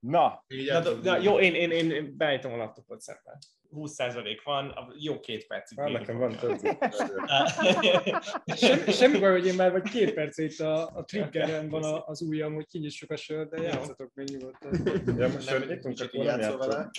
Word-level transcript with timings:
Na, 0.00 0.44
Na, 0.68 0.94
na, 1.02 1.16
jó, 1.16 1.40
én, 1.40 1.54
én, 1.54 1.70
én, 1.70 1.90
én 1.90 2.16
beállítom 2.16 2.52
a 2.52 2.56
laptopot 2.56 3.00
szemben. 3.00 3.38
20% 3.70 4.40
van, 4.44 4.68
a 4.68 4.92
jó 4.98 5.20
két 5.20 5.46
percig. 5.46 5.78
Már 5.78 5.86
végig 5.86 6.00
nekem 6.06 6.18
van 6.18 6.36
több. 6.36 6.58
Semmi, 8.56 8.92
semmi 8.92 9.18
baj, 9.18 9.30
hogy 9.30 9.46
én 9.46 9.54
már 9.54 9.70
vagy 9.72 9.82
két 9.90 10.14
perc 10.14 10.38
itt 10.38 10.58
a, 10.58 10.86
a 10.86 11.04
triggeren 11.04 11.68
van 11.68 11.82
a- 11.84 12.06
az 12.06 12.22
ujjam, 12.22 12.54
hogy 12.54 12.66
kinyissuk 12.66 13.10
a 13.10 13.16
sört, 13.16 13.50
de 13.50 13.62
játszatok 13.62 14.10
még 14.14 14.28
nyugodtan. 14.28 14.80
Ja, 15.18 15.28
most 15.28 15.50
nem, 15.50 15.68
nyitunk, 15.68 16.00
akkor 16.00 16.24
nem 16.24 16.40
játszol. 16.40 16.90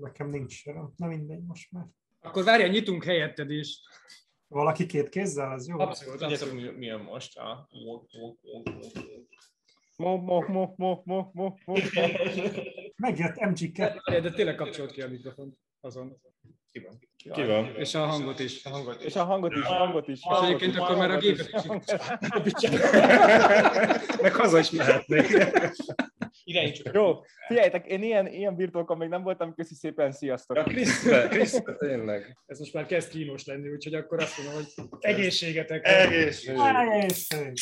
Nekem 0.00 0.30
nincs 0.30 0.52
söröm. 0.52 0.92
Na 0.96 1.06
mindegy, 1.06 1.42
most 1.46 1.72
már. 1.72 1.84
Akkor 2.20 2.44
várjál, 2.44 2.68
nyitunk 2.68 3.04
helyetted 3.04 3.50
is. 3.50 3.80
Valaki 4.48 4.86
két 4.86 5.08
kézzel, 5.08 5.52
az 5.52 5.68
jó? 5.68 5.78
Abszolút, 5.78 6.18
Tudjátok, 6.18 6.48
abszolút. 6.48 6.72
mi, 6.72 6.78
mi 6.78 6.86
jön 6.86 7.00
most? 7.00 7.38
A... 7.38 7.68
mo, 10.00 10.16
mo, 10.16 10.40
mo, 10.48 10.74
mo, 10.76 11.02
mo, 11.04 11.30
mo, 11.32 11.54
mo. 11.64 11.74
Megjött 12.96 13.34
MG2. 13.36 14.00
De, 14.10 14.20
de 14.20 14.30
tényleg 14.30 14.54
kapcsolt 14.54 14.92
ki 14.92 15.02
a 15.02 15.08
mikrofont 15.08 15.54
azon. 15.80 16.20
Ki 16.72 16.78
van? 16.78 16.98
Ki 17.34 17.44
van? 17.46 17.74
És 17.76 17.94
a 17.94 17.98
hangot 18.06 18.38
is. 18.38 18.64
A 18.64 18.68
hangot 18.68 19.02
És 19.02 19.16
a 19.16 19.24
hangot 19.24 19.52
is, 19.56 19.62
a 19.62 19.72
hangot 19.72 20.08
is. 20.08 20.18
És 20.18 20.38
egyébként 20.42 20.76
akkor 20.76 20.96
már 20.96 21.10
a 21.10 21.18
gépet 21.18 21.46
is. 22.44 22.68
Meg 24.22 24.34
haza 24.34 24.58
is 24.58 24.70
mehetnék. 24.70 25.26
Irányítsuk. 26.44 26.86
a- 26.86 26.90
Jó, 26.94 27.20
figyeljetek, 27.46 27.86
én 27.86 28.02
ilyen, 28.02 28.26
ilyen 28.26 28.56
birtokon 28.56 28.96
még 28.96 29.08
nem 29.08 29.22
voltam, 29.22 29.54
köszi 29.54 29.74
szépen, 29.74 30.12
sziasztok. 30.12 30.56
Ja, 30.56 30.62
Krisz, 30.62 31.08
Krisz, 31.28 31.62
tényleg. 31.78 32.38
Ez 32.46 32.58
most 32.58 32.74
már 32.74 32.86
kezd 32.86 33.10
kínos 33.10 33.44
lenni, 33.44 33.68
úgyhogy 33.68 33.94
akkor 33.94 34.22
azt 34.22 34.38
mondom, 34.38 34.54
hogy 34.54 34.66
egészségetek. 35.00 35.86
Egészség. 35.86 36.56
Egészség. 36.58 37.52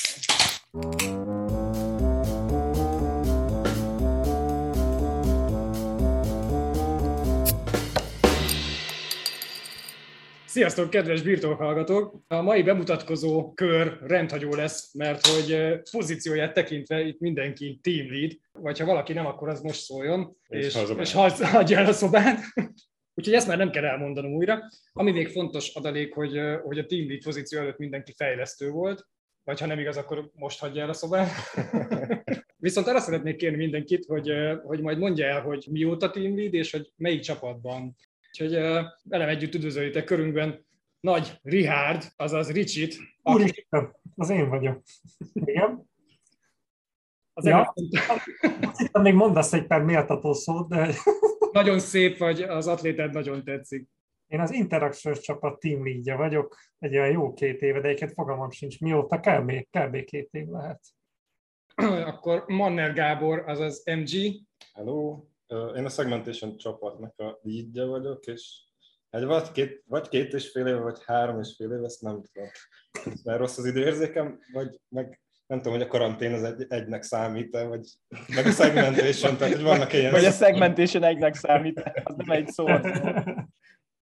Sziasztok, 10.58 10.90
kedves 10.90 11.22
birtokhallgatók! 11.22 12.22
A 12.28 12.42
mai 12.42 12.62
bemutatkozó 12.62 13.52
kör 13.52 13.98
rendhagyó 14.00 14.54
lesz, 14.54 14.94
mert 14.94 15.26
hogy 15.26 15.52
eh, 15.52 15.80
pozícióját 15.90 16.52
tekintve 16.52 17.00
itt 17.00 17.20
mindenki 17.20 17.78
team 17.82 18.10
lead, 18.10 18.32
vagy 18.52 18.78
ha 18.78 18.84
valaki 18.84 19.12
nem, 19.12 19.26
akkor 19.26 19.48
az 19.48 19.60
most 19.60 19.80
szóljon, 19.80 20.36
És 20.48 20.66
és, 20.66 20.78
és 20.98 21.12
hagy- 21.12 21.40
hagyja 21.40 21.78
el 21.78 21.86
a 21.86 21.92
szobát. 21.92 22.38
Úgyhogy 23.14 23.34
ezt 23.34 23.46
már 23.46 23.56
nem 23.56 23.70
kell 23.70 23.84
elmondanom 23.84 24.32
újra. 24.32 24.68
Ami 24.92 25.10
még 25.10 25.28
fontos 25.28 25.74
adalék, 25.74 26.14
hogy, 26.14 26.36
eh, 26.36 26.60
hogy 26.60 26.78
a 26.78 26.86
team 26.86 27.08
lead 27.08 27.22
pozíció 27.22 27.60
előtt 27.60 27.78
mindenki 27.78 28.12
fejlesztő 28.16 28.70
volt, 28.70 29.06
vagy 29.44 29.60
ha 29.60 29.66
nem 29.66 29.78
igaz, 29.78 29.96
akkor 29.96 30.30
most 30.34 30.60
hagyja 30.60 30.82
el 30.82 30.88
a 30.88 30.92
szobát. 30.92 31.30
Viszont 32.56 32.86
arra 32.86 33.00
szeretnék 33.00 33.36
kérni 33.36 33.56
mindenkit, 33.56 34.04
hogy, 34.04 34.30
eh, 34.30 34.58
hogy 34.62 34.80
majd 34.80 34.98
mondja 34.98 35.26
el, 35.26 35.40
hogy 35.40 35.66
mióta 35.70 36.10
team 36.10 36.36
lead, 36.36 36.54
és 36.54 36.72
hogy 36.72 36.92
melyik 36.96 37.20
csapatban. 37.20 37.96
Úgyhogy 38.28 38.52
velem 39.02 39.28
együtt 39.28 39.54
üdvözöljétek 39.54 40.04
körünkben 40.04 40.66
Nagy 41.00 41.38
Richard, 41.42 42.02
azaz 42.16 42.50
Ricsit, 42.50 42.96
aki 43.22 43.42
Úristen, 43.42 43.96
az 44.16 44.30
én 44.30 44.48
vagyok. 44.48 44.82
Igen? 45.32 45.86
az 47.32 47.44
Ja. 47.44 47.74
Azt 48.60 48.78
hittem, 48.78 49.02
még 49.02 49.14
mondasz 49.14 49.52
egy 49.52 49.66
pár 49.66 49.82
méltató 49.82 50.32
szót, 50.32 50.68
de 50.68 50.94
nagyon 51.52 51.78
szép 51.78 52.18
vagy, 52.18 52.42
az 52.42 52.66
atlétád 52.66 53.12
nagyon 53.12 53.44
tetszik. 53.44 53.88
én 54.26 54.40
az 54.40 54.52
Interaction 54.52 55.14
csapat 55.14 55.60
team 55.60 55.84
leadje 55.84 56.14
vagyok, 56.14 56.56
egy 56.78 56.96
olyan 56.96 57.10
jó 57.10 57.32
két 57.32 57.62
éve, 57.62 57.80
de 57.80 57.86
egyébként 57.86 58.12
fogalmam 58.12 58.50
sincs 58.50 58.80
mióta, 58.80 59.20
kb. 59.20 59.52
kb. 59.70 60.04
két 60.04 60.28
év 60.30 60.46
lehet. 60.46 60.80
Akkor 62.06 62.44
Manner 62.46 62.92
Gábor, 62.92 63.42
azaz 63.46 63.82
MG, 63.84 64.08
Hello. 64.74 65.24
Én 65.76 65.84
a 65.84 65.88
Segmentation 65.88 66.56
csapatnak 66.56 67.18
a 67.18 67.38
leadje 67.42 67.84
vagyok, 67.84 68.26
és 68.26 68.60
egy 69.10 69.24
vagy 69.24 69.52
két, 69.52 69.82
vagy 69.86 70.08
két 70.08 70.32
és 70.32 70.50
fél 70.50 70.66
éve, 70.66 70.80
vagy 70.80 70.98
három 71.04 71.40
és 71.40 71.54
fél 71.56 71.72
éve, 71.72 71.84
ezt 71.84 72.02
nem 72.02 72.22
tudom. 72.22 72.48
Mert 73.24 73.38
rossz 73.38 73.58
az 73.58 73.64
időérzékem, 73.64 74.38
vagy 74.52 74.80
meg 74.88 75.20
nem 75.46 75.58
tudom, 75.58 75.72
hogy 75.72 75.86
a 75.86 75.90
karantén 75.90 76.32
az 76.32 76.42
egy, 76.42 76.66
egynek 76.68 77.02
számít 77.02 77.54
-e, 77.54 77.64
vagy 77.64 77.88
meg 78.34 78.46
a 78.46 78.50
segmentation, 78.50 79.36
tehát 79.36 79.54
hogy 79.54 79.62
vannak 79.62 79.92
ilyen... 79.92 80.10
Vagy 80.10 80.24
a 80.24 80.30
segmentation 80.30 81.02
egynek 81.02 81.34
számít, 81.34 81.82
az 82.04 82.14
nem 82.16 82.30
egy 82.30 82.48
szó. 82.48 82.66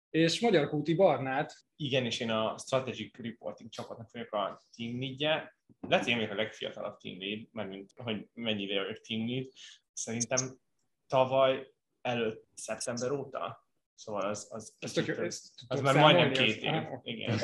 és 0.10 0.40
Magyar 0.40 0.70
Kúti 0.70 0.94
Barnát, 0.94 1.54
Igen, 1.76 2.06
és 2.06 2.20
én 2.20 2.30
a 2.30 2.58
Strategic 2.58 3.18
Reporting 3.18 3.70
csapatnak 3.70 4.12
vagyok 4.12 4.34
a 4.34 4.62
team 4.76 5.00
leadje. 5.00 5.56
Lehet, 5.80 6.04
hogy 6.04 6.14
én 6.14 6.20
vagyok 6.20 6.34
a 6.34 6.42
legfiatalabb 6.42 6.98
team 6.98 7.20
lead, 7.20 7.48
mert 7.52 7.70
mint, 7.70 7.92
hogy 7.96 8.28
mennyi 8.34 8.64
ideje 8.64 8.82
vagyok 8.82 9.02
team 9.02 9.28
lead. 9.28 9.48
Szerintem 9.94 10.60
tavaly 11.12 11.74
előtt, 12.02 12.48
szeptember 12.56 13.12
óta. 13.12 13.66
Szóval 13.96 14.22
az, 14.22 14.48
az, 14.50 14.74
ez 14.80 14.92
tök 14.92 15.08
ezt 15.08 15.54
az 15.68 15.82
már 15.82 15.96
majdnem 15.96 16.32
két 16.32 16.64
év. 16.64 16.74
Igen. 17.04 17.40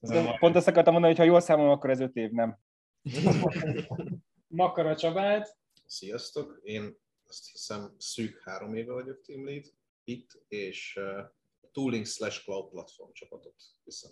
Pont 0.38 0.56
azt 0.56 0.68
akartam 0.68 0.92
mondani, 0.92 1.14
hogy 1.14 1.24
ha 1.24 1.30
jól 1.30 1.40
számolom, 1.40 1.70
akkor 1.70 1.90
ez 1.90 2.00
öt 2.00 2.16
év, 2.16 2.30
nem. 2.30 2.58
Makara 4.46 4.96
Csabát, 4.96 5.56
Sziasztok, 5.86 6.60
én 6.62 6.96
azt 7.28 7.50
hiszem 7.52 7.94
szűk 7.98 8.42
három 8.44 8.74
éve 8.74 8.92
vagyok 8.92 9.20
team 9.20 9.44
lead 9.44 9.64
itt, 10.04 10.30
és 10.48 10.98
uh, 11.00 11.24
tooling 11.72 12.06
slash 12.06 12.44
cloud 12.44 12.70
platform 12.70 13.12
csapatot 13.12 13.54
viszem. 13.84 14.10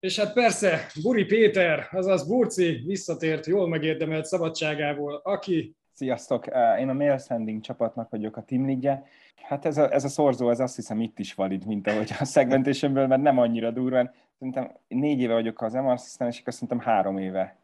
és 0.00 0.18
hát 0.18 0.32
persze 0.32 0.90
Buri 1.02 1.24
Péter, 1.24 1.88
azaz 1.90 2.26
Burci 2.26 2.82
visszatért 2.86 3.46
jól 3.46 3.68
megérdemelt 3.68 4.24
szabadságából, 4.24 5.16
aki 5.16 5.76
Sziasztok, 6.00 6.46
én 6.78 6.88
a 6.88 6.92
Mail 6.92 7.18
Sending 7.18 7.60
csapatnak 7.60 8.10
vagyok 8.10 8.36
a 8.36 8.42
team 8.42 8.66
leadje. 8.66 9.06
Hát 9.36 9.64
ez 9.64 9.78
a, 9.78 9.92
ez 9.92 10.04
a 10.04 10.08
szorzó, 10.08 10.50
ez 10.50 10.60
azt 10.60 10.76
hiszem 10.76 11.00
itt 11.00 11.18
is 11.18 11.34
valid, 11.34 11.66
mint 11.66 11.86
ahogy 11.86 12.10
a 12.20 12.24
segmentationből, 12.24 13.06
mert 13.06 13.22
nem 13.22 13.38
annyira 13.38 13.70
durván. 13.70 14.14
Szerintem 14.38 14.76
négy 14.88 15.20
éve 15.20 15.32
vagyok 15.32 15.62
az 15.62 15.72
MR 15.72 15.98
System, 15.98 16.28
és 16.28 16.40
akkor 16.40 16.52
szerintem 16.52 16.78
három 16.78 17.18
éve 17.18 17.58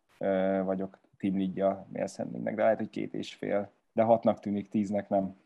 vagyok 0.64 1.00
team 1.18 1.38
leadje 1.38 1.66
a 1.66 1.86
Mail 1.92 2.06
Sendingnek, 2.06 2.54
de 2.54 2.62
lehet, 2.62 2.78
hogy 2.78 2.90
két 2.90 3.14
és 3.14 3.34
fél. 3.34 3.72
De 3.92 4.02
hatnak 4.02 4.40
tűnik, 4.40 4.68
tíznek 4.68 5.08
nem. 5.08 5.36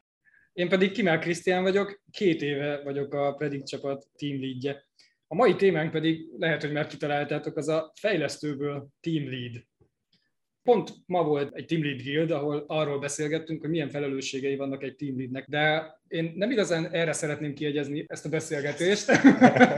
Én 0.53 0.69
pedig 0.69 0.93
Kimel 0.93 1.19
Krisztián 1.19 1.63
vagyok, 1.63 2.03
két 2.11 2.43
éve 2.43 2.83
vagyok 2.83 3.15
a 3.15 3.35
Predict 3.35 3.67
csapat 3.67 4.09
team 4.17 4.41
leadje. 4.41 4.85
A 5.27 5.35
mai 5.35 5.57
témánk 5.57 5.91
pedig, 5.91 6.31
lehet, 6.39 6.63
hogy 6.63 6.73
már 6.73 6.87
kitaláltátok, 6.87 7.57
az 7.57 7.69
a 7.69 7.93
fejlesztőből 7.95 8.89
team 9.01 9.31
lead. 9.31 9.69
Pont 10.71 10.95
ma 11.07 11.23
volt 11.23 11.55
egy 11.55 11.67
team 11.67 11.83
lead 11.83 12.03
guild, 12.03 12.31
ahol 12.31 12.65
arról 12.67 12.99
beszélgettünk, 12.99 13.61
hogy 13.61 13.71
milyen 13.71 13.89
felelősségei 13.89 14.57
vannak 14.57 14.83
egy 14.83 14.97
team 14.97 15.17
leadnek, 15.17 15.49
de 15.49 15.95
én 16.09 16.33
nem 16.37 16.51
igazán 16.51 16.91
erre 16.93 17.13
szeretném 17.13 17.55
kiegyezni 17.55 18.05
ezt 18.09 18.27
a 18.27 18.29
beszélgetést. 18.29 19.11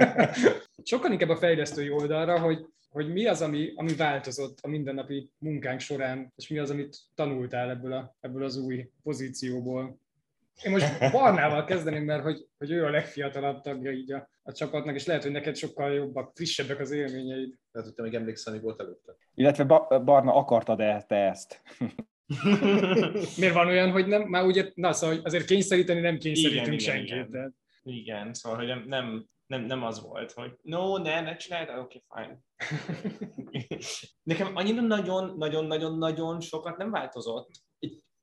Sokkal 0.85 1.13
inkább 1.13 1.29
a 1.29 1.37
fejlesztői 1.37 1.91
oldalra, 1.91 2.41
hogy, 2.41 2.67
hogy 2.89 3.13
mi 3.13 3.27
az, 3.27 3.43
ami, 3.43 3.73
ami 3.75 3.95
változott 3.95 4.59
a 4.63 4.69
mindennapi 4.69 5.31
munkánk 5.39 5.81
során, 5.81 6.33
és 6.37 6.49
mi 6.49 6.59
az, 6.59 6.71
amit 6.71 6.97
tanultál 7.15 7.71
ebből, 7.71 7.93
a, 7.93 8.17
ebből 8.21 8.45
az 8.45 8.57
új 8.57 8.89
pozícióból. 9.03 9.99
Én 10.63 10.71
most 10.73 11.11
Barnával 11.13 11.65
kezdeném, 11.65 12.05
mert 12.05 12.23
hogy, 12.23 12.47
hogy 12.59 12.71
ő 12.71 12.85
a 12.85 12.91
legfiatalabb 12.91 13.61
tagja 13.61 13.91
így 13.91 14.13
a, 14.13 14.29
a 14.43 14.53
csapatnak, 14.53 14.95
és 14.95 15.07
lehet, 15.07 15.23
hogy 15.23 15.33
neked 15.33 15.57
sokkal 15.57 15.93
jobbak, 15.93 16.33
frissebbek 16.35 16.81
az 16.81 16.91
élményeid. 16.91 17.55
Tehát, 17.73 17.87
hogy 17.87 17.97
te 17.97 18.03
még 18.03 18.15
emlékszel, 18.15 18.53
mi 18.53 18.61
volt 18.61 18.81
előtte? 18.81 19.17
Illetve 19.35 19.65
ba- 19.65 20.05
Barna, 20.05 20.35
akartad-e 20.35 21.05
te 21.09 21.17
ezt? 21.17 21.63
Miért 23.39 23.55
van 23.55 23.67
olyan, 23.67 23.91
hogy 23.91 24.07
nem, 24.07 24.23
már 24.23 24.45
ugye, 24.45 24.71
na 24.75 24.93
szóval 24.93 25.21
azért 25.23 25.45
kényszeríteni 25.45 26.01
nem 26.01 26.19
kényszerítünk 26.19 26.81
senkit. 26.81 27.07
igen. 27.07 27.31
De 27.31 27.53
Igen, 27.83 28.35
szóval 28.35 28.59
hogy 28.59 28.67
nem, 28.67 28.85
nem, 28.87 29.27
nem, 29.47 29.65
nem 29.65 29.85
az 29.85 30.03
volt, 30.03 30.33
hogy 30.33 30.59
no, 30.63 30.99
ne, 30.99 31.21
ne 31.21 31.37
csináld, 31.37 31.69
oké, 31.79 32.03
okay, 32.07 32.25
fine. 32.25 32.39
Nekem 34.31 34.57
annyira 34.57 34.81
nagyon-nagyon-nagyon-nagyon 34.81 36.41
sokat 36.41 36.77
nem 36.77 36.91
változott. 36.91 37.51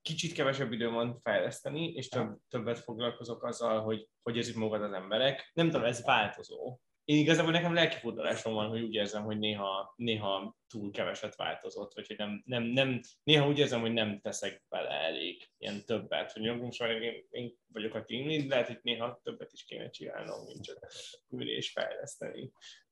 Kicsit 0.01 0.33
kevesebb 0.33 0.71
időm 0.71 0.93
van 0.93 1.19
fejleszteni, 1.19 1.91
és 1.91 2.07
több, 2.07 2.37
többet 2.49 2.79
foglalkozok 2.79 3.43
azzal, 3.43 3.81
hogy 3.81 4.07
hogy 4.29 4.37
érzik 4.37 4.55
magad 4.55 4.81
az 4.81 4.93
emberek. 4.93 5.51
Nem 5.53 5.69
tudom, 5.69 5.85
ez 5.85 6.03
változó. 6.03 6.79
Én 7.03 7.17
igazából 7.17 7.51
nekem 7.51 7.73
lelkifudalásom 7.73 8.53
van, 8.53 8.69
hogy 8.69 8.81
úgy 8.81 8.93
érzem, 8.93 9.23
hogy 9.23 9.39
néha, 9.39 9.93
néha 9.95 10.55
túl 10.67 10.91
keveset 10.91 11.35
változott, 11.35 11.93
vagy 11.93 12.07
hogy 12.07 12.17
nem, 12.17 12.41
nem, 12.45 12.63
nem, 12.63 13.01
néha 13.23 13.47
úgy 13.47 13.59
érzem, 13.59 13.81
hogy 13.81 13.93
nem 13.93 14.19
teszek 14.19 14.63
bele 14.69 14.89
elég 14.89 15.49
ilyen 15.57 15.85
többet, 15.85 16.31
hogy 16.31 16.57
most 16.57 16.79
már 16.79 16.89
én, 16.89 17.27
én 17.29 17.57
vagyok 17.73 17.93
a 17.93 18.03
team 18.03 18.27
lead, 18.27 18.47
lehet, 18.47 18.67
hogy 18.67 18.79
néha 18.81 19.19
többet 19.23 19.51
is 19.51 19.63
kéne 19.63 19.89
csinálnom, 19.89 20.45
mint 20.45 20.63
csak 20.63 20.91
ülni 21.29 21.51
és 21.51 21.71
fejleszteni. 21.71 22.51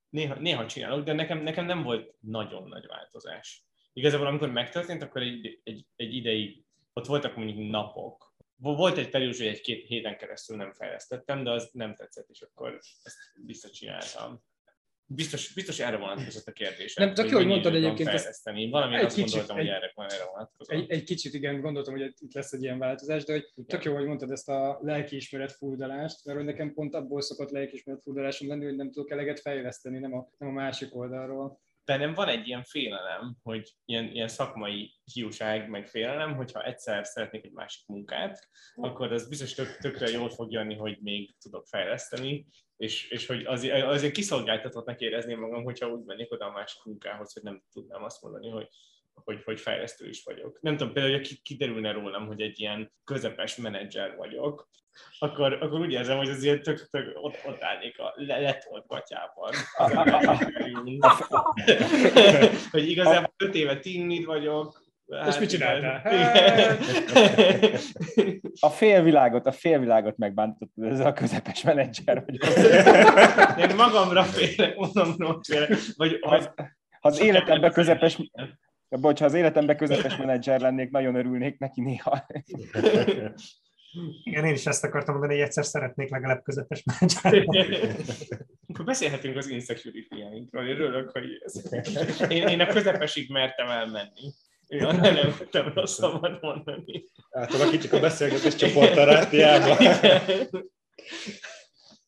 Néha, 0.09 0.35
néha 0.35 0.65
csinálok, 0.65 1.03
de 1.03 1.13
nekem, 1.13 1.39
nekem 1.39 1.65
nem 1.65 1.83
volt 1.83 2.15
nagyon 2.19 2.67
nagy 2.67 2.85
változás. 2.85 3.65
Igazából 3.93 4.27
amikor 4.27 4.51
megtörtént, 4.51 5.01
akkor 5.01 5.21
egy, 5.21 5.59
egy, 5.63 5.85
egy 5.95 6.13
ideig, 6.13 6.63
ott 6.97 7.05
voltak 7.05 7.35
mondjuk 7.35 7.69
napok, 7.71 8.35
volt 8.55 8.97
egy 8.97 9.09
periódus, 9.09 9.37
hogy 9.37 9.47
egy-két 9.47 9.85
héten 9.85 10.17
keresztül 10.17 10.57
nem 10.57 10.73
fejlesztettem, 10.73 11.43
de 11.43 11.51
az 11.51 11.69
nem 11.73 11.95
tetszett, 11.95 12.29
és 12.29 12.41
akkor 12.41 12.79
ezt 13.03 13.17
visszacsináltam. 13.45 14.41
biztos, 15.09 15.53
biztos 15.53 15.79
erre 15.79 15.97
vonatkozott 15.97 16.47
a 16.47 16.51
kérdés. 16.51 16.95
Nem, 16.95 17.13
tök 17.13 17.29
jó, 17.29 17.37
hogy 17.37 17.45
mondtad 17.45 17.75
egyébként 17.75 18.09
ezt- 18.09 18.17
Fejleszteni. 18.17 18.69
Valamiért 18.69 19.01
Egy 19.01 19.07
azt 19.07 19.15
kicsit, 19.15 19.29
gondoltam, 19.31 19.57
hogy 19.57 19.65
egy- 19.67 19.73
erre, 19.73 19.93
erre 19.95 20.25
vonatkozott. 20.31 20.75
Egy, 20.75 20.91
egy 20.91 21.03
kicsit 21.03 21.33
igen, 21.33 21.61
gondoltam, 21.61 21.97
hogy 21.97 22.13
itt 22.19 22.33
lesz 22.33 22.51
egy 22.53 22.61
ilyen 22.61 22.77
változás, 22.79 23.23
de 23.23 23.33
hogy 23.33 23.65
tök 23.67 23.83
jó, 23.83 23.93
hogy 23.95 24.05
mondtad 24.05 24.31
ezt 24.31 24.49
a 24.49 24.79
lelkiismeret 24.81 25.51
furdalást, 25.51 26.25
mert 26.25 26.37
hogy 26.37 26.47
nekem 26.47 26.73
pont 26.73 26.93
abból 26.95 27.21
szokott 27.21 27.49
lelkiismeret 27.51 28.01
furdalásom 28.01 28.47
lenni, 28.47 28.65
hogy 28.65 28.75
nem 28.75 28.91
tudok 28.91 29.11
eleget 29.11 29.39
fejleszteni, 29.39 29.97
nem 29.99 30.13
a, 30.13 30.29
nem 30.37 30.49
a 30.49 30.53
másik 30.53 30.95
oldalról. 30.95 31.59
Bennem 31.87 32.13
van 32.13 32.27
egy 32.27 32.47
ilyen 32.47 32.63
félelem, 32.63 33.35
hogy 33.43 33.69
ilyen, 33.85 34.05
ilyen 34.05 34.27
szakmai 34.27 34.95
hiúság, 35.13 35.69
meg 35.69 35.87
félelem, 35.87 36.35
hogyha 36.35 36.63
egyszer 36.63 37.05
szeretnék 37.05 37.45
egy 37.45 37.51
másik 37.51 37.87
munkát, 37.87 38.47
akkor 38.75 39.11
az 39.11 39.29
biztos 39.29 39.53
tök, 39.53 39.77
tökre 39.77 40.09
jól 40.09 40.29
fog 40.29 40.51
jönni, 40.51 40.75
hogy 40.75 40.97
még 41.01 41.35
tudok 41.39 41.67
fejleszteni, 41.67 42.47
és, 42.77 43.09
és 43.09 43.25
hogy 43.25 43.45
azért, 43.45 43.85
azért 43.85 44.13
kiszolgáltatottnak 44.13 44.99
érezném 44.99 45.39
magam, 45.39 45.63
hogyha 45.63 45.89
úgy 45.89 46.05
mennék 46.05 46.31
oda 46.31 46.45
a 46.45 46.51
másik 46.51 46.83
munkához, 46.83 47.33
hogy 47.33 47.43
nem 47.43 47.63
tudnám 47.71 48.03
azt 48.03 48.21
mondani, 48.21 48.49
hogy, 48.49 48.67
hogy, 49.23 49.43
hogy 49.43 49.59
fejlesztő 49.59 50.07
is 50.07 50.23
vagyok. 50.23 50.57
Nem 50.61 50.77
tudom, 50.77 50.93
például, 50.93 51.15
hogy 51.15 51.41
kiderülne 51.41 51.91
rólam, 51.91 52.27
hogy 52.27 52.41
egy 52.41 52.59
ilyen 52.59 52.91
közepes 53.03 53.55
menedzser 53.55 54.15
vagyok, 54.15 54.69
akkor, 55.19 55.53
akkor 55.53 55.79
úgy 55.79 55.91
érzem, 55.91 56.17
hogy 56.17 56.29
azért 56.29 56.63
tök, 56.63 56.87
tök 56.89 57.17
ott, 57.21 57.37
ott 57.45 57.61
állnék 57.61 57.99
a 57.99 58.13
le- 58.15 58.39
letolt 58.39 58.87
gatyában. 58.87 59.51
Az 59.77 59.91
hogy 62.71 62.89
igazából 62.89 63.33
öt 63.37 63.55
éve 63.55 63.79
team 63.79 64.23
vagyok. 64.25 64.85
És 65.27 65.39
mit 65.39 65.49
csináltál? 65.49 66.13
Igen. 66.13 66.77
A 68.59 68.69
félvilágot, 68.69 69.45
a 69.45 69.51
félvilágot 69.51 70.17
megbántottad 70.17 70.83
ezzel 70.83 71.05
a 71.05 71.13
közepes 71.13 71.63
menedzser 71.63 72.23
vagy. 72.25 72.39
Én 73.59 73.75
magamra 73.75 74.23
félek, 74.23 74.75
magamra 74.75 75.39
félek. 75.41 75.77
Vagy 75.95 76.19
Ha 76.21 76.35
az, 76.35 76.49
ha 76.99 77.07
az 77.07 77.19
életemben 77.19 77.71
közepes, 77.71 78.17
Ja, 78.89 78.97
bocs, 78.97 79.19
ha 79.19 79.25
az 79.25 79.33
életemben 79.33 79.77
közepes 79.77 80.17
menedzser 80.17 80.59
lennék, 80.59 80.91
nagyon 80.91 81.15
örülnék 81.15 81.59
neki 81.59 81.81
néha. 81.81 82.25
Igen, 84.23 84.45
én 84.45 84.53
is 84.53 84.65
ezt 84.65 84.83
akartam 84.83 85.13
mondani, 85.13 85.33
hogy 85.33 85.43
egyszer 85.47 85.65
szeretnék 85.65 86.09
legalább 86.09 86.43
közepes 86.43 86.83
menedzser. 86.83 87.45
Akkor 88.67 88.85
beszélhetünk 88.85 89.37
az 89.37 89.47
insecurity-jainkról, 89.47 90.67
én 90.67 90.69
örülök, 90.69 91.11
hogy 91.11 91.25
ez. 91.43 91.71
Én, 92.29 92.47
én 92.47 92.59
a 92.59 92.65
közepesig 92.65 93.31
mertem 93.31 93.69
elmenni. 93.69 94.33
Ja, 94.67 94.91
nem, 94.91 95.13
nem 95.13 95.35
tudtam 95.37 95.73
rosszabbat 95.73 96.41
mondani. 96.41 97.03
Átalakítjuk 97.31 97.93
a 97.93 97.99
beszélgetés 97.99 98.55
csoportterápiába. 98.55 99.77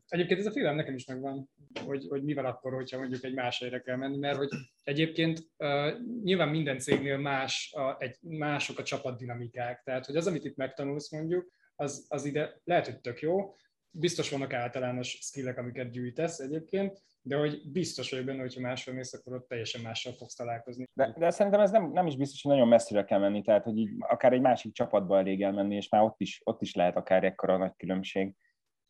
Egyébként 0.08 0.40
ez 0.40 0.46
a 0.46 0.52
félelem 0.52 0.76
nekem 0.76 0.96
is 0.96 1.06
megvan, 1.06 1.50
hogy, 1.86 2.08
hogy 2.10 2.24
mivel 2.24 2.46
akkor, 2.46 2.74
hogyha 2.74 2.98
mondjuk 2.98 3.24
egy 3.24 3.34
más 3.34 3.60
helyre 3.60 3.82
kell 3.82 3.96
menni, 3.96 4.18
mert 4.18 4.38
hogy 4.38 4.50
egyébként 4.84 5.40
uh, 5.58 6.00
nyilván 6.24 6.50
minden 6.50 6.80
cégnél 6.80 7.18
más 7.18 7.74
a, 7.74 7.96
egy, 8.00 8.18
mások 8.22 8.80
a 8.80 8.84
csapatdinamikák, 8.84 9.82
tehát 9.84 10.06
hogy 10.06 10.16
az, 10.16 10.28
amit 10.28 10.46
itt 10.46 10.56
megtanulsz 10.56 11.12
mondjuk, 11.12 11.52
az, 11.76 12.06
az 12.10 12.26
ide 12.26 12.62
lehet, 12.64 12.86
hogy 12.86 13.00
tök 13.00 13.22
jó, 13.22 13.56
biztos 13.92 14.30
vannak 14.30 14.54
általános 14.54 15.18
skillek, 15.22 15.58
amiket 15.58 15.92
gyűjtesz 15.92 16.40
egyébként, 16.40 17.02
de 17.22 17.38
hogy 17.38 17.62
biztos 17.72 18.12
vagyok 18.12 18.26
benne, 18.26 18.42
hogyha 18.42 18.62
máshol 18.62 18.94
mész, 18.94 19.14
akkor 19.14 19.34
ott 19.34 19.48
teljesen 19.48 19.82
mással 19.82 20.14
fogsz 20.14 20.36
találkozni. 20.36 20.86
De, 20.94 21.16
de 21.18 21.30
szerintem 21.30 21.62
ez 21.62 21.72
nem, 21.72 21.92
nem 21.92 22.08
is 22.08 22.18
biztos, 22.18 22.42
hogy 22.42 22.52
nagyon 22.52 22.68
messzire 22.68 23.04
kell 23.04 23.20
menni, 23.20 23.42
tehát 23.42 23.64
hogy 23.64 23.78
így 23.78 23.90
akár 24.00 24.34
egy 24.34 24.42
másik 24.42 24.74
csapatba 24.74 25.18
elég 25.18 25.42
elmenni, 25.42 25.76
és 25.76 25.90
már 25.90 26.02
ott 26.02 26.20
is, 26.22 26.42
ott 26.44 26.62
is 26.62 26.74
lehet 26.74 26.96
akár 26.96 27.24
ekkora 27.24 27.58
nagy 27.58 27.74
különbség. 27.78 28.36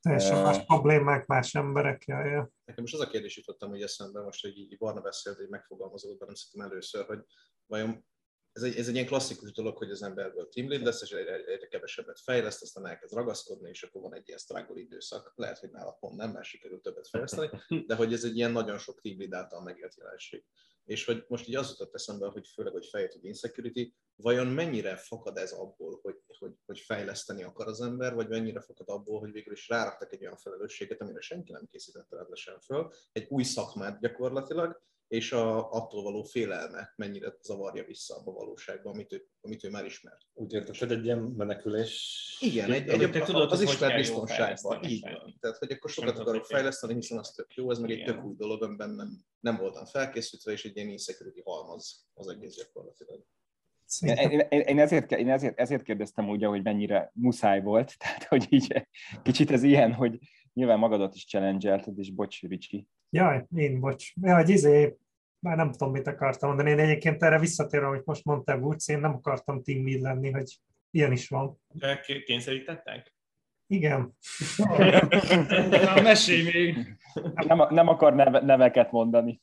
Teljesen 0.02 0.38
Ö, 0.38 0.42
más 0.44 0.66
problémák, 0.66 1.26
más 1.26 1.56
emberek. 1.56 2.04
Ja, 2.06 2.26
ja. 2.26 2.50
Nekem 2.70 2.84
most 2.84 2.94
az 2.94 3.08
a 3.08 3.10
kérdés 3.10 3.38
jutottam 3.38 3.70
hogy 3.70 3.82
eszembe, 3.82 4.22
most, 4.22 4.42
hogy 4.42 4.58
így 4.58 4.78
Barna 4.78 5.02
beszélt, 5.02 5.36
hogy 5.36 5.50
megfogalmazódott 5.50 6.20
bennem 6.20 6.36
szerintem 6.36 6.72
először, 6.72 7.06
hogy 7.06 7.20
vajon 7.66 8.06
ez 8.52 8.64
egy, 8.64 8.76
ez 8.76 8.88
egy 8.88 8.94
ilyen 8.94 9.06
klasszikus 9.06 9.52
dolog, 9.52 9.78
hogy 9.78 9.92
az 9.92 10.04
emberből 10.04 10.50
team 10.50 10.70
lead 10.70 10.84
lesz, 10.84 11.02
és 11.02 11.12
egyre, 11.12 11.34
egyre 11.34 11.68
kevesebbet 11.68 12.20
fejleszt, 12.20 12.62
aztán 12.62 12.86
elkezd 12.88 13.14
ragaszkodni, 13.14 13.70
és 13.70 13.84
akkor 13.84 14.02
van 14.02 14.16
egy 14.16 14.28
ilyen 14.28 14.40
struggle 14.40 14.80
időszak. 14.80 15.34
Lehet, 15.36 15.58
hogy 15.58 15.70
nála 15.70 15.92
pont 15.92 16.16
nem, 16.16 16.32
mert 16.32 16.46
sikerült 16.46 16.82
többet 16.82 17.08
fejleszteni, 17.08 17.50
de 17.88 17.96
hogy 17.96 18.14
ez 18.14 18.24
egy 18.24 18.36
ilyen 18.36 18.52
nagyon 18.52 18.78
sok 18.78 19.02
team 19.02 19.20
lead 19.20 19.34
által 19.34 19.62
megélt 19.62 19.96
jelenség. 19.96 20.46
És 20.90 21.06
hogy 21.06 21.26
most 21.28 21.48
így 21.48 21.56
az 21.56 21.70
jutott 21.70 21.94
eszembe, 21.94 22.28
hogy 22.28 22.48
főleg, 22.48 22.74
hogy 22.74 22.86
fejlett, 22.86 23.12
hogy 23.12 23.26
insecurity, 23.26 23.94
vajon 24.16 24.48
mennyire 24.48 24.96
fakad 24.96 25.38
ez 25.38 25.52
abból, 25.52 26.00
hogy, 26.02 26.16
hogy, 26.28 26.54
hogy 26.66 26.80
fejleszteni 26.80 27.44
akar 27.44 27.68
az 27.68 27.82
ember, 27.82 28.14
vagy 28.14 28.28
mennyire 28.28 28.62
fakad 28.62 28.90
abból, 28.90 29.20
hogy 29.20 29.32
végül 29.32 29.54
is 29.54 29.68
ráraktak 29.68 30.14
egy 30.14 30.22
olyan 30.22 30.38
felelősséget, 30.38 31.02
amire 31.02 31.20
senki 31.20 31.52
nem 31.52 31.68
készítette 31.72 32.16
rendesen 32.16 32.60
föl, 32.60 32.92
egy 33.12 33.28
új 33.30 33.44
szakmát 33.44 34.00
gyakorlatilag, 34.00 34.82
és 35.10 35.32
a, 35.32 35.72
attól 35.72 36.04
való 36.04 36.24
félelme 36.24 36.94
mennyire 36.96 37.34
zavarja 37.42 37.84
vissza 37.84 38.16
abba 38.16 38.32
a 38.32 38.34
valóságba, 38.34 38.90
amit 38.90 39.14
ő, 39.14 39.28
amit 39.42 39.64
ő 39.64 39.70
már 39.70 39.86
ismert. 39.86 40.22
Úgy 40.34 40.54
érted, 40.54 40.78
hogy 40.78 40.92
egy 40.92 41.06
ilyen 41.06 41.20
menekülés. 41.20 42.38
Igen, 42.40 42.72
egy, 42.72 42.88
egy, 42.88 43.12
te 43.12 43.22
tudod, 43.22 43.52
az 43.52 43.62
ismert 43.62 43.96
biztonságban. 43.96 44.84
Így 44.84 45.02
van. 45.02 45.38
Tehát, 45.40 45.58
hogy 45.58 45.72
akkor 45.72 45.90
sokat 45.90 46.14
Nem 46.14 46.22
akarok 46.22 46.46
fejleszteni, 46.46 46.94
hiszen 46.94 47.18
az 47.18 47.32
tök 47.32 47.54
jó, 47.54 47.72
ez 47.72 47.80
meg 47.80 47.92
egy 47.92 48.04
tök 48.04 48.24
új 48.24 48.36
dolog, 48.36 48.64
amiben 48.64 48.90
nem, 48.90 49.26
nem 49.40 49.58
voltam 49.58 49.86
felkészülve, 49.86 50.52
és 50.52 50.66
egy 50.66 50.76
ilyen 50.76 50.90
insecurity 50.90 51.42
halmaz 51.44 52.08
az 52.14 52.28
egész 52.28 52.56
gyakorlatilag. 52.56 53.26
Én, 54.00 54.40
én, 54.50 54.80
ezért, 54.80 55.12
én 55.12 55.30
ezért, 55.30 55.60
ezért 55.60 55.84
kérdeztem 55.84 56.30
úgy, 56.30 56.44
hogy 56.44 56.64
mennyire 56.64 57.12
muszáj 57.14 57.62
volt, 57.62 57.96
tehát 58.00 58.24
hogy 58.24 58.46
így 58.50 58.88
kicsit 59.24 59.52
ez 59.52 59.64
ilyen, 59.64 59.94
hogy 59.94 60.20
nyilván 60.54 60.80
magadat 60.80 61.16
is 61.16 61.26
challenge 61.26 61.92
és 61.96 62.12
bocs, 62.12 62.42
Ricsi. 62.42 62.88
Jaj, 63.10 63.46
én 63.56 63.80
bocs. 63.80 64.14
Ja, 64.22 64.36
hogy 64.36 64.50
izé, 64.50 64.98
már 65.40 65.56
nem 65.56 65.72
tudom, 65.72 65.92
mit 65.92 66.08
akartam 66.08 66.50
mondani. 66.50 66.70
Én 66.70 66.80
egyébként 66.80 67.24
erre 67.24 67.40
visszatérve, 67.40 67.88
amit 67.88 68.06
most 68.06 68.26
mondtál, 68.26 68.58
Buc, 68.60 68.88
én 68.88 69.00
nem 69.00 69.14
akartam 69.14 69.64
team 69.64 69.86
lead 69.86 70.02
lenni, 70.02 70.32
hogy 70.32 70.60
ilyen 70.92 71.12
is 71.12 71.28
van. 71.28 71.60
De 71.68 72.00
ké- 72.00 72.24
Kényszerítettek? 72.24 73.14
Igen. 73.68 74.18
Na, 75.86 76.02
mesélj 76.02 76.44
még! 76.44 76.98
Nem, 77.34 77.68
nem 77.70 77.88
akar 77.88 78.16
neve, 78.16 78.40
neveket 78.40 78.92
mondani. 78.92 79.42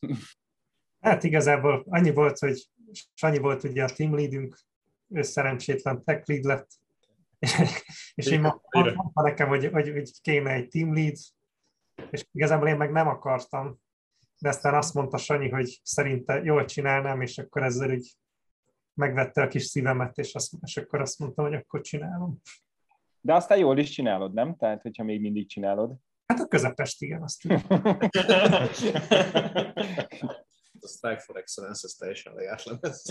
Hát 1.01 1.25
igazából 1.25 1.85
annyi 1.89 2.11
volt, 2.11 2.39
hogy 2.39 2.69
Sanyi 3.15 3.39
volt 3.39 3.65
ugye 3.65 3.85
a 3.85 3.91
team 3.91 4.15
leadünk, 4.15 4.59
ő 5.09 5.23
szerencsétlen 5.23 6.05
tech 6.05 6.29
lead 6.29 6.45
lett, 6.45 6.69
és 8.15 8.27
én 8.27 8.41
mondta 8.41 9.23
nekem, 9.23 9.49
hogy, 9.49 9.69
hogy, 9.73 9.91
hogy 9.91 10.11
kéne 10.21 10.51
egy 10.51 10.69
team 10.69 10.95
lead, 10.95 11.17
és 12.11 12.27
igazából 12.33 12.69
én 12.69 12.77
meg 12.77 12.91
nem 12.91 13.09
akartam, 13.09 13.81
de 14.39 14.49
aztán 14.49 14.75
azt 14.75 14.95
mondta 14.95 15.17
Sanyi, 15.17 15.49
hogy 15.49 15.81
szerinte 15.83 16.43
jól 16.43 16.65
csinálnám, 16.65 17.21
és 17.21 17.39
akkor 17.39 17.63
ezzel 17.63 17.93
így 17.93 18.15
megvette 18.95 19.43
a 19.43 19.49
kis 19.49 19.65
szívemet, 19.65 20.19
és, 20.19 20.35
azt, 20.35 20.53
és 20.63 20.77
akkor 20.77 21.01
azt 21.01 21.19
mondtam, 21.19 21.45
hogy 21.45 21.55
akkor 21.55 21.81
csinálom. 21.81 22.41
De 23.21 23.35
aztán 23.35 23.59
jól 23.59 23.79
is 23.79 23.91
csinálod, 23.91 24.33
nem? 24.33 24.57
Tehát, 24.57 24.83
hogyha 24.83 25.05
még 25.05 25.21
mindig 25.21 25.49
csinálod. 25.49 25.95
Hát 26.27 26.41
a 26.41 26.47
közepest, 26.47 27.03
igen, 27.03 27.23
azt 27.23 27.41
tudom. 27.41 27.63
A 30.81 30.89
Strike 30.89 31.21
for 31.21 31.37
Excellence, 31.37 31.87
ez 31.87 31.93
teljesen 31.93 32.35
lejárt 32.35 32.65
ez. 32.81 33.03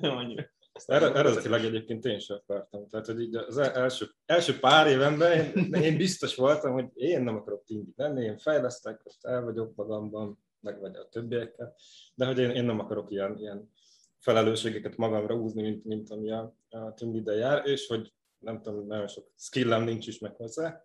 Annyira. 0.00 0.44
Erre, 0.86 1.14
eredetileg 1.14 1.64
egyébként 1.64 2.04
én 2.04 2.18
sem 2.18 2.36
akartam. 2.36 2.88
Tehát, 2.88 3.06
hogy 3.06 3.20
így 3.20 3.34
az 3.34 3.58
el- 3.58 3.72
első, 3.72 4.06
első 4.26 4.58
pár 4.58 4.86
évemben 4.86 5.32
én, 5.32 5.72
én 5.72 5.96
biztos 5.96 6.34
voltam, 6.34 6.72
hogy 6.72 6.86
én 6.94 7.22
nem 7.22 7.36
akarok 7.36 7.62
lead 7.66 7.86
lenni, 7.96 8.24
én 8.24 8.38
fejlesztek, 8.38 9.00
most 9.04 9.24
el 9.24 9.44
vagyok 9.44 9.74
magamban, 9.74 10.38
meg 10.60 10.80
vagy 10.80 10.96
a 10.96 11.08
többiekkel, 11.08 11.74
de 12.14 12.26
hogy 12.26 12.38
én, 12.38 12.50
én 12.50 12.64
nem 12.64 12.80
akarok 12.80 13.10
ilyen, 13.10 13.38
ilyen 13.38 13.72
felelősségeket 14.18 14.96
magamra 14.96 15.36
húzni, 15.36 15.62
mint, 15.62 15.84
mint 15.84 16.10
ami 16.10 16.32
a, 16.32 16.56
a 16.68 16.94
lead 16.98 17.26
jár, 17.26 17.66
és 17.66 17.86
hogy 17.86 18.14
nem 18.38 18.62
tudom, 18.62 18.86
nagyon 18.86 19.08
sok 19.08 19.30
skillem 19.36 19.82
nincs 19.82 20.06
is 20.06 20.18
meg 20.18 20.34
hozzá. 20.36 20.84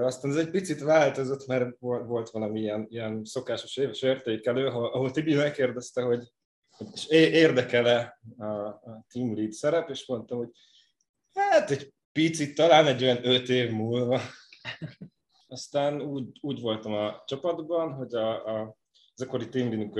Aztán 0.00 0.30
ez 0.30 0.36
egy 0.36 0.50
picit 0.50 0.80
változott, 0.80 1.46
mert 1.46 1.78
volt 1.78 2.06
volt 2.06 2.30
valami 2.30 2.60
ilyen, 2.60 2.86
ilyen 2.88 3.24
szokásos 3.24 3.76
éves 3.76 4.02
értékelő, 4.02 4.66
ahol, 4.66 4.92
ahol 4.92 5.10
Tibi 5.10 5.34
megkérdezte, 5.34 6.02
hogy 6.02 6.32
és 6.92 7.06
érdekel-e 7.08 8.20
a, 8.38 8.44
a 8.44 9.04
team 9.08 9.36
lead 9.36 9.52
szerep, 9.52 9.90
és 9.90 10.06
mondtam, 10.06 10.38
hogy 10.38 10.50
hát 11.34 11.70
egy 11.70 11.92
picit, 12.12 12.54
talán 12.54 12.86
egy 12.86 13.02
olyan 13.02 13.26
öt 13.26 13.48
év 13.48 13.70
múlva. 13.70 14.20
Aztán 15.48 16.02
úgy, 16.02 16.38
úgy 16.40 16.60
voltam 16.60 16.92
a 16.92 17.22
csapatban, 17.26 17.92
hogy 17.92 18.14
a, 18.14 18.46
a, 18.46 18.76
az 19.14 19.22
akkori 19.22 19.48
team 19.48 19.68
leadünk 19.68 19.96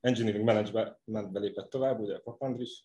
engineering 0.00 0.44
managementbe 0.44 1.40
lépett 1.40 1.70
tovább, 1.70 2.00
ugye 2.00 2.14
a 2.14 2.20
Papandris, 2.20 2.84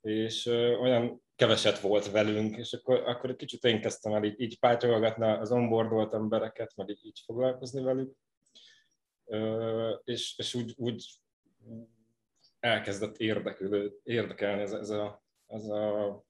és 0.00 0.46
ö, 0.46 0.76
olyan 0.76 1.22
keveset 1.36 1.80
volt 1.80 2.10
velünk, 2.10 2.56
és 2.56 2.72
akkor, 2.72 3.08
akkor 3.08 3.30
egy 3.30 3.36
kicsit 3.36 3.64
én 3.64 3.80
kezdtem 3.80 4.12
el 4.12 4.24
így, 4.24 4.40
így 4.40 4.58
pátyolgatni 4.58 5.24
az 5.24 5.52
onboardolt 5.52 6.14
embereket, 6.14 6.76
meg 6.76 6.88
így, 6.88 7.06
így 7.06 7.22
foglalkozni 7.24 7.82
velük, 7.82 8.16
Ö, 9.24 9.94
és, 10.04 10.38
és 10.38 10.54
úgy, 10.54 10.74
úgy 10.76 11.04
elkezdett 12.60 13.16
érdekelő, 13.16 14.00
érdekelni 14.02 14.62
ez, 14.62 14.72
ez, 14.72 14.90
a, 14.90 15.22
ez 15.46 15.64
a 15.64 16.24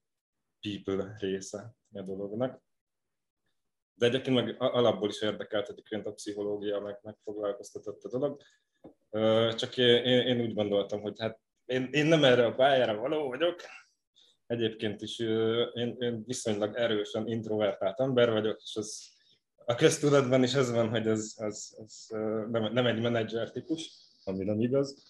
people 0.60 1.16
része 1.18 1.74
a 1.92 2.02
dolognak. 2.02 2.62
de 3.94 4.06
egyébként 4.06 4.36
meg 4.36 4.56
alapból 4.58 5.08
is 5.08 5.22
érdekelt 5.22 5.68
egyébként 5.68 6.06
a 6.06 6.12
pszichológia, 6.12 6.80
meg 6.80 6.98
megfoglalkoztatott 7.02 8.02
a 8.02 8.08
dolog. 8.08 8.40
Csak 9.54 9.76
én, 9.76 10.04
én 10.04 10.40
úgy 10.40 10.54
gondoltam, 10.54 11.00
hogy 11.00 11.20
hát 11.20 11.40
én, 11.64 11.88
én 11.92 12.06
nem 12.06 12.24
erre 12.24 12.46
a 12.46 12.54
pályára 12.54 12.96
való 12.96 13.28
vagyok. 13.28 13.60
Egyébként 14.46 15.02
is 15.02 15.18
én, 15.74 15.96
én 15.98 16.24
viszonylag 16.26 16.76
erősen 16.76 17.26
introvertált 17.26 18.00
ember 18.00 18.30
vagyok, 18.30 18.60
és 18.62 18.76
az, 18.76 19.10
a 19.64 19.74
köztudatban 19.74 20.42
is 20.42 20.54
ez 20.54 20.70
van, 20.70 20.88
hogy 20.88 21.06
ez, 21.06 21.34
ez, 21.36 21.76
ez 21.78 22.06
nem, 22.50 22.72
nem 22.72 22.86
egy 22.86 23.00
menedzser 23.00 23.50
típus, 23.50 23.90
ami 24.24 24.44
nem 24.44 24.60
igaz. 24.60 25.04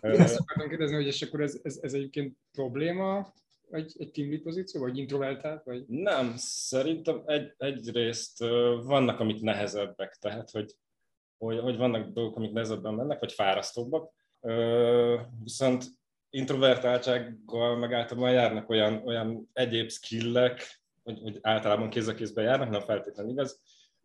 Én 0.00 0.20
ezt 0.20 0.40
akartam 0.40 0.68
kérdezni, 0.68 0.94
hogy 0.94 1.06
és 1.06 1.22
akkor 1.22 1.40
ez, 1.40 1.60
ez, 1.62 1.78
ez 1.82 1.92
egyébként 1.92 2.36
probléma, 2.52 3.32
egy, 3.70 3.94
egy 3.98 4.10
team 4.10 4.30
lead 4.30 4.42
pozíció, 4.42 4.80
vagy 4.80 4.98
introvertált? 4.98 5.64
Vagy? 5.64 5.84
Nem, 5.86 6.32
szerintem 6.36 7.22
egy, 7.26 7.54
egyrészt 7.56 8.38
vannak, 8.82 9.20
amik 9.20 9.40
nehezebbek, 9.40 10.14
tehát 10.14 10.50
hogy, 10.50 10.74
hogy, 11.38 11.58
hogy 11.58 11.76
vannak 11.76 12.12
dolgok, 12.12 12.36
amik 12.36 12.52
nehezebben 12.52 12.94
mennek, 12.94 13.20
vagy 13.20 13.32
fárasztóbbak, 13.32 14.12
viszont 15.42 15.84
introvertáltsággal 16.30 17.76
meg 17.76 17.92
általában 17.92 18.32
járnak 18.32 18.68
olyan, 18.68 19.02
olyan 19.06 19.50
egyéb 19.52 19.90
skillek, 19.90 20.82
hogy, 21.02 21.20
hogy 21.22 21.38
általában 21.42 21.90
kéz 21.90 22.08
a 22.08 22.14
kézben 22.14 22.44
járnak, 22.44 22.70
nem 22.70 22.80
feltétlenül 22.80 23.32
igaz, 23.32 23.60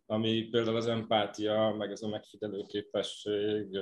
ami 0.06 0.42
például 0.42 0.76
az 0.76 0.86
empátia, 0.86 1.74
meg 1.78 1.90
ez 1.90 2.02
a 2.02 2.08
megfigyelő 2.08 2.62
képesség, 2.62 3.78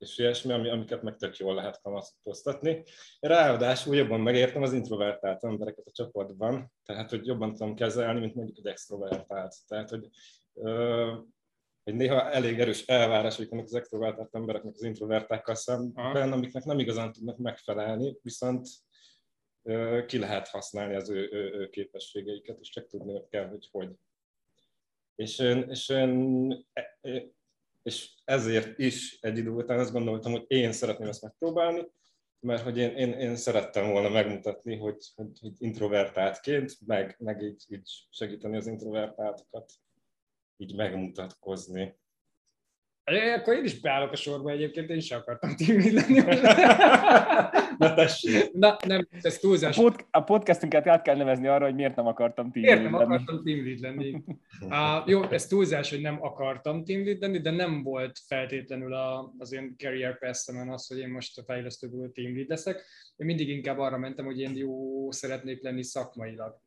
és 0.00 0.18
ilyesmi, 0.18 0.52
ami, 0.52 0.68
amiket 0.68 1.02
meg 1.02 1.16
tök 1.16 1.36
jól 1.36 1.54
lehet 1.54 1.80
kamatoztatni. 1.82 2.84
Ráadásul 3.20 3.96
jobban 3.96 4.20
megértem 4.20 4.62
az 4.62 4.72
introvertált 4.72 5.44
embereket 5.44 5.86
a 5.86 5.90
csapatban, 5.90 6.72
tehát 6.84 7.10
hogy 7.10 7.26
jobban 7.26 7.54
tudom 7.54 7.74
kezelni, 7.74 8.20
mint 8.20 8.34
mondjuk 8.34 8.58
egy 8.58 8.66
extrovertált. 8.66 9.54
Tehát, 9.66 9.90
hogy, 9.90 10.08
ö, 10.54 11.14
hogy 11.84 11.94
néha 11.94 12.30
elég 12.30 12.60
erős 12.60 12.86
elvárások 12.86 13.48
vannak 13.48 13.64
az 13.64 13.74
extrovertált 13.74 14.34
embereknek 14.34 14.74
az 14.74 14.82
introvertákkal 14.82 15.54
szemben, 15.54 16.32
amiknek 16.32 16.64
nem 16.64 16.78
igazán 16.78 17.12
tudnak 17.12 17.36
megfelelni, 17.36 18.18
viszont 18.22 18.68
ö, 19.62 20.04
ki 20.06 20.18
lehet 20.18 20.48
használni 20.48 20.94
az 20.94 21.10
ő, 21.10 21.28
ő, 21.32 21.52
ő 21.52 21.68
képességeiket, 21.68 22.58
és 22.60 22.68
csak 22.68 22.86
tudni 22.86 23.22
kell, 23.30 23.48
hogy 23.48 23.68
hogy. 23.70 23.90
És 25.14 25.38
én, 25.38 25.66
és 25.68 25.88
én 25.88 26.48
és 27.82 28.10
ezért 28.24 28.78
is 28.78 29.18
egy 29.20 29.38
idő 29.38 29.50
után 29.50 29.78
azt 29.78 29.92
gondoltam, 29.92 30.32
hogy 30.32 30.44
én 30.46 30.72
szeretném 30.72 31.08
ezt 31.08 31.22
megpróbálni, 31.22 31.86
mert 32.40 32.62
hogy 32.62 32.78
én, 32.78 32.90
én, 32.90 33.12
én 33.12 33.36
szerettem 33.36 33.90
volna 33.90 34.08
megmutatni, 34.08 34.76
hogy, 34.76 35.04
hogy, 35.14 35.38
hogy 35.40 35.52
introvertáltként, 35.58 36.72
meg, 36.86 37.16
meg 37.18 37.42
így, 37.42 37.64
így 37.68 37.90
segíteni 38.10 38.56
az 38.56 38.66
introvertáltokat, 38.66 39.72
így 40.56 40.76
megmutatkozni. 40.76 41.98
Akkor 43.36 43.54
én 43.54 43.64
is 43.64 43.80
beállok 43.80 44.12
a 44.12 44.16
sorba 44.16 44.50
egyébként, 44.50 44.90
én 44.90 44.96
is 44.96 45.10
akartam 45.10 45.56
team 45.56 45.94
lenni. 45.94 46.20
Na 47.80 47.94
tessék. 47.94 48.52
Na, 48.52 48.76
nem, 48.86 49.08
ez 49.22 49.38
túlzás. 49.38 49.78
A, 49.78 49.82
pod, 49.82 50.06
a 50.10 50.20
podcastünket 50.20 50.86
át 50.86 51.02
kell 51.02 51.16
nevezni 51.16 51.46
arra, 51.46 51.64
hogy 51.64 51.74
miért 51.74 51.96
nem 51.96 52.06
akartam 52.06 52.50
team 52.50 52.64
Miért 52.64 52.82
nem 52.82 52.92
lenni. 52.92 53.04
akartam 53.04 53.42
team 53.44 53.64
lead 53.64 53.80
lenni? 53.80 54.22
Uh, 54.60 55.08
jó, 55.08 55.22
ez 55.22 55.46
túlzás, 55.46 55.90
hogy 55.90 56.00
nem 56.00 56.22
akartam 56.22 56.84
team 56.84 57.04
lead 57.04 57.20
lenni, 57.20 57.40
de 57.40 57.50
nem 57.50 57.82
volt 57.82 58.18
feltétlenül 58.26 58.94
a, 58.94 59.34
az 59.38 59.52
én 59.52 59.74
career 59.78 60.18
path 60.18 60.68
az, 60.68 60.86
hogy 60.86 60.98
én 60.98 61.08
most 61.08 61.38
a 61.38 61.42
fejlesztőből 61.42 62.12
team 62.12 62.34
lead 62.34 62.48
leszek. 62.48 62.84
Én 63.16 63.26
mindig 63.26 63.48
inkább 63.48 63.78
arra 63.78 63.98
mentem, 63.98 64.24
hogy 64.24 64.40
én 64.40 64.56
jó 64.56 65.10
szeretnék 65.10 65.62
lenni 65.62 65.82
szakmailag. 65.82 66.60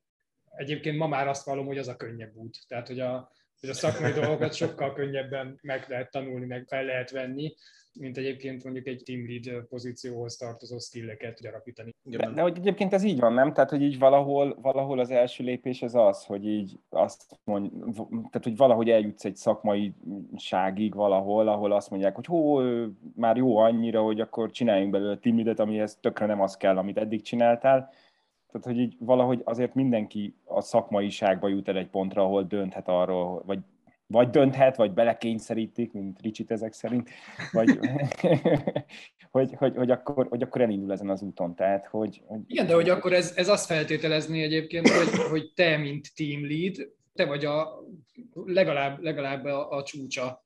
Egyébként 0.56 0.98
ma 0.98 1.08
már 1.08 1.28
azt 1.28 1.46
vallom, 1.46 1.66
hogy 1.66 1.78
az 1.78 1.88
a 1.88 1.96
könnyebb 1.96 2.36
út. 2.36 2.58
Tehát, 2.68 2.88
hogy 2.88 3.00
a, 3.00 3.32
hogy 3.60 3.70
a 3.70 3.74
szakmai 3.74 4.12
dolgokat 4.12 4.54
sokkal 4.54 4.94
könnyebben 4.94 5.60
meg 5.62 5.86
lehet 5.88 6.12
tanulni, 6.12 6.46
meg 6.46 6.66
fel 6.68 6.84
lehet 6.84 7.12
venni, 7.12 7.56
mint 8.00 8.18
egyébként 8.18 8.64
mondjuk 8.64 8.88
egy 8.88 9.02
team 9.06 9.26
lead 9.28 9.66
pozícióhoz 9.66 10.36
tartozó 10.36 10.78
skilleket 10.78 11.40
gyarapítani. 11.42 11.96
De, 12.04 12.32
de 12.32 12.42
hogy 12.42 12.58
egyébként 12.58 12.94
ez 12.94 13.04
így 13.04 13.20
van, 13.20 13.34
nem? 13.34 13.54
Tehát, 13.54 13.70
hogy 13.70 13.82
így 13.82 14.00
valahol, 14.00 14.58
valahol 14.62 15.00
az 15.00 15.12
első 15.12 15.44
lépés 15.44 15.82
az 15.82 15.96
az, 15.96 16.26
hogy 16.26 16.48
így 16.48 16.80
azt 16.90 17.40
mond, 17.44 17.72
tehát, 18.08 18.44
hogy 18.44 18.58
valahogy 18.58 18.90
eljutsz 18.90 19.26
egy 19.26 19.36
szakmai 19.36 19.94
ságig 20.36 20.94
valahol, 20.94 21.48
ahol 21.48 21.72
azt 21.72 21.90
mondják, 21.90 22.16
hogy 22.16 22.26
hó, 22.26 22.62
már 23.16 23.38
jó 23.38 23.58
annyira, 23.58 24.02
hogy 24.02 24.20
akkor 24.20 24.52
csináljunk 24.52 24.92
belőle 24.92 25.18
team 25.18 25.36
leadet, 25.36 25.60
amihez 25.60 25.98
tökre 26.02 26.26
nem 26.26 26.42
az 26.42 26.58
kell, 26.58 26.78
amit 26.78 26.98
eddig 26.98 27.22
csináltál. 27.22 27.90
Tehát, 28.48 28.68
hogy 28.68 28.80
így 28.80 28.96
valahogy 29.00 29.42
azért 29.44 29.74
mindenki 29.74 30.36
a 30.46 30.62
szakmaiságba 30.62 31.48
jut 31.48 31.68
el 31.68 31.78
egy 31.78 31.90
pontra, 31.90 32.24
ahol 32.24 32.44
dönthet 32.44 32.88
arról, 32.88 33.44
vagy 33.46 33.60
vagy 34.14 34.30
dönthet, 34.30 34.76
vagy 34.76 34.94
belekényszerítik, 34.94 35.92
mint 35.92 36.22
Ricsit 36.22 36.52
ezek 36.52 36.74
szerint, 36.74 37.10
vagy 37.52 37.80
hogy, 39.32 39.54
hogy, 39.56 39.76
hogy, 39.76 39.92
akkor, 39.92 40.28
hogy 40.30 40.42
akkor 40.42 40.62
elindul 40.62 40.92
ezen 40.92 41.10
az 41.10 41.22
úton. 41.22 41.56
Tehát, 41.56 41.88
hogy, 41.88 42.22
hogy... 42.26 42.40
Igen, 42.48 42.68
de 42.68 42.74
hogy 42.74 42.90
akkor 42.90 43.14
ez, 43.14 43.34
ez 43.36 43.48
azt 43.48 43.66
feltételezni 43.66 44.42
egyébként, 44.42 44.90
hogy, 44.90 45.20
hogy 45.30 45.52
te, 45.56 45.78
mint 45.78 46.08
team 46.16 46.48
lead, 46.48 46.92
te 47.14 47.26
vagy 47.26 47.46
a 47.46 47.84
legalább, 48.46 49.02
legalább 49.02 49.46
a, 49.46 49.70
a 49.70 49.84
csúcsa 49.84 50.44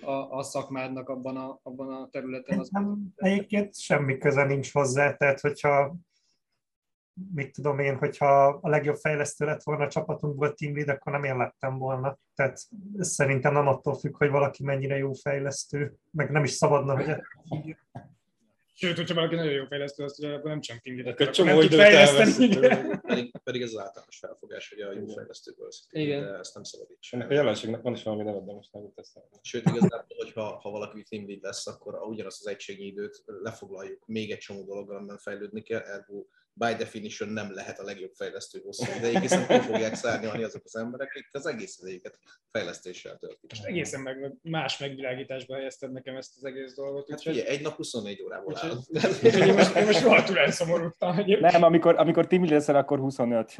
a, 0.00 0.38
a 0.38 0.42
szakmádnak 0.42 1.08
abban 1.08 1.36
a, 1.36 1.60
abban 1.62 1.92
a 1.92 2.08
területen. 2.08 2.58
Az... 2.58 2.68
Nem, 2.70 3.12
egyébként 3.16 3.78
semmi 3.78 4.18
köze 4.18 4.44
nincs 4.44 4.72
hozzá, 4.72 5.16
tehát 5.16 5.40
hogyha 5.40 5.96
mit 7.34 7.52
tudom 7.52 7.78
én, 7.78 7.96
hogyha 7.96 8.46
a 8.46 8.68
legjobb 8.68 8.96
fejlesztő 8.96 9.44
lett 9.44 9.62
volna 9.62 9.84
a 9.84 9.88
csapatunkból 9.88 10.54
team 10.54 10.76
lead, 10.76 10.88
akkor 10.88 11.12
nem 11.12 11.24
én 11.24 11.36
lettem 11.36 11.78
volna. 11.78 12.18
Tehát 12.34 12.58
szerintem 12.98 13.52
nem 13.52 13.66
attól 13.66 13.94
függ, 13.94 14.16
hogy 14.16 14.30
valaki 14.30 14.64
mennyire 14.64 14.96
jó 14.96 15.12
fejlesztő, 15.12 15.94
meg 16.10 16.30
nem 16.30 16.44
is 16.44 16.50
szabadna, 16.50 16.96
hogy 16.96 17.16
Sőt, 18.80 18.96
hogyha 18.96 19.14
valaki 19.14 19.34
nagyon 19.34 19.52
jó 19.52 19.64
fejlesztő, 19.64 20.04
azt 20.04 20.18
ugye 20.18 20.40
nem 20.42 20.60
csak 20.60 20.78
team 20.78 20.96
lead 20.96 21.20
akkor 21.20 21.44
nem 21.46 21.58
tud 21.58 21.72
fejleszteni. 21.72 22.58
Pedig, 23.00 23.32
pedig 23.44 23.62
ez 23.62 23.72
az 23.72 23.78
általános 23.78 24.18
felfogás, 24.18 24.68
hogy 24.68 24.80
a 24.80 24.92
jó 24.92 25.06
fejlesztőből 25.06 25.68
Igen. 25.90 26.22
de 26.22 26.38
ezt 26.38 26.54
nem 26.54 26.62
szabad 26.62 26.86
Ennek 27.10 27.30
a 27.30 27.32
jelenségnek 27.32 27.82
van 27.82 27.92
is 27.92 28.02
valami 28.02 28.22
neve, 28.22 28.40
de 28.40 28.52
most 28.52 28.72
nem 28.72 28.82
jut 28.82 28.98
eszembe. 28.98 29.38
Sőt, 29.42 29.66
igazából, 29.66 30.16
hogyha 30.16 30.42
ha 30.42 30.70
valaki 30.70 31.02
team 31.02 31.26
lead 31.26 31.42
lesz, 31.42 31.66
akkor 31.66 31.94
ugyanazt 31.94 32.40
az 32.40 32.46
egységnyi 32.46 32.86
időt 32.86 33.24
lefoglaljuk 33.26 34.06
még 34.06 34.30
egy 34.30 34.38
csomó 34.38 34.64
dologgal, 34.64 34.96
amiben 34.96 35.18
fejlődni 35.18 35.62
kell, 35.62 35.80
ergo 35.80 36.24
by 36.64 36.74
definition 36.74 37.28
nem 37.28 37.54
lehet 37.54 37.78
a 37.78 37.82
legjobb 37.84 38.12
fejlesztő 38.14 38.60
hosszú 38.64 38.84
ideig, 38.98 39.18
hiszen 39.18 39.46
ki 39.46 39.58
fogják 39.58 39.94
szárnyalni 39.94 40.42
azok 40.42 40.62
az 40.64 40.76
emberek, 40.76 41.08
akik 41.08 41.28
az 41.32 41.46
egész 41.46 41.78
idejüket 41.82 42.18
fejlesztéssel 42.50 43.16
töltik. 43.16 43.50
Most 43.50 43.64
egészen 43.64 44.00
meg, 44.00 44.34
más 44.42 44.78
megvilágításba 44.78 45.54
helyezted 45.54 45.92
nekem 45.92 46.16
ezt 46.16 46.32
az 46.36 46.44
egész 46.44 46.74
dolgot. 46.74 47.10
Hát 47.10 47.26
ugye, 47.26 47.46
egy 47.46 47.62
nap 47.62 47.76
24 47.76 48.22
órából 48.22 48.56
áll. 48.56 48.78
Én 49.22 49.54
most, 49.54 49.76
én 49.76 49.84
most 49.84 50.02
rohadtul 50.02 50.38
elszomorultam. 50.38 51.16
Nem, 51.40 51.62
amikor, 51.62 51.94
amikor 51.98 52.26
Timi 52.26 52.48
leszel, 52.48 52.76
akkor 52.76 52.98
25. 52.98 53.54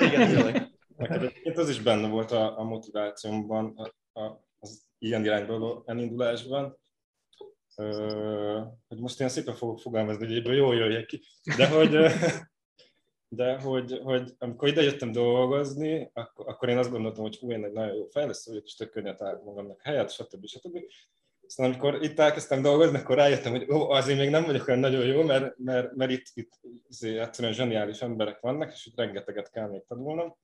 igen, 0.00 0.34
tényleg. 0.34 0.68
Egyébként 0.96 1.58
az 1.58 1.68
is 1.68 1.80
benne 1.80 2.08
volt 2.08 2.30
a, 2.30 2.58
a 2.58 2.62
motivációmban, 2.62 3.74
a, 3.76 4.20
a, 4.20 4.44
az 4.58 4.86
ilyen 4.98 5.24
irányba 5.24 5.82
elindulásban, 5.86 6.78
hogy 8.88 8.98
most 8.98 9.18
ilyen 9.18 9.30
szépen 9.30 9.54
fogok 9.54 9.78
fogalmazni, 9.78 10.26
hogy 10.26 10.36
ebből 10.36 10.54
jól 10.54 10.74
jöjjek 10.74 11.06
ki, 11.06 11.22
de 11.56 11.68
hogy, 11.68 11.90
de 13.38 13.58
hogy, 13.58 14.00
hogy 14.02 14.32
amikor 14.38 14.68
ide 14.68 14.82
jöttem 14.82 15.12
dolgozni, 15.12 16.10
akkor, 16.12 16.48
akkor 16.48 16.68
én 16.68 16.78
azt 16.78 16.90
gondoltam, 16.90 17.22
hogy 17.22 17.38
hú, 17.38 17.50
én 17.50 17.64
egy 17.64 17.72
nagyon 17.72 17.94
jó 17.94 18.06
fejlesztő 18.06 18.50
vagyok, 18.50 18.66
és 18.66 18.74
tök 18.74 18.90
könnyet 18.90 19.16
találok 19.16 19.44
magamnak 19.44 19.82
helyet, 19.82 20.12
stb. 20.12 20.46
stb. 20.46 20.78
Aztán 21.46 21.66
amikor 21.66 22.02
itt 22.02 22.18
elkezdtem 22.18 22.62
dolgozni, 22.62 22.98
akkor 22.98 23.16
rájöttem, 23.16 23.52
hogy 23.52 23.70
ó, 23.70 23.90
azért 23.90 24.18
még 24.18 24.30
nem 24.30 24.44
vagyok 24.44 24.68
olyan 24.68 24.80
nagyon 24.80 25.06
jó, 25.06 25.22
mert, 25.22 25.58
mert, 25.58 25.94
mert 25.94 26.10
itt, 26.10 26.26
itt 26.34 26.60
egyszerűen 27.00 27.54
zseniális 27.54 28.02
emberek 28.02 28.40
vannak, 28.40 28.72
és 28.72 28.86
itt 28.86 28.96
rengeteget 28.96 29.50
kell 29.50 29.68
még 29.68 29.84
tanulnom. 29.88 30.36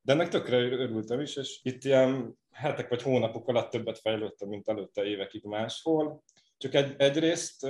De 0.00 0.12
ennek 0.12 0.28
tökre 0.28 0.56
örültem 0.56 1.20
is, 1.20 1.36
és 1.36 1.60
itt 1.62 1.84
ilyen 1.84 2.38
hetek 2.52 2.88
vagy 2.88 3.02
hónapok 3.02 3.48
alatt 3.48 3.70
többet 3.70 3.98
fejlődtem, 3.98 4.48
mint 4.48 4.68
előtte 4.68 5.04
évekig 5.04 5.44
máshol. 5.44 6.22
Csak 6.56 6.74
egy, 6.74 6.94
egyrészt 6.98 7.62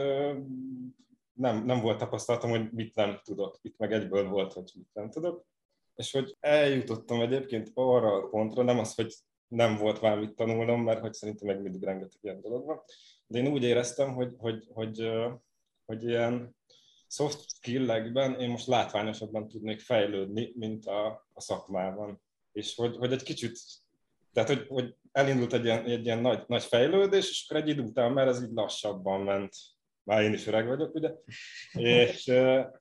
nem, 1.32 1.64
nem 1.64 1.80
volt 1.80 1.98
tapasztalatom, 1.98 2.50
hogy 2.50 2.72
mit 2.72 2.94
nem 2.94 3.20
tudok. 3.24 3.58
Itt 3.62 3.78
meg 3.78 3.92
egyből 3.92 4.28
volt, 4.28 4.52
hogy 4.52 4.70
mit 4.74 4.90
nem 4.92 5.10
tudok. 5.10 5.46
És 5.94 6.12
hogy 6.12 6.36
eljutottam 6.40 7.20
egyébként 7.20 7.70
arra 7.74 8.12
a 8.12 8.28
pontra, 8.28 8.62
nem 8.62 8.78
az, 8.78 8.94
hogy 8.94 9.14
nem 9.48 9.76
volt 9.76 9.98
valamit 9.98 10.34
tanulnom, 10.34 10.82
mert 10.82 11.00
hogy 11.00 11.12
szerintem 11.12 11.46
meg 11.46 11.62
mindig 11.62 11.82
rengeteg 11.82 12.18
ilyen 12.22 12.40
dolog 12.40 12.66
van. 12.66 12.82
De 13.26 13.38
én 13.38 13.46
úgy 13.46 13.62
éreztem, 13.62 14.14
hogy, 14.14 14.34
hogy, 14.38 14.68
hogy, 14.72 15.10
hogy 15.84 16.04
ilyen 16.04 16.56
soft 17.08 17.48
skill-ekben 17.48 18.40
én 18.40 18.50
most 18.50 18.66
látványosabban 18.66 19.48
tudnék 19.48 19.80
fejlődni, 19.80 20.52
mint 20.54 20.86
a, 20.86 21.06
a 21.32 21.40
szakmában. 21.40 22.22
És 22.52 22.74
hogy, 22.74 22.96
hogy 22.96 23.12
egy 23.12 23.22
kicsit, 23.22 23.58
tehát 24.36 24.50
hogy, 24.50 24.66
hogy 24.68 24.94
elindult 25.12 25.52
egy 25.52 25.64
ilyen, 25.64 25.84
egy 25.84 26.04
ilyen 26.04 26.18
nagy, 26.18 26.44
nagy 26.46 26.62
fejlődés, 26.62 27.30
és 27.30 27.46
akkor 27.48 27.62
egy 27.62 27.68
idő 27.68 27.82
után 27.82 28.12
már 28.12 28.28
ez 28.28 28.42
így 28.42 28.52
lassabban 28.54 29.20
ment. 29.20 29.54
már 30.02 30.22
én 30.22 30.32
is 30.32 30.46
öreg 30.46 30.66
vagyok, 30.66 30.94
ugye, 30.94 31.12
és, 31.72 32.32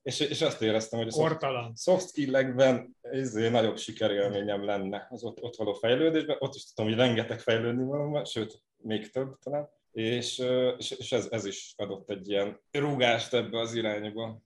és, 0.02 0.20
és 0.20 0.42
azt 0.42 0.62
éreztem, 0.62 1.00
hogy 1.00 1.08
a 1.08 1.12
soft, 1.12 1.46
soft 1.78 2.08
skill-ekben 2.08 2.98
ezért 3.02 3.52
nagyobb 3.52 3.78
sikerélményem 3.78 4.66
lenne 4.66 5.08
az 5.10 5.24
ott, 5.24 5.42
ott 5.42 5.56
való 5.56 5.74
fejlődésben. 5.74 6.36
Ott 6.40 6.56
is 6.56 6.74
tudom, 6.74 6.92
hogy 6.92 7.00
rengeteg 7.00 7.40
fejlődni 7.40 7.84
van, 7.84 8.26
sőt, 8.26 8.64
még 8.78 9.10
több 9.10 9.38
talán. 9.40 9.70
És, 9.92 10.44
és, 10.78 10.92
és 10.92 11.12
ez, 11.12 11.28
ez 11.32 11.46
is 11.46 11.74
adott 11.78 12.10
egy 12.10 12.30
ilyen 12.30 12.60
rúgást 12.72 13.34
ebbe 13.34 13.60
az 13.60 13.74
irányba. 13.74 14.42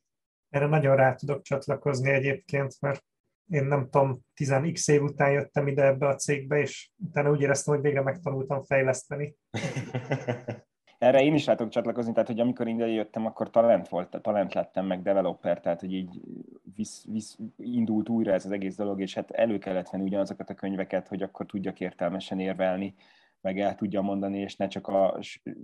Erre 0.49 0.65
nagyon 0.65 0.95
rá 0.95 1.15
tudok 1.15 1.41
csatlakozni 1.41 2.09
egyébként, 2.09 2.75
mert 2.79 3.03
én 3.49 3.63
nem 3.63 3.89
tudom, 3.89 4.19
10x 4.35 4.91
év 4.91 5.01
után 5.01 5.31
jöttem 5.31 5.67
ide 5.67 5.85
ebbe 5.85 6.07
a 6.07 6.15
cégbe, 6.15 6.59
és 6.59 6.91
utána 6.95 7.29
úgy 7.29 7.41
éreztem, 7.41 7.73
hogy 7.73 7.83
végre 7.83 8.01
megtanultam 8.01 8.63
fejleszteni. 8.63 9.35
Erre 10.97 11.23
én 11.23 11.33
is 11.33 11.45
rá 11.45 11.55
tudok 11.55 11.71
csatlakozni, 11.71 12.11
tehát 12.13 12.27
hogy 12.27 12.39
amikor 12.39 12.67
ide 12.67 12.87
jöttem, 12.87 13.25
akkor 13.25 13.49
talent 13.49 13.87
volt, 13.87 14.21
talent 14.21 14.53
lettem, 14.53 14.85
meg 14.85 15.01
developer, 15.01 15.59
tehát 15.59 15.79
hogy 15.79 15.93
így 15.93 16.21
visz, 16.75 17.05
visz, 17.07 17.37
indult 17.57 18.09
újra 18.09 18.33
ez 18.33 18.45
az 18.45 18.51
egész 18.51 18.75
dolog, 18.75 19.01
és 19.01 19.13
hát 19.13 19.31
elő 19.31 19.57
kellett 19.57 19.89
venni 19.89 20.03
ugyanazokat 20.03 20.49
a 20.49 20.53
könyveket, 20.53 21.07
hogy 21.07 21.21
akkor 21.21 21.45
tudjak 21.45 21.79
értelmesen 21.79 22.39
érvelni, 22.39 22.95
meg 23.41 23.59
el 23.59 23.75
tudja 23.75 24.01
mondani, 24.01 24.39
és 24.39 24.55
ne 24.55 24.67
csak 24.67 24.87
a, 24.87 25.19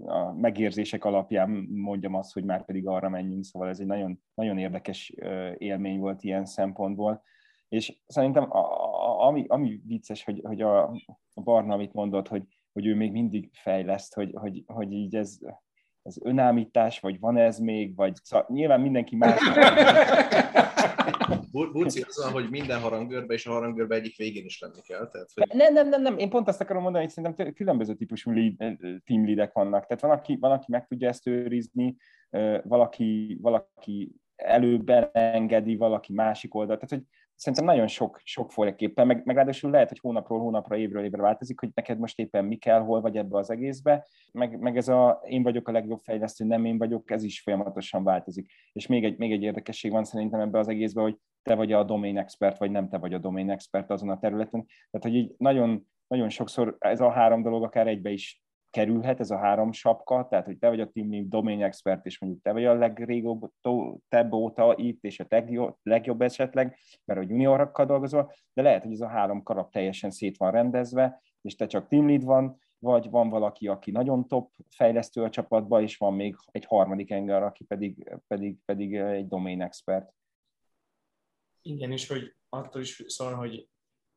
a 0.05 0.33
megérzések 0.33 1.05
alapján 1.05 1.49
mondjam 1.71 2.15
azt, 2.15 2.33
hogy 2.33 2.43
már 2.43 2.65
pedig 2.65 2.87
arra 2.87 3.09
menjünk. 3.09 3.43
Szóval 3.43 3.69
ez 3.69 3.79
egy 3.79 3.85
nagyon, 3.85 4.21
nagyon 4.33 4.57
érdekes 4.57 5.13
élmény 5.57 5.99
volt 5.99 6.23
ilyen 6.23 6.45
szempontból. 6.45 7.23
És 7.69 7.97
szerintem 8.07 8.51
a, 8.51 8.57
a, 8.57 9.27
ami, 9.27 9.45
ami 9.47 9.81
vicces, 9.85 10.23
hogy, 10.23 10.41
hogy 10.43 10.61
a, 10.61 10.83
a 11.33 11.41
Barna, 11.43 11.73
amit 11.73 11.93
mondott, 11.93 12.27
hogy, 12.27 12.43
hogy 12.73 12.85
ő 12.85 12.95
még 12.95 13.11
mindig 13.11 13.49
fejleszt, 13.53 14.13
hogy, 14.13 14.31
hogy, 14.33 14.63
hogy 14.67 14.91
így 14.91 15.15
ez, 15.15 15.37
ez 16.01 16.17
önállítás, 16.21 16.99
vagy 16.99 17.19
van 17.19 17.37
ez 17.37 17.59
még, 17.59 17.95
vagy 17.95 18.15
szóval 18.23 18.45
nyilván 18.49 18.81
mindenki 18.81 19.15
más. 19.15 19.39
Bu- 21.55 21.71
Burci 21.71 22.01
az 22.07 22.23
van, 22.23 22.31
hogy 22.31 22.49
minden 22.49 22.79
harangőrbe 22.79 23.33
és 23.33 23.45
a 23.45 23.51
harangőrbe 23.51 23.95
egyik 23.95 24.17
végén 24.17 24.45
is 24.45 24.59
lenni 24.59 24.81
kell. 24.87 25.09
Tehát, 25.09 25.31
hogy 25.33 25.47
Nem, 25.53 25.73
nem, 25.73 25.89
nem, 25.89 26.01
nem, 26.01 26.17
én 26.17 26.29
pont 26.29 26.47
azt 26.47 26.61
akarom 26.61 26.81
mondani, 26.83 27.03
hogy 27.03 27.13
szerintem 27.13 27.53
különböző 27.53 27.93
típusú 27.93 28.31
lead, 28.31 28.57
team 29.03 29.25
leadek 29.25 29.53
vannak. 29.53 29.85
Tehát 29.85 30.01
van 30.01 30.11
aki, 30.11 30.37
van, 30.39 30.51
aki 30.51 30.65
meg 30.67 30.87
tudja 30.87 31.07
ezt 31.07 31.27
őrizni, 31.27 31.95
ö, 32.29 32.59
valaki, 32.63 33.37
valaki 33.41 34.15
előbb 34.35 34.89
elengedi, 34.89 35.75
valaki 35.75 36.13
másik 36.13 36.55
oldalt. 36.55 36.79
Tehát, 36.79 37.03
hogy 37.03 37.13
szerintem 37.35 37.65
nagyon 37.65 37.87
sok, 37.87 38.21
sokféleképpen, 38.23 39.07
meg, 39.07 39.21
meg 39.25 39.35
ráadásul 39.35 39.71
lehet, 39.71 39.89
hogy 39.89 39.99
hónapról 39.99 40.39
hónapra, 40.39 40.77
évről 40.77 41.03
évre 41.03 41.21
változik, 41.21 41.59
hogy 41.59 41.69
neked 41.73 41.99
most 41.99 42.19
éppen 42.19 42.45
mi 42.45 42.55
kell, 42.55 42.79
hol 42.79 43.01
vagy 43.01 43.17
ebbe 43.17 43.37
az 43.37 43.49
egészbe, 43.49 44.07
meg, 44.31 44.59
meg 44.59 44.77
ez 44.77 44.87
a 44.87 45.21
én 45.25 45.43
vagyok 45.43 45.67
a 45.67 45.71
legjobb 45.71 45.99
fejlesztő, 45.99 46.45
nem 46.45 46.65
én 46.65 46.77
vagyok, 46.77 47.11
ez 47.11 47.23
is 47.23 47.41
folyamatosan 47.41 48.03
változik. 48.03 48.51
És 48.71 48.87
még 48.87 49.03
egy, 49.03 49.17
még 49.17 49.31
egy 49.31 49.43
érdekesség 49.43 49.91
van 49.91 50.03
szerintem 50.03 50.39
ebbe 50.39 50.59
az 50.59 50.67
egészbe, 50.67 51.01
hogy 51.01 51.17
te 51.43 51.55
vagy 51.55 51.71
a 51.71 51.83
domain 51.83 52.17
expert, 52.17 52.57
vagy 52.57 52.71
nem 52.71 52.89
te 52.89 52.97
vagy 52.97 53.13
a 53.13 53.17
domain 53.17 53.49
expert 53.49 53.89
azon 53.89 54.09
a 54.09 54.19
területen. 54.19 54.65
Tehát, 54.65 55.07
hogy 55.07 55.15
így 55.15 55.33
nagyon, 55.37 55.87
nagyon 56.07 56.29
sokszor 56.29 56.75
ez 56.79 57.01
a 57.01 57.11
három 57.11 57.41
dolog 57.41 57.63
akár 57.63 57.87
egybe 57.87 58.09
is 58.09 58.44
kerülhet, 58.75 59.19
ez 59.19 59.31
a 59.31 59.37
három 59.37 59.71
sapka, 59.71 60.27
tehát 60.29 60.45
hogy 60.45 60.57
te 60.57 60.69
vagy 60.69 60.79
a 60.79 60.89
team 60.89 61.11
lead, 61.11 61.27
domain 61.27 61.63
expert, 61.63 62.05
és 62.05 62.19
mondjuk 62.19 62.41
te 62.43 62.51
vagy 62.51 62.65
a 62.65 62.73
legrégóbb 62.73 63.51
óta 64.31 64.75
itt, 64.77 65.03
és 65.03 65.19
a 65.19 65.25
legjobb, 65.29 65.75
legjobb 65.83 66.21
esetleg, 66.21 66.77
mert 67.05 67.19
a 67.19 67.25
juniorokkal 67.27 67.85
dolgozol, 67.85 68.31
de 68.53 68.61
lehet, 68.61 68.83
hogy 68.83 68.91
ez 68.91 69.01
a 69.01 69.07
három 69.07 69.43
karab 69.43 69.71
teljesen 69.71 70.11
szét 70.11 70.37
van 70.37 70.51
rendezve, 70.51 71.21
és 71.41 71.55
te 71.55 71.65
csak 71.65 71.87
team 71.87 72.07
lead 72.07 72.23
van, 72.23 72.57
vagy 72.79 73.09
van 73.09 73.29
valaki, 73.29 73.67
aki 73.67 73.91
nagyon 73.91 74.27
top 74.27 74.51
fejlesztő 74.69 75.23
a 75.23 75.29
csapatban, 75.29 75.81
és 75.81 75.97
van 75.97 76.13
még 76.13 76.35
egy 76.51 76.65
harmadik 76.65 77.11
engel, 77.11 77.43
aki 77.43 77.63
pedig, 77.63 78.11
pedig, 78.27 78.57
pedig 78.65 78.95
egy 78.95 79.27
domain 79.27 79.61
expert. 79.61 80.13
Igen, 81.61 81.91
és 81.91 82.07
hogy 82.07 82.35
attól 82.49 82.81
is 82.81 83.03
szól, 83.07 83.33
hogy 83.33 83.67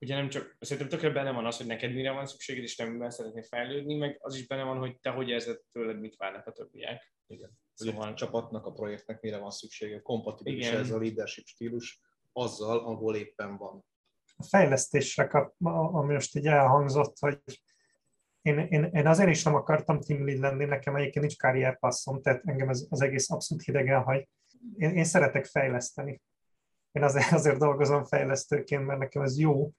ugye 0.00 0.14
nem 0.14 0.28
csak, 0.28 0.56
szerintem 0.60 0.88
tökre 0.88 1.10
benne 1.10 1.30
van 1.30 1.46
az, 1.46 1.56
hogy 1.56 1.66
neked 1.66 1.94
mire 1.94 2.10
van 2.10 2.26
szükséged, 2.26 2.62
és 2.62 2.76
nem 2.76 2.90
miben 2.90 3.10
szeretnél 3.10 3.42
fejlődni, 3.42 3.96
meg 3.96 4.18
az 4.20 4.34
is 4.34 4.46
benne 4.46 4.62
van, 4.62 4.78
hogy 4.78 5.00
te 5.00 5.10
hogy 5.10 5.28
érzed 5.28 5.60
tőled, 5.72 6.00
mit 6.00 6.16
várnak 6.16 6.46
a 6.46 6.52
többiek. 6.52 7.12
igen. 7.26 7.58
Szóval 7.74 7.94
Szóval 7.94 8.12
a 8.12 8.14
csapatnak, 8.14 8.66
a 8.66 8.72
projektnek 8.72 9.20
mire 9.20 9.38
van 9.38 9.50
szüksége, 9.50 10.00
kompatibilis 10.00 10.66
Igen. 10.66 10.80
ez 10.80 10.90
a 10.90 10.98
leadership 10.98 11.46
stílus 11.46 12.00
azzal, 12.32 12.78
ahol 12.78 13.16
éppen 13.16 13.56
van. 13.56 13.84
A 14.36 14.42
fejlesztésre, 14.42 15.26
kap, 15.26 15.54
ami 15.92 16.12
most 16.12 16.36
így 16.36 16.46
elhangzott, 16.46 17.18
hogy 17.18 17.40
én, 18.42 18.58
én, 18.58 18.84
én 18.84 19.06
azért 19.06 19.28
is 19.28 19.42
nem 19.42 19.54
akartam 19.54 20.00
team 20.00 20.26
lead 20.26 20.38
lenni, 20.38 20.64
nekem 20.64 20.96
egyébként 20.96 21.24
nincs 21.24 21.38
karrierpasszom, 21.38 22.22
tehát 22.22 22.42
engem 22.44 22.68
ez 22.68 22.86
az 22.88 23.00
egész 23.00 23.30
abszolút 23.30 23.64
hidegen 23.64 24.02
hagy. 24.02 24.28
Én, 24.76 24.90
én 24.90 25.04
szeretek 25.04 25.44
fejleszteni. 25.44 26.20
Én 26.92 27.02
azért, 27.02 27.32
azért 27.32 27.58
dolgozom 27.58 28.04
fejlesztőként, 28.04 28.86
mert 28.86 28.98
nekem 28.98 29.22
ez 29.22 29.38
jó. 29.38 29.70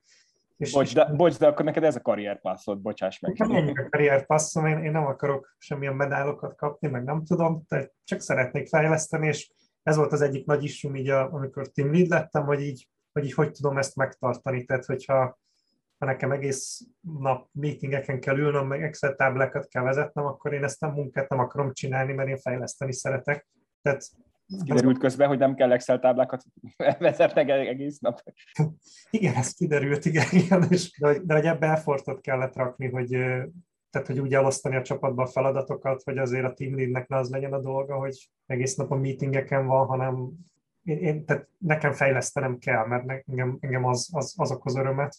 És, 0.57 0.71
Bocs, 0.71 0.93
de, 0.93 1.05
bocs, 1.05 1.37
de 1.37 1.47
akkor 1.47 1.65
neked 1.65 1.83
ez 1.83 1.95
a 1.95 2.01
karrierpasszod, 2.01 2.79
bocsáss 2.81 3.19
meg. 3.19 3.37
Nem 3.37 3.51
ennyi 3.51 3.71
a 3.77 3.87
karrierpasszom, 3.89 4.65
én, 4.65 4.77
én 4.77 4.91
nem 4.91 5.05
akarok 5.05 5.55
semmilyen 5.57 5.95
medálokat 5.95 6.55
kapni, 6.55 6.87
meg 6.87 7.03
nem 7.03 7.23
tudom, 7.23 7.63
tehát 7.67 7.93
csak 8.03 8.19
szeretnék 8.21 8.67
fejleszteni, 8.67 9.27
és 9.27 9.51
ez 9.83 9.95
volt 9.95 10.11
az 10.11 10.21
egyik 10.21 10.45
nagy 10.45 10.63
isum, 10.63 10.95
így 10.95 11.09
a, 11.09 11.33
amikor 11.33 11.67
team 11.67 11.93
lead 11.93 12.07
lettem, 12.07 12.45
hogy 12.45 12.61
így, 12.61 12.89
hogy 13.11 13.25
így 13.25 13.33
hogy 13.33 13.51
tudom 13.51 13.77
ezt 13.77 13.95
megtartani, 13.95 14.65
tehát 14.65 14.85
hogyha 14.85 15.39
ha 15.99 16.05
nekem 16.05 16.31
egész 16.31 16.81
nap 17.19 17.49
meetingeken 17.51 18.19
kell 18.19 18.37
ülnöm, 18.37 18.67
meg 18.67 18.83
Excel 18.83 19.15
táblákat 19.15 19.67
kell 19.67 19.83
vezetnem, 19.83 20.25
akkor 20.25 20.53
én 20.53 20.63
ezt 20.63 20.83
a 20.83 20.89
munkát 20.89 21.29
nem 21.29 21.39
akarom 21.39 21.73
csinálni, 21.73 22.13
mert 22.13 22.29
én 22.29 22.37
fejleszteni 22.37 22.93
szeretek. 22.93 23.47
Tehát 23.81 24.09
Kiderült 24.63 24.97
közben, 24.97 25.27
hogy 25.27 25.37
nem 25.37 25.55
kell 25.55 25.71
Excel 25.71 25.99
táblákat 25.99 26.43
vezetnek 26.99 27.49
egész 27.49 27.99
nap. 27.99 28.23
Igen, 29.11 29.35
ez 29.35 29.53
kiderült, 29.53 30.05
igen, 30.05 30.27
igen 30.31 30.65
és, 30.69 30.99
de, 30.99 31.19
de 31.19 31.33
hogy 31.33 31.45
ebbe 31.45 31.67
effortot 31.67 32.21
kellett 32.21 32.55
rakni, 32.55 32.89
hogy, 32.89 33.09
tehát, 33.89 34.07
hogy 34.07 34.19
úgy 34.19 34.33
elosztani 34.33 34.75
a 34.75 34.81
csapatba 34.81 35.23
a 35.23 35.27
feladatokat, 35.27 36.03
hogy 36.03 36.17
azért 36.17 36.45
a 36.45 36.53
team 36.53 36.75
leadnek 36.75 37.07
ne 37.07 37.17
az 37.17 37.29
legyen 37.29 37.53
a 37.53 37.59
dolga, 37.59 37.95
hogy 37.95 38.29
egész 38.45 38.75
nap 38.75 38.91
a 38.91 38.95
meetingeken 38.95 39.65
van, 39.65 39.87
hanem 39.87 40.31
én, 40.83 40.97
én 40.97 41.25
tehát 41.25 41.47
nekem 41.57 41.93
fejlesztenem 41.93 42.57
kell, 42.57 42.85
mert 42.85 43.23
engem, 43.27 43.57
engem 43.59 43.85
az, 43.85 44.09
az, 44.11 44.33
az 44.37 44.51
okoz 44.51 44.75
örömet. 44.75 45.15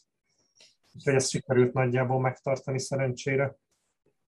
Úgyhogy 0.95 1.14
ezt 1.14 1.31
sikerült 1.31 1.73
nagyjából 1.73 2.21
megtartani 2.21 2.79
szerencsére. 2.79 3.57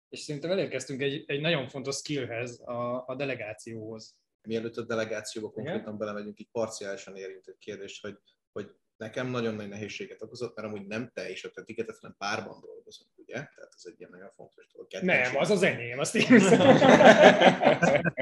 És 0.09 0.21
szerintem 0.21 0.51
elérkeztünk 0.51 1.01
egy, 1.01 1.25
egy 1.27 1.41
nagyon 1.41 1.69
fontos 1.69 1.97
skillhez, 1.97 2.61
a, 2.61 3.07
a 3.07 3.15
delegációhoz. 3.17 4.17
Mielőtt 4.43 4.77
a 4.77 4.83
delegációba 4.83 5.51
konkrétan 5.51 5.99
belemegyünk, 5.99 6.41
így 6.41 6.51
parciálisan 6.51 7.17
érint 7.17 7.47
egy 7.47 7.59
kérdést, 7.59 8.03
hogy, 8.03 8.19
hogy 8.53 8.71
nekem 8.97 9.27
nagyon 9.27 9.55
nagy 9.55 9.69
nehézséget 9.69 10.23
okozott, 10.23 10.57
mert 10.57 10.69
amúgy 10.69 10.87
nem 10.87 11.11
te 11.15 11.31
és 11.31 11.45
a 11.45 11.51
te 11.51 11.63
tiketet, 11.63 11.99
hanem 12.01 12.17
párban 12.19 12.61
dolgozunk, 12.61 13.11
ugye? 13.17 13.35
Tehát 13.35 13.73
ez 13.77 13.83
egy 13.85 13.95
ilyen 13.99 14.11
nagyon 14.11 14.31
fontos 14.31 14.67
dolog. 14.73 14.89
Nem, 15.01 15.37
az 15.37 15.51
az 15.51 15.63
enyém, 15.63 15.99
azt 15.99 16.15
én. 16.15 16.27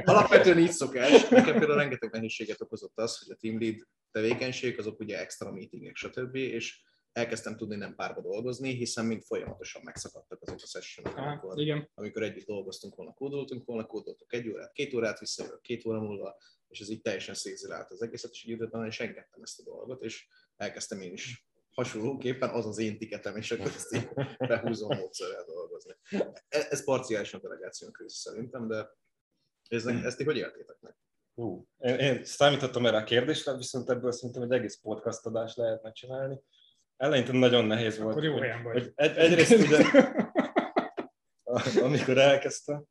Alapvetően 0.04 0.58
így 0.58 0.70
szokás. 0.70 1.28
Nekem 1.28 1.58
például 1.58 1.78
rengeteg 1.78 2.10
nehézséget 2.10 2.60
okozott 2.60 2.98
az, 2.98 3.18
hogy 3.18 3.30
a 3.30 3.36
team 3.40 3.60
lead 3.60 3.86
tevékenység, 4.10 4.78
azok 4.78 5.00
ugye 5.00 5.18
extra 5.18 5.52
meetingek, 5.52 5.96
stb. 5.96 6.34
És 6.34 6.82
elkezdtem 7.12 7.56
tudni 7.56 7.76
nem 7.76 7.94
párba 7.94 8.20
dolgozni, 8.20 8.74
hiszen 8.74 9.06
mind 9.06 9.22
folyamatosan 9.22 9.82
megszakadtak 9.84 10.42
azok 10.42 10.58
a 10.62 10.66
sessionok, 10.66 11.16
amikor, 11.16 11.58
igen. 11.58 11.90
amikor 11.94 12.22
együtt 12.22 12.46
dolgoztunk 12.46 12.94
volna, 12.94 13.12
kódoltunk 13.12 13.64
volna, 13.64 13.86
kódoltuk 13.86 14.32
egy 14.32 14.48
órát, 14.48 14.72
két 14.72 14.94
órát, 14.94 15.18
visszajövök 15.18 15.60
két 15.60 15.86
óra 15.86 16.00
múlva, 16.00 16.36
és 16.68 16.80
ez 16.80 16.90
így 16.90 17.00
teljesen 17.00 17.34
szétzilált 17.34 17.90
az 17.90 18.02
egészet, 18.02 18.30
és 18.30 18.44
így 18.44 18.68
és 18.86 19.00
engedtem 19.00 19.42
ezt 19.42 19.60
a 19.60 19.62
dolgot, 19.62 20.02
és 20.02 20.28
elkezdtem 20.56 21.00
én 21.00 21.12
is 21.12 21.48
hasonlóképpen 21.70 22.50
az 22.50 22.66
az 22.66 22.78
én 22.78 22.98
tiketem, 22.98 23.36
és 23.36 23.50
akkor 23.50 23.66
ezt 23.66 23.94
így 23.94 24.08
behúzom 24.38 24.96
módszerrel 24.98 25.44
dolgozni. 25.44 25.94
E- 26.48 26.66
Ez 26.70 26.84
parciálisan 26.84 27.40
delegáción 27.40 27.92
krízis 27.92 28.18
szerintem, 28.18 28.68
de 28.68 28.90
ez, 29.68 29.86
ezt 29.86 30.16
ti 30.16 30.24
hogy 30.24 30.36
éltétek 30.36 30.80
meg? 30.80 30.96
Hú, 31.34 31.68
én, 31.78 31.98
én 31.98 32.24
számítottam 32.24 32.86
erre 32.86 32.96
a 32.96 33.04
kérdésre, 33.04 33.56
viszont 33.56 33.90
ebből 33.90 34.12
szerintem 34.12 34.42
egy 34.42 34.52
egész 34.52 34.80
podcast 34.80 35.26
adást 35.26 35.56
lehetne 35.56 35.92
csinálni. 35.92 36.42
Eleinte 37.00 37.32
nagyon 37.32 37.64
nehéz 37.64 37.98
volt. 37.98 38.10
Akkor 38.10 38.24
jó 38.24 38.32
hogy- 38.32 38.40
helyen 38.42 38.62
vagy. 38.62 38.72
hogy 38.72 38.92
egy, 38.94 39.16
egyrészt 39.16 39.50
ugye, 39.52 39.84
amikor 41.86 42.18
elkezdtem, 42.18 42.84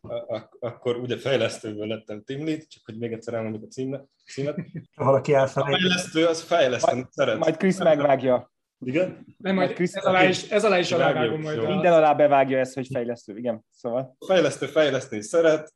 a- 0.00 0.34
ak- 0.34 0.56
akkor 0.60 0.96
ugye 0.96 1.18
fejlesztőből 1.18 1.86
lettem 1.86 2.22
team 2.24 2.46
lead, 2.46 2.66
csak 2.66 2.82
hogy 2.84 2.98
még 2.98 3.12
egyszer 3.12 3.34
elmondjuk 3.34 3.62
a 3.62 3.66
címnet. 3.66 4.04
címet. 4.32 4.56
Ha 4.94 5.04
valaki 5.04 5.34
A 5.34 5.38
elfelejt, 5.38 5.76
fejlesztő 5.78 6.26
az 6.26 6.42
fejleszteni 6.42 7.06
szeret. 7.10 7.38
Majd 7.38 7.56
Krisz 7.56 7.78
megvágja. 7.78 8.52
Igen? 8.78 9.26
Nem, 9.38 9.54
majd 9.54 9.72
Krisz- 9.72 9.96
ez 9.96 10.04
alá 10.04 10.24
is, 10.24 10.50
ez 10.50 10.64
alá 10.64 10.78
is 10.78 10.92
alávágom 10.92 11.40
majd. 11.40 11.56
jó. 11.56 11.64
A... 11.64 11.68
Minden 11.68 11.92
alá 11.92 12.12
bevágja 12.12 12.58
ezt, 12.58 12.74
hogy 12.74 12.86
fejlesztő. 12.92 13.36
Igen, 13.36 13.64
szóval. 13.70 14.16
A 14.18 14.26
fejlesztő 14.26 14.66
fejleszteni 14.66 15.22
szeret, 15.22 15.74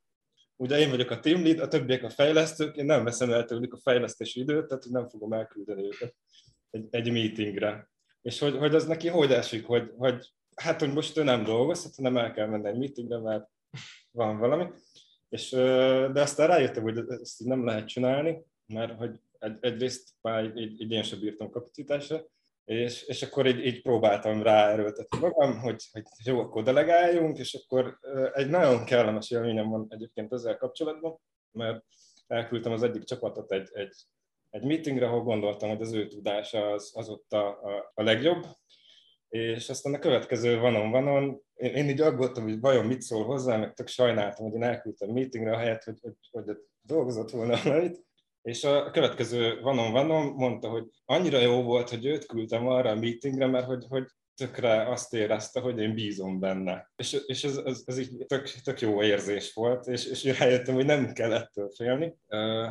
ugye 0.57 0.79
én 0.79 0.91
vagyok 0.91 1.11
a 1.11 1.21
team 1.21 1.43
lead, 1.45 1.59
a 1.59 1.69
többiek 1.69 2.03
a 2.03 2.11
fejlesztők, 2.11 2.77
én 2.77 2.85
nem 2.85 3.05
veszem 3.05 3.31
el 3.33 3.45
tőlük 3.45 3.75
a 3.75 3.79
fejlesztési 3.83 4.41
időt, 4.41 4.67
tehát 4.67 4.85
nem 4.91 5.09
fogom 5.09 5.33
elküldeni 5.33 5.85
őket 5.85 6.15
egy, 6.71 6.87
egy 6.91 7.13
meetingre. 7.13 7.91
És 8.23 8.39
hogy, 8.39 8.57
hogy 8.57 8.75
az 8.75 8.87
neki 8.87 9.09
hogy 9.09 9.33
esik, 9.33 9.67
hogy, 9.67 9.93
hogy 9.97 10.33
hát, 10.55 10.81
hogy 10.81 10.93
most 10.93 11.17
ő 11.17 11.23
nem 11.23 11.45
dolgozhat, 11.45 11.95
hanem 11.95 12.17
el 12.17 12.33
kell 12.33 12.47
menni 12.47 12.69
egy 12.69 12.79
meetingre, 12.79 13.19
mert 13.19 13.49
van 14.11 14.39
valami. 14.39 14.67
És, 15.29 15.51
de 16.13 16.21
aztán 16.21 16.47
rájöttem, 16.47 16.83
hogy 16.83 16.99
ezt 17.09 17.45
nem 17.45 17.65
lehet 17.65 17.89
csinálni, 17.89 18.43
mert 18.67 18.99
hogy 18.99 19.21
egy, 19.39 19.57
egyrészt 19.61 20.09
már 20.21 20.45
egy, 20.45 20.59
egy, 20.59 20.83
egy 20.83 20.91
ilyen 20.91 21.03
sem 21.03 21.21
bírtam 21.21 21.51
kapacitásra, 21.51 22.25
és, 22.65 23.03
és 23.03 23.23
akkor 23.23 23.47
így, 23.47 23.67
így 23.67 23.83
próbáltam 23.83 24.43
ráerőltetni 24.43 25.19
magam, 25.19 25.59
hogy, 25.59 25.89
hogy 25.93 26.05
jó, 26.25 26.39
akkor 26.39 26.63
delegáljunk, 26.63 27.39
és 27.39 27.55
akkor 27.55 27.99
egy 28.33 28.49
nagyon 28.49 28.85
kellemes 28.85 29.31
élményem 29.31 29.69
van 29.69 29.87
egyébként 29.89 30.33
ezzel 30.33 30.57
kapcsolatban, 30.57 31.21
mert 31.53 31.85
elküldtem 32.27 32.73
az 32.73 32.83
egyik 32.83 33.05
csapatot 33.05 33.53
egy, 33.53 33.69
egy, 33.73 33.95
egy 34.51 34.65
meetingre, 34.65 35.07
ahol 35.07 35.23
gondoltam, 35.23 35.69
hogy 35.69 35.81
az 35.81 35.93
ő 35.93 36.09
tudása 36.09 36.71
az, 36.71 36.93
az 36.95 37.09
ott 37.09 37.33
a, 37.33 37.47
a, 37.49 37.93
a 37.95 38.03
legjobb, 38.03 38.47
és 39.29 39.69
aztán 39.69 39.95
a 39.95 39.99
következő 39.99 40.59
vanon 40.59 40.91
vanon, 40.91 41.43
én, 41.55 41.75
én 41.75 41.89
így 41.89 42.01
aggódtam, 42.01 42.43
hogy 42.43 42.61
vajon 42.61 42.87
mit 42.87 43.03
szól 43.03 43.25
hozzá, 43.25 43.57
meg 43.57 43.73
tök 43.73 43.89
sajnáltam, 43.89 44.45
hogy 44.45 44.55
én 44.55 44.63
elküldtem 44.63 45.11
meetingre, 45.11 45.53
ahelyett, 45.53 45.85
hogy, 45.85 45.99
hogy, 46.01 46.15
hogy 46.31 46.57
dolgozott 46.83 47.31
volna 47.31 47.57
valamit, 47.65 48.05
és 48.43 48.65
a 48.65 48.91
következő 48.91 49.61
vanon 49.61 49.93
vanon 49.93 50.27
mondta, 50.27 50.69
hogy 50.69 50.85
annyira 51.05 51.39
jó 51.39 51.63
volt, 51.63 51.91
hogy 51.91 52.05
őt 52.05 52.27
küldtem 52.27 52.67
arra 52.67 52.91
a 52.91 52.95
meetingre, 52.95 53.47
mert 53.47 53.67
hogy, 53.67 53.85
hogy 53.89 54.07
tökre 54.35 54.91
azt 54.91 55.15
érezte, 55.15 55.61
hogy 55.61 55.79
én 55.79 55.95
bízom 55.95 56.39
benne. 56.39 56.91
És, 56.97 57.13
és 57.27 57.45
ez, 57.45 57.57
ez, 57.57 57.83
ez 57.87 57.99
így 57.99 58.25
tök, 58.27 58.49
tök 58.49 58.81
jó 58.81 59.03
érzés 59.03 59.53
volt, 59.53 59.87
és, 59.87 60.07
és 60.07 60.39
rájöttem, 60.39 60.75
hogy 60.75 60.85
nem 60.85 61.13
kell 61.13 61.33
ettől 61.33 61.71
félni. 61.77 62.17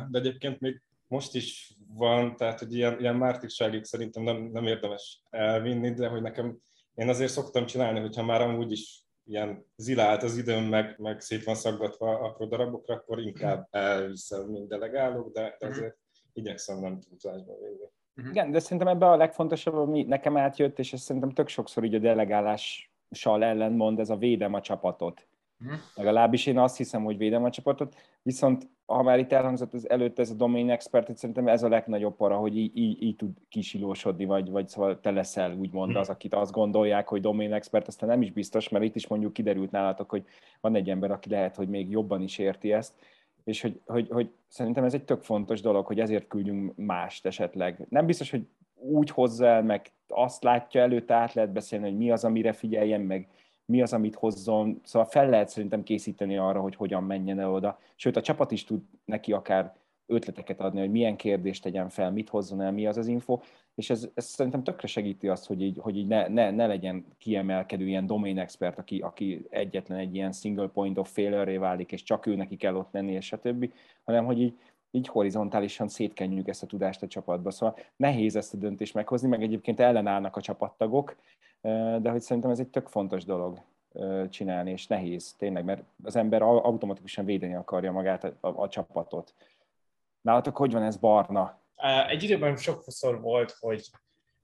De 0.08 0.18
egyébként 0.18 0.60
még 0.60 0.82
most 1.10 1.34
is 1.34 1.76
van, 1.94 2.36
tehát 2.36 2.58
hogy 2.58 2.74
ilyen, 2.74 3.00
ilyen 3.00 3.16
mártigságig 3.16 3.84
szerintem 3.84 4.22
nem, 4.22 4.36
nem 4.36 4.66
érdemes 4.66 5.22
elvinni, 5.30 5.92
de 5.92 6.08
hogy 6.08 6.22
nekem 6.22 6.58
én 6.94 7.08
azért 7.08 7.30
szoktam 7.30 7.66
csinálni, 7.66 8.00
hogyha 8.00 8.24
már 8.24 8.40
amúgy 8.40 8.72
is 8.72 9.04
ilyen 9.24 9.64
zilált 9.76 10.22
az 10.22 10.36
időm, 10.36 10.64
meg, 10.64 10.98
meg 10.98 11.20
szét 11.20 11.44
van 11.44 11.54
szaggatva 11.54 12.18
apró 12.18 12.46
darabokra, 12.46 12.94
akkor 12.94 13.20
inkább 13.20 13.68
elviszem, 13.70 14.46
mint 14.46 14.68
delegálok, 14.68 15.32
de, 15.32 15.56
de 15.58 15.66
azért 15.66 15.96
igyekszem 16.32 16.80
nem 16.80 17.00
túlzásba 17.00 17.52
vinni. 17.58 18.28
Igen, 18.30 18.50
de 18.50 18.58
szerintem 18.58 18.88
ebben 18.88 19.08
a 19.08 19.16
legfontosabb, 19.16 19.74
ami 19.74 20.02
nekem 20.02 20.36
átjött, 20.36 20.78
és 20.78 20.92
ez 20.92 21.00
szerintem 21.00 21.30
tök 21.30 21.48
sokszor 21.48 21.84
így 21.84 21.94
a 21.94 21.98
delegálással 21.98 23.44
ellenmond, 23.44 23.98
ez 23.98 24.10
a 24.10 24.16
védem 24.16 24.54
a 24.54 24.60
csapatot. 24.60 25.26
Mhm. 25.56 25.74
Legalábbis 25.94 26.46
én 26.46 26.58
azt 26.58 26.76
hiszem, 26.76 27.04
hogy 27.04 27.16
védem 27.16 27.44
a 27.44 27.50
csapatot, 27.50 27.96
viszont 28.22 28.68
ha 28.94 29.02
már 29.02 29.18
itt 29.18 29.32
elhangzott 29.32 29.74
az 29.74 29.90
előtt 29.90 30.18
ez 30.18 30.30
a 30.30 30.34
domain 30.34 30.70
expert, 30.70 31.16
szerintem 31.16 31.48
ez 31.48 31.62
a 31.62 31.68
legnagyobb 31.68 32.16
para, 32.16 32.36
hogy 32.36 32.56
így, 32.56 32.76
így, 32.76 33.02
így 33.02 33.16
tud 33.16 33.30
kisilósodni, 33.48 34.24
vagy, 34.24 34.50
vagy 34.50 34.68
szóval 34.68 35.00
te 35.00 35.10
leszel 35.10 35.56
úgymond 35.56 35.96
az, 35.96 36.08
akit 36.08 36.34
azt 36.34 36.52
gondolják, 36.52 37.08
hogy 37.08 37.20
domain 37.20 37.52
expert, 37.52 37.86
aztán 37.86 38.08
nem 38.08 38.22
is 38.22 38.30
biztos, 38.30 38.68
mert 38.68 38.84
itt 38.84 38.96
is 38.96 39.06
mondjuk 39.06 39.32
kiderült 39.32 39.70
nálatok, 39.70 40.10
hogy 40.10 40.24
van 40.60 40.74
egy 40.74 40.90
ember, 40.90 41.10
aki 41.10 41.30
lehet, 41.30 41.56
hogy 41.56 41.68
még 41.68 41.90
jobban 41.90 42.22
is 42.22 42.38
érti 42.38 42.72
ezt, 42.72 42.92
és 43.44 43.60
hogy, 43.60 43.80
hogy, 43.86 44.08
hogy 44.10 44.30
szerintem 44.48 44.84
ez 44.84 44.94
egy 44.94 45.04
tök 45.04 45.22
fontos 45.22 45.60
dolog, 45.60 45.86
hogy 45.86 46.00
ezért 46.00 46.28
küldjünk 46.28 46.72
mást 46.76 47.26
esetleg. 47.26 47.86
Nem 47.88 48.06
biztos, 48.06 48.30
hogy 48.30 48.46
úgy 48.74 49.10
hozzá 49.10 49.54
el, 49.54 49.62
meg 49.62 49.92
azt 50.08 50.42
látja 50.42 50.80
előtte, 50.80 51.14
át 51.14 51.34
lehet 51.34 51.52
beszélni, 51.52 51.88
hogy 51.88 51.96
mi 51.96 52.10
az, 52.10 52.24
amire 52.24 52.52
figyeljen, 52.52 53.00
meg 53.00 53.28
mi 53.70 53.82
az, 53.82 53.92
amit 53.92 54.14
hozzon. 54.14 54.80
Szóval 54.84 55.08
fel 55.08 55.28
lehet 55.28 55.48
szerintem 55.48 55.82
készíteni 55.82 56.36
arra, 56.36 56.60
hogy 56.60 56.76
hogyan 56.76 57.02
menjen 57.02 57.38
el 57.38 57.52
oda. 57.52 57.78
Sőt, 57.96 58.16
a 58.16 58.20
csapat 58.20 58.50
is 58.50 58.64
tud 58.64 58.80
neki 59.04 59.32
akár 59.32 59.74
ötleteket 60.06 60.60
adni, 60.60 60.80
hogy 60.80 60.90
milyen 60.90 61.16
kérdést 61.16 61.62
tegyen 61.62 61.88
fel, 61.88 62.12
mit 62.12 62.28
hozzon 62.28 62.60
el, 62.60 62.72
mi 62.72 62.86
az 62.86 62.96
az 62.96 63.06
info, 63.06 63.40
és 63.74 63.90
ez, 63.90 64.08
ez 64.14 64.24
szerintem 64.24 64.62
tökre 64.62 64.86
segíti 64.86 65.28
azt, 65.28 65.46
hogy 65.46 65.62
így, 65.62 65.78
hogy 65.80 65.96
így 65.96 66.06
ne, 66.06 66.28
ne, 66.28 66.50
ne 66.50 66.66
legyen 66.66 67.04
kiemelkedő 67.18 67.86
ilyen 67.86 68.06
domain 68.06 68.38
expert, 68.38 68.78
aki, 68.78 68.98
aki 68.98 69.46
egyetlen 69.50 69.98
egy 69.98 70.14
ilyen 70.14 70.32
single 70.32 70.68
point 70.68 70.98
of 70.98 71.12
failure 71.12 71.58
válik, 71.58 71.92
és 71.92 72.02
csak 72.02 72.26
ő 72.26 72.34
neki 72.34 72.56
kell 72.56 72.74
ott 72.74 72.92
lenni, 72.92 73.12
és 73.12 73.26
stb., 73.26 73.72
hanem 74.04 74.24
hogy 74.24 74.40
így, 74.40 74.58
így 74.90 75.08
horizontálisan 75.08 75.88
szétkenjük 75.88 76.48
ezt 76.48 76.62
a 76.62 76.66
tudást 76.66 77.02
a 77.02 77.06
csapatba. 77.06 77.50
Szóval 77.50 77.76
nehéz 77.96 78.36
ezt 78.36 78.54
a 78.54 78.56
döntést 78.56 78.94
meghozni, 78.94 79.28
meg 79.28 79.42
egyébként 79.42 79.80
ellenállnak 79.80 80.36
a 80.36 80.40
csapattagok, 80.40 81.16
de 82.00 82.10
hogy 82.10 82.20
szerintem 82.20 82.50
ez 82.50 82.58
egy 82.58 82.68
tök 82.68 82.88
fontos 82.88 83.24
dolog 83.24 83.60
csinálni, 84.30 84.70
és 84.70 84.86
nehéz 84.86 85.32
tényleg, 85.32 85.64
mert 85.64 85.82
az 86.02 86.16
ember 86.16 86.42
automatikusan 86.42 87.24
védeni 87.24 87.54
akarja 87.54 87.92
magát, 87.92 88.24
a, 88.24 88.36
a, 88.40 88.48
a 88.48 88.68
csapatot. 88.68 89.34
Nálatok 90.20 90.56
hogy 90.56 90.72
van 90.72 90.82
ez 90.82 90.96
barna? 90.96 91.60
Egy 92.08 92.22
időben 92.22 92.56
sokszor 92.56 93.20
volt, 93.20 93.56
hogy 93.60 93.90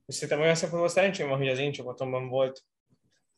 és 0.07 0.15
szerintem 0.15 0.39
olyan 0.39 0.55
szempontból 0.55 0.89
szerencsém 0.89 1.27
van, 1.29 1.37
hogy 1.37 1.47
az 1.47 1.59
én 1.59 1.71
csapatomban 1.71 2.29
volt, 2.29 2.63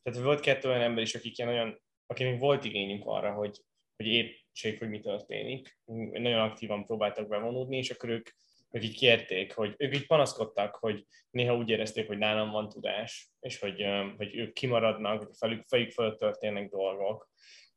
tehát 0.02 0.20
volt 0.20 0.40
kettő 0.40 0.68
olyan 0.68 0.80
ember 0.80 1.02
is, 1.02 1.14
akik 1.14 1.36
nagyon, 1.36 1.80
akinek 2.06 2.40
volt 2.40 2.64
igényünk 2.64 3.06
arra, 3.06 3.32
hogy, 3.32 3.64
hogy 3.96 4.06
értsék, 4.06 4.78
hogy 4.78 4.88
mi 4.88 5.00
történik. 5.00 5.78
Nagyon 6.12 6.40
aktívan 6.40 6.84
próbáltak 6.84 7.28
bevonódni, 7.28 7.76
és 7.76 7.90
akkor 7.90 8.08
ők, 8.08 8.28
ők 8.70 8.84
így 8.84 8.96
kérték, 8.96 9.54
hogy 9.54 9.74
ők 9.78 9.94
így 9.94 10.06
panaszkodtak, 10.06 10.74
hogy 10.74 11.06
néha 11.30 11.56
úgy 11.56 11.68
érezték, 11.68 12.06
hogy 12.06 12.18
nálam 12.18 12.50
van 12.50 12.68
tudás, 12.68 13.30
és 13.40 13.58
hogy, 13.58 13.84
hogy 14.16 14.36
ők 14.36 14.52
kimaradnak, 14.52 15.22
hogy 15.22 15.36
felük, 15.38 15.66
fejük 15.68 15.90
fölött 15.90 16.18
történnek 16.18 16.68
dolgok. 16.68 17.28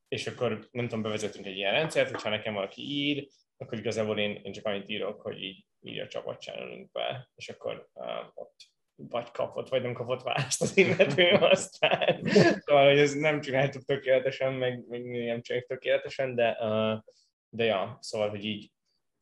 És 0.08 0.28
akkor 0.28 0.68
nem 0.72 0.88
tudom, 0.88 1.02
bevezetünk 1.02 1.46
egy 1.46 1.58
ilyen 1.58 1.74
rendszert, 1.74 2.10
hogyha 2.10 2.30
nekem 2.30 2.54
valaki 2.54 2.82
ír, 2.82 3.28
akkor 3.58 3.78
igazából 3.78 4.20
én, 4.20 4.42
én 4.44 4.52
csak 4.52 4.66
annyit 4.66 4.90
írok, 4.90 5.22
hogy 5.22 5.42
így 5.42 5.66
írja 5.82 6.04
a 6.04 6.08
csapat 6.08 6.46
be, 6.92 7.30
és 7.36 7.50
akkor 7.50 7.90
uh, 7.94 8.08
ott 8.34 8.56
vagy 8.96 9.32
kapott, 9.32 9.70
vagy 9.70 9.82
nem 9.82 9.94
kapott 9.94 10.22
választ 10.22 10.62
az 10.62 10.78
illető 10.78 11.30
aztán. 11.30 12.24
Szóval, 12.60 12.88
hogy 12.90 13.00
ez 13.00 13.14
nem 13.14 13.42
csináltuk 13.42 13.84
tökéletesen, 13.84 14.54
meg, 14.54 14.88
meg 14.88 15.04
nem 15.04 15.42
csináljuk 15.42 15.70
tökéletesen, 15.70 16.36
de, 16.36 16.58
uh, 16.60 17.00
de 17.50 17.64
ja, 17.64 17.98
szóval, 18.02 18.30
hogy 18.30 18.46
így 18.46 18.72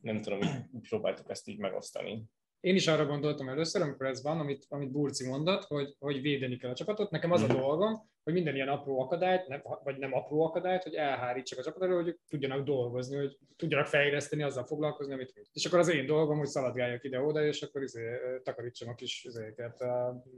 nem 0.01 0.21
tudom, 0.21 0.41
így 0.41 0.87
próbáltuk 0.89 1.29
ezt 1.29 1.47
így 1.47 1.57
megosztani. 1.57 2.23
Én 2.59 2.75
is 2.75 2.87
arra 2.87 3.05
gondoltam 3.05 3.49
először, 3.49 3.81
amikor 3.81 4.05
ez 4.05 4.23
van, 4.23 4.39
amit, 4.39 4.65
amit 4.69 4.91
Burci 4.91 5.27
mondott, 5.27 5.63
hogy, 5.63 5.95
hogy 5.99 6.21
védeni 6.21 6.57
kell 6.57 6.69
a 6.69 6.75
csapatot. 6.75 7.11
Nekem 7.11 7.31
az 7.31 7.41
a 7.41 7.47
dolgom, 7.47 8.09
hogy 8.23 8.33
minden 8.33 8.55
ilyen 8.55 8.67
apró 8.67 8.99
akadályt, 8.99 9.47
nem, 9.47 9.61
vagy 9.83 9.97
nem 9.97 10.13
apró 10.13 10.45
akadályt, 10.45 10.83
hogy 10.83 10.93
elhárítsak 10.93 11.59
a 11.59 11.63
csapatot, 11.63 12.03
hogy 12.03 12.19
tudjanak 12.27 12.65
dolgozni, 12.65 13.17
hogy 13.17 13.37
tudjanak 13.55 13.87
fejleszteni, 13.87 14.43
azzal 14.43 14.65
foglalkozni, 14.65 15.13
amit 15.13 15.49
És 15.53 15.65
akkor 15.65 15.79
az 15.79 15.89
én 15.89 16.05
dolgom, 16.05 16.37
hogy 16.37 16.47
szaladgáljak 16.47 17.03
ide-oda, 17.03 17.45
és 17.45 17.61
akkor 17.61 17.81
izé, 17.81 18.17
takarítsam 18.43 18.89
a 18.89 18.95
kis 18.95 19.23
izéket, 19.23 19.79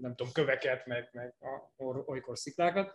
nem 0.01 0.15
tudom, 0.15 0.31
köveket, 0.33 0.85
meg, 0.85 1.09
meg 1.11 1.35
a, 1.39 1.83
olykor 2.05 2.37
sziklákat. 2.37 2.93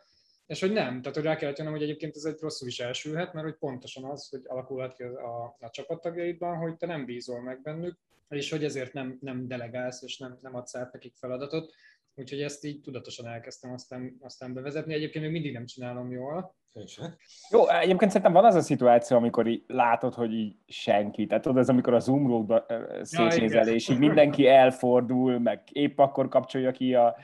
És 0.49 0.61
hogy 0.61 0.73
nem, 0.73 1.01
tehát 1.01 1.17
hogy 1.17 1.25
rá 1.25 1.37
kellett 1.37 1.59
jönnöm, 1.59 1.73
hogy 1.73 1.83
egyébként 1.83 2.17
ez 2.17 2.25
egy 2.25 2.41
rosszul 2.41 2.69
is 2.69 2.81
elsülhet, 2.81 3.33
mert 3.33 3.47
hogy 3.47 3.57
pontosan 3.57 4.05
az, 4.05 4.29
hogy 4.29 4.41
alakulhat 4.47 4.95
ki 4.95 5.03
a, 5.03 5.57
a 5.61 5.71
csapattagjaidban, 5.71 6.57
hogy 6.57 6.77
te 6.77 6.87
nem 6.87 7.05
bízol 7.05 7.41
meg 7.41 7.63
bennük, 7.63 7.99
és 8.29 8.51
hogy 8.51 8.65
ezért 8.65 8.93
nem, 8.93 9.19
nem 9.21 9.49
delegálsz, 9.49 10.03
és 10.03 10.19
nem, 10.19 10.37
nem 10.41 10.55
adsz 10.55 10.75
át 10.75 10.93
nekik 10.93 11.15
feladatot. 11.17 11.73
Úgyhogy 12.15 12.43
ezt 12.43 12.65
így 12.65 12.81
tudatosan 12.81 13.27
elkezdtem 13.27 13.73
aztán, 13.73 14.17
aztán 14.21 14.55
bevezetni. 14.55 14.95
Egyébként 14.95 15.25
még 15.25 15.33
mindig 15.33 15.53
nem 15.53 15.67
csinálom 15.67 16.11
jól. 16.11 16.55
Jó, 17.51 17.69
egyébként 17.69 18.11
szerintem 18.11 18.33
van 18.33 18.45
az 18.45 18.55
a 18.55 18.61
szituáció, 18.61 19.17
amikor 19.17 19.47
így 19.47 19.65
látod, 19.67 20.15
hogy 20.15 20.33
így 20.33 20.57
senki. 20.67 21.27
Tehát 21.27 21.43
tudod, 21.43 21.59
ez 21.59 21.69
amikor 21.69 21.95
a 21.95 21.99
Zoom 21.99 22.27
roadba 22.27 22.67
szétnézel, 23.03 23.67
ja, 23.67 23.73
és 23.73 23.89
így 23.89 23.99
mindenki 23.99 24.47
elfordul, 24.47 25.39
meg 25.39 25.63
épp 25.73 25.99
akkor 25.99 26.29
kapcsolja 26.29 26.71
ki 26.71 26.95
a 26.95 27.17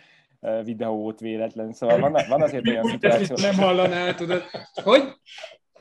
videót 0.64 1.20
véletlen. 1.20 1.72
Szóval 1.72 1.98
van, 1.98 2.16
van 2.28 2.42
azért 2.42 2.68
olyan 2.68 2.84
szituáció. 2.84 3.36
Nem 3.40 3.54
hallaná, 3.54 4.14
tudod. 4.14 4.42
Hogy? 4.82 5.02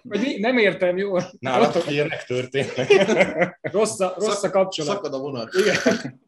Vagy 0.03 0.19
mi? 0.19 0.39
Nem 0.39 0.57
értem, 0.57 0.97
jó? 0.97 1.15
Nálatok 1.39 1.91
ilyenek 1.91 2.23
történnek. 2.23 3.59
rossz 3.61 3.99
a, 3.99 4.13
rossz 4.17 4.43
a 4.43 4.49
kapcsolat. 4.49 4.95
Szakad 4.95 5.13
a 5.13 5.19
vonat. 5.19 5.49
Igen. 5.53 6.21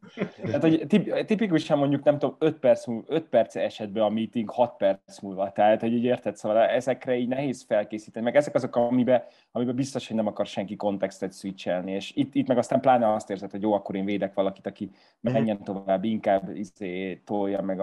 Tehát, 0.43 0.61
hogy 0.61 0.85
tipikusan 1.25 1.77
mondjuk, 1.77 2.03
nem 2.03 2.19
tudom, 2.19 2.35
5 2.39 2.59
perc, 2.59 2.85
múlva, 2.85 3.05
5 3.07 3.23
perc 3.23 3.55
esetben 3.55 4.03
a 4.03 4.09
meeting 4.09 4.49
6 4.49 4.77
perc 4.77 5.19
múlva. 5.21 5.51
Tehát, 5.51 5.81
hogy 5.81 5.93
így 5.93 6.03
érted, 6.03 6.35
szóval 6.35 6.57
ezekre 6.57 7.15
így 7.15 7.27
nehéz 7.27 7.65
felkészíteni. 7.67 8.25
Meg 8.25 8.35
ezek 8.35 8.55
azok, 8.55 8.75
amiben, 8.75 9.23
amiben 9.51 9.75
biztos, 9.75 10.07
hogy 10.07 10.15
nem 10.15 10.27
akar 10.27 10.45
senki 10.45 10.75
kontextet 10.75 11.33
switchelni. 11.33 11.91
És 11.91 12.11
itt, 12.15 12.35
itt 12.35 12.47
meg 12.47 12.57
aztán 12.57 12.81
pláne 12.81 13.13
azt 13.13 13.29
érzed, 13.29 13.51
hogy 13.51 13.61
jó, 13.61 13.73
akkor 13.73 13.95
én 13.95 14.05
védek 14.05 14.33
valakit, 14.33 14.67
aki 14.67 14.89
menjen 15.21 15.63
tovább, 15.63 16.03
inkább 16.03 16.55
izé, 16.55 17.21
tolja 17.25 17.61
meg 17.61 17.79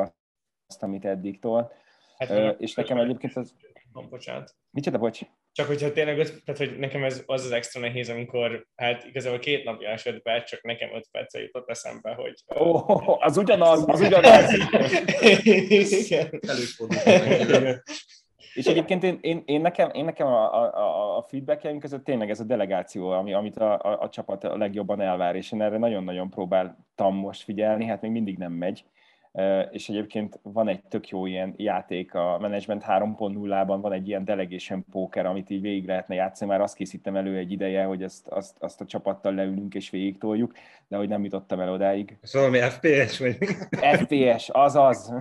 azt, 0.66 0.82
amit 0.82 1.04
eddig 1.04 1.38
tol. 1.38 1.72
Hát, 2.18 2.30
uh, 2.30 2.54
és 2.58 2.74
nekem 2.74 2.98
egyébként 2.98 3.36
az... 3.36 3.54
Bocsánat. 4.10 4.54
Micsoda, 4.70 4.98
bocs? 4.98 5.20
Csak 5.52 5.66
hogyha 5.66 5.92
tényleg, 5.92 6.16
tehát 6.16 6.56
hogy 6.56 6.78
nekem 6.78 7.04
ez 7.04 7.22
az 7.26 7.44
az 7.44 7.50
extra 7.50 7.80
nehéz, 7.80 8.08
amikor 8.08 8.66
hát 8.74 9.04
igazából 9.04 9.38
két 9.38 9.64
napja 9.64 9.88
esett 9.88 10.22
be, 10.22 10.42
csak 10.42 10.62
nekem 10.62 10.94
öt 10.94 11.08
perce 11.10 11.40
jutott 11.40 11.68
eszembe, 11.68 12.14
hogy... 12.14 12.34
Ó, 12.60 12.70
oh, 12.70 13.26
az 13.26 13.36
ugyanaz, 13.36 13.84
az 13.86 14.00
ugyanaz. 14.06 14.52
Igen. 15.90 16.40
És 18.54 18.66
egyébként 18.66 19.02
én, 19.02 19.18
én, 19.20 19.42
én 19.44 19.60
nekem, 19.60 19.90
én 19.92 20.04
nekem 20.04 20.26
a, 20.26 20.62
a, 20.62 21.16
a 21.16 21.22
feedbackjeim 21.22 21.78
között 21.78 22.04
tényleg 22.04 22.30
ez 22.30 22.40
a 22.40 22.44
delegáció, 22.44 23.10
ami, 23.10 23.32
amit 23.32 23.56
a, 23.56 23.72
a, 23.72 24.00
a 24.00 24.08
csapat 24.08 24.44
a 24.44 24.56
legjobban 24.56 25.00
elvár, 25.00 25.36
és 25.36 25.52
én 25.52 25.62
erre 25.62 25.78
nagyon-nagyon 25.78 26.30
próbáltam 26.30 27.14
most 27.14 27.42
figyelni, 27.42 27.84
hát 27.84 28.00
még 28.00 28.10
mindig 28.10 28.38
nem 28.38 28.52
megy 28.52 28.84
és 29.70 29.88
egyébként 29.88 30.38
van 30.42 30.68
egy 30.68 30.82
tök 30.88 31.08
jó 31.08 31.26
ilyen 31.26 31.54
játék 31.56 32.14
a 32.14 32.38
Management 32.40 32.84
3.0-ban, 32.86 33.78
van 33.80 33.92
egy 33.92 34.08
ilyen 34.08 34.24
delegation 34.24 34.84
poker, 34.90 35.26
amit 35.26 35.50
így 35.50 35.60
végig 35.60 35.86
lehetne 35.86 36.14
játszani, 36.14 36.50
már 36.50 36.60
azt 36.60 36.74
készítem 36.74 37.16
elő 37.16 37.36
egy 37.36 37.52
ideje, 37.52 37.84
hogy 37.84 38.02
ezt, 38.02 38.28
azt, 38.28 38.56
azt 38.58 38.80
a 38.80 38.84
csapattal 38.84 39.34
leülünk 39.34 39.74
és 39.74 39.90
végig 39.90 40.18
toljuk, 40.18 40.52
de 40.88 40.96
hogy 40.96 41.08
nem 41.08 41.24
jutottam 41.24 41.60
el 41.60 41.72
odáig. 41.72 42.18
Ez 42.20 42.34
valami 42.34 42.58
FPS 42.58 43.18
vagy? 43.18 43.36
FPS, 43.70 44.48
azaz. 44.48 45.14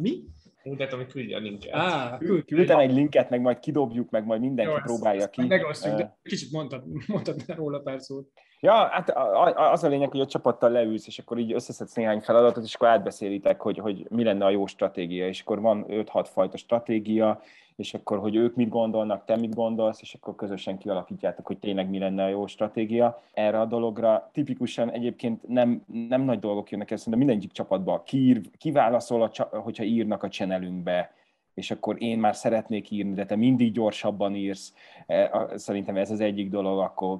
Mi? 0.00 0.22
Mutat, 0.64 0.92
hogy 0.92 1.06
küldje 1.06 1.36
a 1.36 1.40
linket. 1.40 1.74
Á, 1.74 2.18
küld, 2.18 2.44
Küldtem 2.44 2.78
egy 2.78 2.92
linket, 2.92 3.30
meg 3.30 3.40
majd 3.40 3.58
kidobjuk, 3.58 4.10
meg 4.10 4.24
majd 4.24 4.40
mindenki 4.40 4.72
Jó, 4.72 4.78
próbálja 4.78 5.20
ezt 5.20 5.30
ki. 5.30 5.46
Megosztjuk, 5.46 5.96
de 5.96 6.16
kicsit 6.22 6.52
mondtad, 6.52 6.84
mondtad 7.06 7.44
róla 7.46 7.80
pár 7.80 8.00
szót. 8.00 8.28
Ja, 8.64 8.72
hát 8.72 9.10
az 9.56 9.84
a 9.84 9.88
lényeg, 9.88 10.10
hogy 10.10 10.20
a 10.20 10.26
csapattal 10.26 10.70
leülsz, 10.70 11.06
és 11.06 11.18
akkor 11.18 11.38
így 11.38 11.52
összeszedsz 11.52 11.94
néhány 11.94 12.20
feladatot, 12.20 12.64
és 12.64 12.74
akkor 12.74 12.88
átbeszélitek, 12.88 13.60
hogy, 13.60 13.78
hogy 13.78 14.06
mi 14.10 14.24
lenne 14.24 14.44
a 14.44 14.50
jó 14.50 14.66
stratégia, 14.66 15.28
és 15.28 15.40
akkor 15.40 15.60
van 15.60 15.86
5-6 15.88 16.26
fajta 16.32 16.56
stratégia, 16.56 17.40
és 17.76 17.94
akkor, 17.94 18.18
hogy 18.18 18.36
ők 18.36 18.54
mit 18.54 18.68
gondolnak, 18.68 19.24
te 19.24 19.36
mit 19.36 19.54
gondolsz, 19.54 20.00
és 20.00 20.14
akkor 20.14 20.34
közösen 20.34 20.78
kialakítjátok, 20.78 21.46
hogy 21.46 21.58
tényleg 21.58 21.90
mi 21.90 21.98
lenne 21.98 22.24
a 22.24 22.28
jó 22.28 22.46
stratégia 22.46 23.22
erre 23.32 23.60
a 23.60 23.64
dologra. 23.64 24.30
Tipikusan 24.32 24.90
egyébként 24.90 25.48
nem, 25.48 25.84
nem 26.08 26.22
nagy 26.22 26.38
dolgok 26.38 26.70
jönnek 26.70 26.90
el, 26.90 26.96
szerintem 26.96 27.26
mindegyik 27.26 27.52
csapatban 27.52 28.02
kiír, 28.04 28.40
kiválaszol, 28.58 29.22
a, 29.22 29.58
hogyha 29.58 29.84
írnak 29.84 30.22
a 30.22 30.28
channelünkbe, 30.28 31.12
és 31.54 31.70
akkor 31.70 32.02
én 32.02 32.18
már 32.18 32.36
szeretnék 32.36 32.90
írni, 32.90 33.14
de 33.14 33.24
te 33.24 33.36
mindig 33.36 33.72
gyorsabban 33.72 34.34
írsz. 34.34 34.74
E, 35.06 35.48
Szerintem 35.54 35.96
ez 35.96 36.10
az 36.10 36.20
egyik 36.20 36.50
dolog, 36.50 36.78
akkor, 36.78 37.18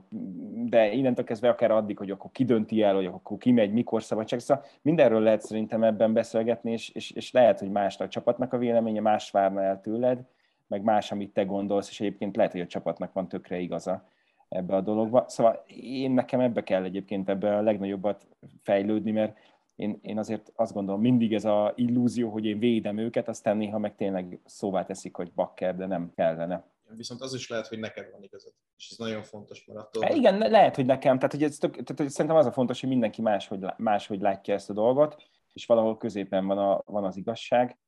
de 0.65 0.93
innentől 0.93 1.25
kezdve 1.25 1.49
akár 1.49 1.71
addig, 1.71 1.99
hogy 1.99 2.11
akkor 2.11 2.31
ki 2.31 2.45
dönti 2.45 2.83
el, 2.83 2.95
hogy 2.95 3.07
akkor 3.07 3.39
ki 3.39 3.53
megy, 3.53 3.73
mikor 3.73 4.03
szabadság. 4.03 4.39
Szóval 4.39 4.65
mindenről 4.83 5.21
lehet 5.21 5.43
szerintem 5.43 5.83
ebben 5.83 6.13
beszélgetni, 6.13 6.73
és, 6.73 6.89
és, 6.89 7.11
és 7.11 7.33
lehet, 7.33 7.59
hogy 7.59 7.71
más 7.71 8.01
a 8.01 8.09
csapatnak 8.09 8.53
a 8.53 8.59
véleménye, 8.59 9.01
más 9.01 9.31
várna 9.31 9.63
el 9.63 9.81
tőled, 9.81 10.19
meg 10.67 10.83
más, 10.83 11.13
amit 11.13 11.33
te 11.33 11.45
gondolsz, 11.45 11.91
és 11.91 12.01
egyébként 12.01 12.37
lehet, 12.37 12.53
hogy 12.53 12.61
a 12.61 12.67
csapatnak 12.67 13.13
van 13.13 13.29
tökre 13.29 13.59
igaza 13.59 14.09
ebbe 14.49 14.75
a 14.75 14.81
dologba. 14.81 15.25
Szóval 15.29 15.65
én 15.83 16.11
nekem 16.11 16.41
ebbe 16.41 16.63
kell 16.63 16.85
egyébként 16.85 17.29
ebbe 17.29 17.57
a 17.57 17.63
legnagyobbat 17.63 18.27
fejlődni, 18.63 19.11
mert 19.11 19.39
én, 19.77 19.99
én 20.03 20.19
azért 20.19 20.53
azt 20.55 20.73
gondolom, 20.73 21.01
mindig 21.01 21.35
ez 21.35 21.45
a 21.45 21.73
illúzió, 21.77 22.31
hogy 22.31 22.45
én 22.45 22.59
védem 22.59 22.99
őket, 22.99 23.29
aztán 23.29 23.57
néha 23.57 23.79
meg 23.79 23.95
tényleg 23.95 24.41
szóvá 24.45 24.85
teszik, 24.85 25.17
hogy 25.17 25.33
bakker, 25.33 25.77
de 25.77 25.87
nem 25.87 26.13
kellene. 26.15 26.65
Viszont 26.97 27.21
az 27.21 27.35
is 27.35 27.49
lehet, 27.49 27.67
hogy 27.67 27.79
neked 27.79 28.11
van 28.13 28.23
igazad. 28.23 28.53
És 28.77 28.91
ez 28.91 28.97
nagyon 28.97 29.23
fontos, 29.23 29.65
mert 29.65 29.81
attól, 29.81 30.03
Hát 30.03 30.15
igen, 30.15 30.39
le- 30.39 30.49
lehet, 30.49 30.77
hogy 30.77 30.87
nekem, 30.87 31.17
tehát, 31.17 31.33
hogy 31.33 31.43
ez 31.43 31.57
tök, 31.57 31.73
tehát 31.73 31.97
hogy 31.97 32.11
szerintem 32.11 32.41
az 32.41 32.47
a 32.47 32.53
fontos, 32.53 32.81
hogy 32.81 32.89
mindenki 32.89 33.23
máshogy, 33.23 33.65
máshogy 33.77 34.21
látja 34.21 34.55
ezt 34.55 34.71
a 34.71 34.73
dolgot, 34.73 35.23
és 35.53 35.67
valahol 35.67 35.97
középen 35.97 36.47
van, 36.47 36.59
a, 36.59 36.83
van 36.87 37.05
az 37.05 37.17
igazság, 37.17 37.79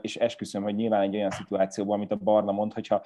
és 0.00 0.16
esküszöm, 0.16 0.62
hogy 0.62 0.74
nyilván 0.74 1.02
egy 1.02 1.16
olyan 1.16 1.30
szituációban, 1.30 1.96
amit 1.96 2.12
a 2.12 2.16
Barna 2.16 2.52
mond, 2.52 2.72
hogyha 2.72 3.04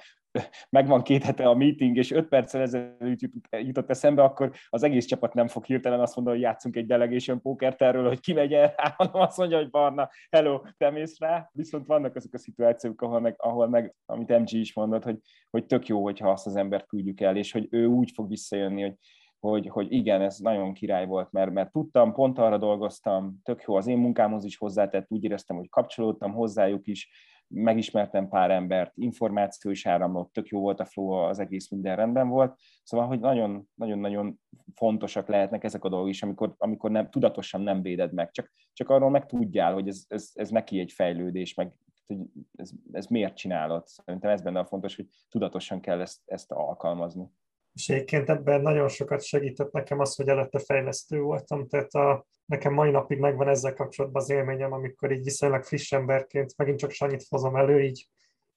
megvan 0.69 1.01
két 1.01 1.23
hete 1.23 1.49
a 1.49 1.55
meeting, 1.55 1.97
és 1.97 2.11
öt 2.11 2.27
perccel 2.27 2.61
ezelőtt 2.61 3.21
jut- 3.21 3.47
jutott 3.49 3.89
eszembe, 3.89 4.23
akkor 4.23 4.51
az 4.69 4.83
egész 4.83 5.05
csapat 5.05 5.33
nem 5.33 5.47
fog 5.47 5.65
hirtelen 5.65 5.99
azt 5.99 6.15
mondani, 6.15 6.37
hogy 6.37 6.45
játszunk 6.45 6.75
egy 6.75 6.85
delegation 6.85 7.41
pokert 7.41 7.81
erről, 7.81 8.07
hogy 8.07 8.19
ki 8.19 8.33
megy 8.33 8.51
rá, 8.51 8.73
hanem 8.97 9.21
azt 9.21 9.37
mondja, 9.37 9.57
hogy 9.57 9.69
Barna, 9.69 10.09
hello, 10.29 10.61
te 10.77 10.89
mész 10.89 11.19
rá. 11.19 11.49
Viszont 11.53 11.85
vannak 11.85 12.15
azok 12.15 12.33
a 12.33 12.37
szituációk, 12.37 13.01
ahol 13.01 13.19
meg, 13.19 13.35
ahol 13.37 13.69
meg 13.69 13.95
amit 14.05 14.39
MG 14.39 14.51
is 14.51 14.73
mondott, 14.73 15.03
hogy, 15.03 15.17
hogy 15.49 15.65
tök 15.65 15.87
jó, 15.87 16.03
hogyha 16.03 16.29
azt 16.29 16.47
az 16.47 16.55
embert 16.55 16.87
küldjük 16.87 17.21
el, 17.21 17.37
és 17.37 17.51
hogy 17.51 17.67
ő 17.69 17.85
úgy 17.85 18.11
fog 18.11 18.29
visszajönni, 18.29 18.81
hogy 18.81 18.95
hogy, 19.39 19.67
hogy 19.67 19.91
igen, 19.91 20.21
ez 20.21 20.37
nagyon 20.37 20.73
király 20.73 21.05
volt, 21.05 21.31
mert, 21.31 21.51
mert 21.51 21.71
tudtam, 21.71 22.13
pont 22.13 22.37
arra 22.37 22.57
dolgoztam, 22.57 23.39
tök 23.43 23.61
jó 23.61 23.75
az 23.75 23.87
én 23.87 23.97
munkámhoz 23.97 24.45
is 24.45 24.57
hozzátett, 24.57 25.05
úgy 25.09 25.23
éreztem, 25.23 25.55
hogy 25.55 25.69
kapcsolódtam 25.69 26.33
hozzájuk 26.33 26.87
is, 26.87 27.09
megismertem 27.47 28.27
pár 28.27 28.51
embert, 28.51 28.91
információ 28.95 29.71
is 29.71 29.85
áramlott, 29.85 30.33
tök 30.33 30.47
jó 30.47 30.59
volt 30.59 30.79
a 30.79 30.85
flow, 30.85 31.09
az 31.11 31.39
egész 31.39 31.69
minden 31.69 31.95
rendben 31.95 32.27
volt. 32.27 32.59
Szóval, 32.83 33.07
hogy 33.07 33.19
nagyon- 33.19 33.69
nagyon-nagyon 33.73 34.39
fontosak 34.75 35.27
lehetnek 35.27 35.63
ezek 35.63 35.83
a 35.83 35.89
dolgok 35.89 36.09
is, 36.09 36.23
amikor, 36.23 36.55
amikor 36.57 36.91
nem, 36.91 37.09
tudatosan 37.09 37.61
nem 37.61 37.81
véded 37.81 38.13
meg, 38.13 38.31
csak, 38.31 38.51
csak 38.73 38.89
arról 38.89 39.09
meg 39.09 39.25
tudjál, 39.25 39.73
hogy 39.73 39.87
ez, 39.87 40.03
ez, 40.07 40.31
ez 40.33 40.49
neki 40.49 40.79
egy 40.79 40.91
fejlődés, 40.91 41.53
meg 41.53 41.73
hogy 42.07 42.17
ez, 42.55 42.71
ez 42.91 43.05
miért 43.05 43.35
csinálod. 43.35 43.87
Szerintem 43.87 44.31
ez 44.31 44.41
benne 44.41 44.59
a 44.59 44.65
fontos, 44.65 44.95
hogy 44.95 45.07
tudatosan 45.29 45.79
kell 45.79 46.01
ezt, 46.01 46.21
ezt 46.25 46.51
alkalmazni. 46.51 47.25
És 47.75 47.89
egyébként 47.89 48.29
ebben 48.29 48.61
nagyon 48.61 48.87
sokat 48.87 49.23
segített 49.23 49.71
nekem 49.71 49.99
az, 49.99 50.15
hogy 50.15 50.27
előtte 50.27 50.59
fejlesztő 50.59 51.19
voltam, 51.19 51.67
tehát 51.67 51.93
a, 51.93 52.25
nekem 52.45 52.73
mai 52.73 52.91
napig 52.91 53.19
megvan 53.19 53.47
ezzel 53.47 53.73
kapcsolatban 53.73 54.21
az 54.21 54.29
élményem, 54.29 54.71
amikor 54.71 55.11
így 55.11 55.23
viszonylag 55.23 55.63
friss 55.63 55.91
emberként, 55.91 56.57
megint 56.57 56.79
csak 56.79 56.91
Sanyit 56.91 57.25
hozom 57.29 57.55
elő, 57.55 57.81
így 57.83 58.09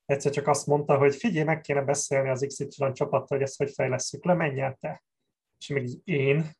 egyszer 0.04 0.32
csak 0.32 0.46
azt 0.46 0.66
mondta, 0.66 0.96
hogy 0.96 1.16
figyelj, 1.16 1.44
meg 1.44 1.60
kéne 1.60 1.82
beszélni 1.82 2.28
az 2.28 2.44
XY 2.46 2.92
csapattal, 2.92 3.38
hogy 3.38 3.42
ezt 3.42 3.56
hogy 3.56 3.72
fejlesztjük 3.72 4.24
le, 4.24 4.34
menj 4.34 4.60
el 4.60 4.76
te. 4.80 5.04
És 5.58 5.68
még 5.68 5.84
így 5.84 6.00
én. 6.04 6.50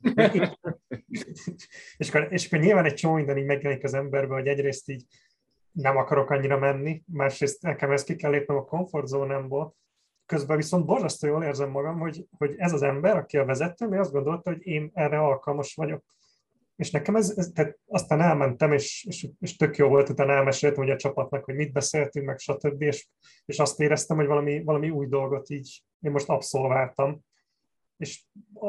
és, 1.96 2.08
akkor, 2.08 2.26
és 2.30 2.46
akkor 2.46 2.58
nyilván 2.58 2.84
egy 2.84 2.94
csomó 2.94 3.14
minden 3.14 3.38
így 3.38 3.46
megjelenik 3.46 3.84
az 3.84 3.94
emberbe, 3.94 4.34
hogy 4.34 4.46
egyrészt 4.46 4.88
így 4.88 5.04
nem 5.72 5.96
akarok 5.96 6.30
annyira 6.30 6.58
menni, 6.58 7.02
másrészt 7.06 7.62
nekem 7.62 7.90
ezt 7.90 8.06
ki 8.06 8.16
kell 8.16 8.30
lépnem 8.30 8.56
a 8.56 8.64
komfortzónámból, 8.64 9.76
közben 10.26 10.56
viszont 10.56 10.84
borzasztó 10.84 11.26
jól 11.26 11.44
érzem 11.44 11.70
magam, 11.70 11.98
hogy, 11.98 12.26
hogy 12.38 12.54
ez 12.56 12.72
az 12.72 12.82
ember, 12.82 13.16
aki 13.16 13.38
a 13.38 13.44
vezetőm, 13.44 13.92
ő 13.92 13.98
azt 13.98 14.12
gondolta, 14.12 14.50
hogy 14.50 14.66
én 14.66 14.90
erre 14.94 15.18
alkalmas 15.18 15.74
vagyok. 15.74 16.04
És 16.76 16.90
nekem 16.90 17.16
ez, 17.16 17.34
ez 17.36 17.50
tehát 17.54 17.78
aztán 17.86 18.20
elmentem, 18.20 18.72
és, 18.72 19.04
és, 19.08 19.28
és 19.40 19.56
tök 19.56 19.76
jó 19.76 19.88
volt, 19.88 20.08
utána 20.08 20.32
elmeséltem 20.32 20.84
hogy 20.84 20.92
a 20.92 20.96
csapatnak, 20.96 21.44
hogy 21.44 21.54
mit 21.54 21.72
beszéltünk, 21.72 22.26
meg 22.26 22.38
stb. 22.38 22.82
És, 22.82 23.08
és 23.44 23.58
azt 23.58 23.80
éreztem, 23.80 24.16
hogy 24.16 24.26
valami, 24.26 24.62
valami 24.62 24.90
új 24.90 25.06
dolgot 25.06 25.50
így 25.50 25.82
én 26.00 26.10
most 26.10 26.28
abszolváltam. 26.28 27.20
És 27.96 28.24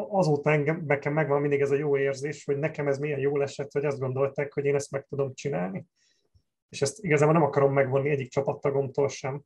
azóta 0.09 0.51
engem, 0.51 0.83
nekem 0.85 1.13
megvan 1.13 1.41
mindig 1.41 1.61
ez 1.61 1.71
a 1.71 1.75
jó 1.75 1.97
érzés, 1.97 2.43
hogy 2.43 2.57
nekem 2.57 2.87
ez 2.87 2.97
milyen 2.97 3.19
jól 3.19 3.41
esett, 3.41 3.71
hogy 3.71 3.85
azt 3.85 3.99
gondolták, 3.99 4.53
hogy 4.53 4.65
én 4.65 4.75
ezt 4.75 4.91
meg 4.91 5.05
tudom 5.09 5.33
csinálni. 5.33 5.85
És 6.69 6.81
ezt 6.81 7.03
igazából 7.03 7.33
nem 7.33 7.43
akarom 7.43 7.73
megvonni 7.73 8.09
egyik 8.09 8.29
csapattagomtól 8.29 9.07
sem. 9.07 9.41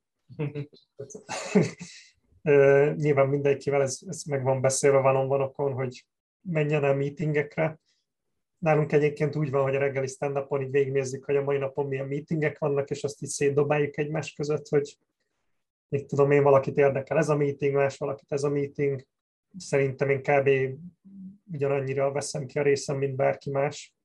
Nyilván 2.95 3.27
mindenkivel 3.27 3.81
ez, 3.81 3.99
ez 4.07 4.23
meg 4.23 4.43
van 4.43 4.61
beszélve 4.61 4.99
van 4.99 5.27
vanokon, 5.27 5.73
hogy 5.73 6.05
menjen 6.41 6.83
el 6.83 6.95
meetingekre. 6.95 7.79
Nálunk 8.57 8.91
egyébként 8.91 9.35
úgy 9.35 9.51
van, 9.51 9.63
hogy 9.63 9.75
a 9.75 9.79
reggeli 9.79 10.07
stand 10.07 10.47
így 10.61 10.71
végignézzük, 10.71 11.25
hogy 11.25 11.35
a 11.35 11.43
mai 11.43 11.57
napon 11.57 11.87
milyen 11.87 12.07
meetingek 12.07 12.59
vannak, 12.59 12.89
és 12.89 13.03
azt 13.03 13.21
így 13.21 13.29
szétdobáljuk 13.29 13.97
egymás 13.97 14.33
között, 14.33 14.67
hogy 14.67 14.97
mit 15.87 16.05
tudom 16.05 16.31
én, 16.31 16.43
valakit 16.43 16.77
érdekel 16.77 17.17
ez 17.17 17.29
a 17.29 17.35
meeting, 17.35 17.73
más 17.73 17.97
valakit 17.97 18.31
ez 18.31 18.43
a 18.43 18.49
meeting. 18.49 19.05
Szerintem 19.57 20.09
én 20.09 20.21
kb. 20.21 20.49
ugyanannyira 21.51 22.11
veszem 22.11 22.45
ki 22.45 22.59
a 22.59 22.61
részem, 22.61 22.97
mint 22.97 23.15
bárki 23.15 23.49
más. 23.49 23.95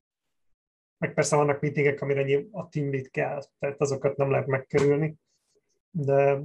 Meg 0.97 1.13
persze 1.13 1.35
vannak 1.35 1.61
meetingek, 1.61 2.01
amire 2.01 2.43
a 2.51 2.69
team 2.69 2.91
lead 2.91 3.09
kell, 3.09 3.43
tehát 3.59 3.81
azokat 3.81 4.17
nem 4.17 4.31
lehet 4.31 4.47
megkerülni. 4.47 5.15
De 6.05 6.39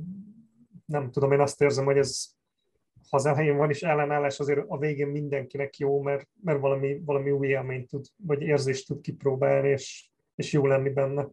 nem 0.84 1.10
tudom, 1.10 1.32
én 1.32 1.40
azt 1.40 1.60
érzem, 1.60 1.84
hogy 1.84 1.96
ez 1.96 2.40
ha 3.12 3.18
az 3.18 3.26
elején 3.26 3.56
van 3.56 3.70
is 3.70 3.82
ellenállás, 3.82 4.40
azért 4.40 4.64
a 4.68 4.78
végén 4.78 5.08
mindenkinek 5.08 5.76
jó, 5.76 6.02
mert, 6.02 6.28
mert 6.42 6.60
valami, 6.60 7.00
valami 7.04 7.30
új 7.30 7.46
élményt 7.46 7.88
tud, 7.88 8.04
vagy 8.16 8.42
érzést 8.42 8.86
tud 8.86 9.00
kipróbálni, 9.00 9.68
és, 9.68 10.10
és 10.34 10.52
jó 10.52 10.66
lenni 10.66 10.90
benne. 10.90 11.28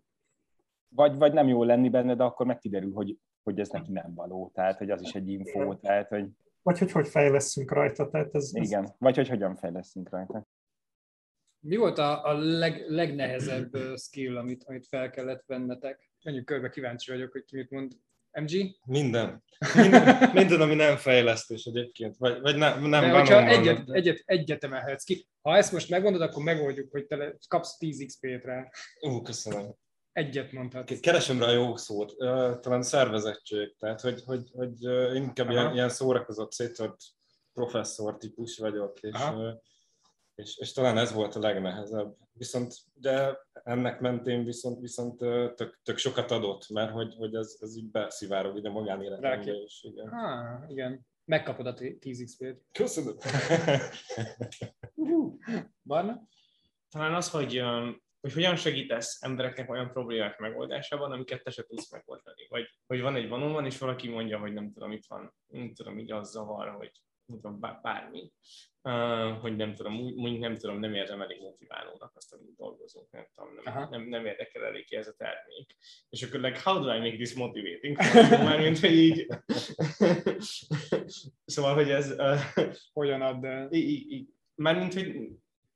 Vagy, 0.90 1.16
vagy 1.16 1.34
nem 1.34 1.48
jó 1.48 1.64
lenni 1.64 1.90
benne, 1.90 2.16
de 2.16 2.24
akkor 2.24 2.46
megkiderül, 2.46 2.94
hogy, 2.94 3.18
hogy 3.44 3.60
ez 3.60 3.70
neki 3.70 3.92
nem 3.92 4.14
való. 4.14 4.52
Tehát, 4.54 4.78
hogy 4.78 4.90
az 4.90 5.02
is 5.02 5.16
egy 5.16 5.30
info, 5.30 5.76
tehát, 5.76 6.08
hogy 6.08 6.30
Vagy 6.62 6.80
hogy 6.80 6.92
hogy 6.92 7.08
fejleszünk 7.08 7.72
rajta. 7.72 8.10
Tehát 8.10 8.36
ez, 8.36 8.52
ez 8.54 8.66
igen. 8.66 8.96
Vagy 8.98 9.16
hogy 9.16 9.28
hogyan 9.28 9.56
fejlesztünk 9.56 10.10
rajta. 10.10 10.48
Mi 11.60 11.76
volt 11.76 11.98
a, 11.98 12.26
a 12.26 12.38
leg, 12.38 12.86
legnehezebb 12.88 13.72
skill, 13.96 14.38
amit, 14.38 14.64
amit 14.64 14.88
fel 14.88 15.10
kellett 15.10 15.44
vennetek? 15.46 16.12
Menjünk 16.24 16.46
körbe, 16.46 16.70
kíváncsi 16.70 17.12
vagyok, 17.12 17.32
hogy 17.32 17.44
ki 17.44 17.56
mit 17.56 17.70
mond. 17.70 17.92
MG? 18.32 18.76
Minden. 18.86 19.44
Minden, 19.76 20.30
minden 20.34 20.62
ami 20.62 20.76
nem 20.76 20.98
fejlesztés 20.98 21.64
egyébként. 21.64 22.18
Vagy, 22.18 22.42
vagy 22.42 22.56
ne, 22.56 22.76
nem 22.76 23.02
De 23.02 23.12
hogyha 23.12 23.48
egyet, 23.48 23.90
egyet, 23.90 24.22
egyet 24.26 24.64
emelhetsz 24.64 25.04
ki. 25.04 25.28
Ha 25.42 25.56
ezt 25.56 25.72
most 25.72 25.90
megmondod, 25.90 26.22
akkor 26.22 26.44
megoldjuk, 26.44 26.92
hogy 26.92 27.06
te 27.06 27.38
kapsz 27.48 27.78
10 27.78 28.04
XP-t 28.06 28.44
rá. 28.44 28.70
Ú, 29.00 29.22
köszönöm. 29.22 29.76
Egyet 30.12 30.52
mondhatsz. 30.52 31.00
Keresem 31.00 31.40
rá 31.40 31.48
a 31.48 31.52
jó 31.52 31.76
szót. 31.76 32.16
Talán 32.62 32.82
szervezettség. 32.82 33.76
Tehát, 33.80 34.02
hogy, 34.02 34.22
hogy, 34.26 34.50
hogy 34.52 34.82
inkább 35.16 35.50
ilyen, 35.50 35.66
Aha. 35.66 35.74
ilyen 35.74 35.90
szórakozott, 35.90 36.52
szétört 36.52 36.98
professzor 37.54 38.18
típus 38.18 38.58
vagyok, 38.58 39.00
és, 39.00 39.14
Aha. 39.14 39.62
És, 40.40 40.58
és 40.58 40.72
talán 40.72 40.98
ez 40.98 41.14
volt 41.14 41.36
a 41.36 41.40
legnehezebb. 41.40 42.16
Viszont, 42.34 42.74
de 42.94 43.40
ennek 43.64 44.00
mentén 44.00 44.44
viszont, 44.44 44.80
viszont 44.80 45.18
tök, 45.56 45.80
tök 45.84 45.98
sokat 45.98 46.32
adott, 46.32 46.70
mert 46.70 46.92
hogy, 46.92 47.16
hogy 47.18 47.36
ez, 47.36 47.58
ez 47.60 47.78
így 47.78 47.92
beszivárog 47.92 48.58
ide 48.58 48.70
magánéletembe 48.70 49.30
Ráki. 49.30 49.62
is. 49.64 49.84
Igen. 49.84 50.08
Ah, 50.08 50.72
igen. 50.72 51.08
Megkapod 51.26 51.66
a 51.66 51.74
10 52.00 52.24
XP-t. 52.24 52.66
Köszönöm. 52.72 53.16
Barna? 55.84 56.28
talán 56.90 57.14
az, 57.14 57.30
hogy, 57.30 57.64
hogy 58.22 58.34
hogyan 58.34 58.56
segítesz 58.56 59.22
embereknek 59.22 59.70
olyan 59.70 59.92
problémák 59.92 60.40
megoldásában, 60.40 61.12
amiket 61.12 61.44
te 61.44 61.52
se 61.52 61.64
tudsz 61.64 61.92
megoldani. 61.92 62.48
Vagy 62.50 62.68
hogy 62.88 63.02
van 63.02 63.16
egy 63.16 63.30
van 63.30 63.66
és 63.66 63.78
valaki 63.78 64.10
mondja, 64.10 64.40
hogy 64.40 64.54
nem 64.54 64.72
tudom, 64.72 64.92
itt 64.92 65.06
van, 65.08 65.34
nem 65.48 65.74
tudom, 65.74 66.00
így 66.00 66.12
az 66.12 66.32
zavar, 66.32 66.70
hogy 66.70 66.92
tudom, 67.36 67.60
bár- 67.60 67.82
bármi, 67.82 68.32
hogy 69.42 69.56
nem 69.56 69.74
tudom, 69.74 69.94
mondjuk 69.94 70.40
nem 70.40 70.58
tudom, 70.58 70.80
nem 70.80 70.94
érzem 70.94 71.22
elég 71.22 71.42
motiválónak 71.42 72.12
azt, 72.16 72.34
amit 72.34 72.56
dolgozunk, 72.56 73.12
nem 73.12 73.28
tudom, 73.36 73.50
Aha. 73.66 73.80
nem, 73.80 73.90
nem, 73.90 74.10
nem 74.10 74.26
érdekel 74.26 74.64
elég 74.64 74.86
ki 74.86 74.96
ez 74.96 75.08
a 75.08 75.14
termék. 75.18 75.76
És 76.10 76.24
akkor 76.24 76.40
like, 76.40 76.60
how 76.64 76.80
do 76.80 76.96
I 76.96 77.00
make 77.00 77.16
this 77.16 77.34
motivating? 77.34 77.98
for 78.02 78.22
you? 78.22 78.44
Mármint, 78.44 78.80
hogy 78.80 78.96
így... 78.96 79.28
szóval, 81.46 81.74
hogy 81.74 81.90
ez... 81.90 82.16
Hogyan 82.94 83.22
ad 83.22 83.44
el? 83.44 83.70
Mármint, 84.56 84.94
hogy 84.94 85.30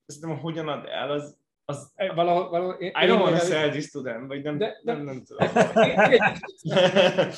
szerintem 0.05 0.39
hogyan 0.39 0.67
ad 0.67 0.85
el, 0.85 1.11
az, 1.11 1.42
az 1.65 1.91
Eh, 1.95 2.15
Valahol, 2.15 2.49
valahol, 2.49 2.73
én, 2.73 2.89
I 2.89 3.06
don't 3.06 3.21
want 3.21 3.39
to 3.39 3.45
sell 3.45 3.69
this 3.69 3.89
to 3.89 4.02
them, 4.02 4.28
vagy 4.28 4.43
nem, 4.43 4.58
De- 4.58 4.80
de- 4.84 4.93
nem, 4.93 5.04
nem 5.04 5.23
tudom. 5.23 5.47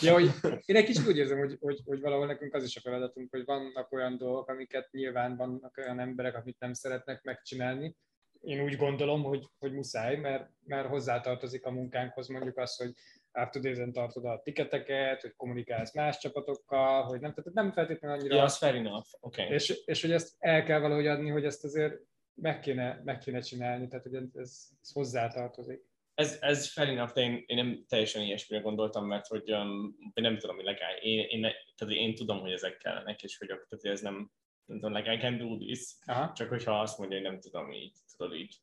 Ja, 0.01 0.13
hogy 0.13 0.31
én 0.65 0.75
egy 0.75 0.85
kicsit 0.85 1.07
úgy 1.07 1.17
érzem, 1.17 1.37
hogy, 1.37 1.57
hogy, 1.59 1.81
hogy 1.85 2.01
valahol 2.01 2.25
nekünk 2.25 2.53
az 2.53 2.63
is 2.63 2.75
a 2.75 2.79
feladatunk, 2.79 3.27
hogy 3.31 3.45
vannak 3.45 3.91
olyan 3.91 4.17
dolgok, 4.17 4.49
amiket 4.49 4.91
nyilván 4.91 5.35
vannak 5.35 5.77
olyan 5.77 5.99
emberek, 5.99 6.35
amit 6.35 6.59
nem 6.59 6.73
szeretnek 6.73 7.23
megcsinálni. 7.23 7.95
Én 8.41 8.63
úgy 8.63 8.75
gondolom, 8.75 9.23
hogy, 9.23 9.45
hogy 9.59 9.73
muszáj, 9.73 10.15
mert, 10.15 10.49
mert 10.65 10.87
hozzátartozik 10.87 11.65
a 11.65 11.71
munkánkhoz 11.71 12.27
mondjuk 12.27 12.57
az, 12.57 12.75
hogy 12.75 12.93
after 13.31 13.91
tartod 13.91 14.25
a 14.25 14.41
tiketeket, 14.43 15.21
hogy 15.21 15.33
kommunikálsz 15.35 15.93
más 15.93 16.17
csapatokkal, 16.17 17.03
hogy 17.03 17.19
nem, 17.19 17.33
tehát 17.33 17.53
nem 17.53 17.71
feltétlenül 17.71 18.17
annyira... 18.17 18.35
Ja, 18.35 18.43
az 18.43 18.57
fair 18.57 18.75
enough. 18.75 19.07
Okay. 19.19 19.45
és, 19.45 19.81
és 19.85 20.01
hogy 20.01 20.11
ezt 20.11 20.35
el 20.39 20.63
kell 20.63 20.79
valahogy 20.79 21.07
adni, 21.07 21.29
hogy 21.29 21.45
ezt 21.45 21.63
azért 21.63 22.01
meg 22.35 22.59
kéne, 22.59 23.01
meg 23.03 23.17
kéne 23.17 23.39
csinálni, 23.39 23.87
tehát 23.87 24.05
hogy 24.05 24.15
ez, 24.15 24.29
ez 24.33 24.69
hozzátartozik. 24.93 25.81
Ez, 26.13 26.37
ez 26.41 26.71
fair 26.71 26.89
enough, 26.89 27.13
de 27.13 27.21
én, 27.21 27.43
én 27.45 27.55
nem 27.57 27.85
teljesen 27.87 28.21
ilyesmire 28.21 28.61
gondoltam, 28.61 29.07
mert 29.07 29.27
hogy 29.27 29.51
um, 29.51 29.95
én 30.13 30.23
nem 30.23 30.37
tudom, 30.37 30.55
hogy 30.55 30.65
legány. 30.65 30.97
Én, 31.01 31.25
én, 31.29 31.41
tehát 31.75 31.93
én 31.93 32.15
tudom, 32.15 32.39
hogy 32.39 32.51
ezek 32.51 32.77
kellenek, 32.77 33.23
és 33.23 33.37
hogy 33.37 33.47
tehát 33.47 33.85
ez 33.85 34.01
nem, 34.01 34.31
nem 34.65 34.79
tudom, 34.79 34.95
like 34.95 35.13
I 35.13 35.17
can 35.17 35.37
do 35.37 35.57
this, 35.57 35.95
Aha. 36.05 36.33
csak 36.33 36.49
hogyha 36.49 36.79
azt 36.79 36.97
mondja, 36.97 37.17
hogy 37.17 37.27
nem 37.27 37.39
tudom, 37.39 37.71
így, 37.71 37.93
tudod, 38.17 38.35
így 38.35 38.55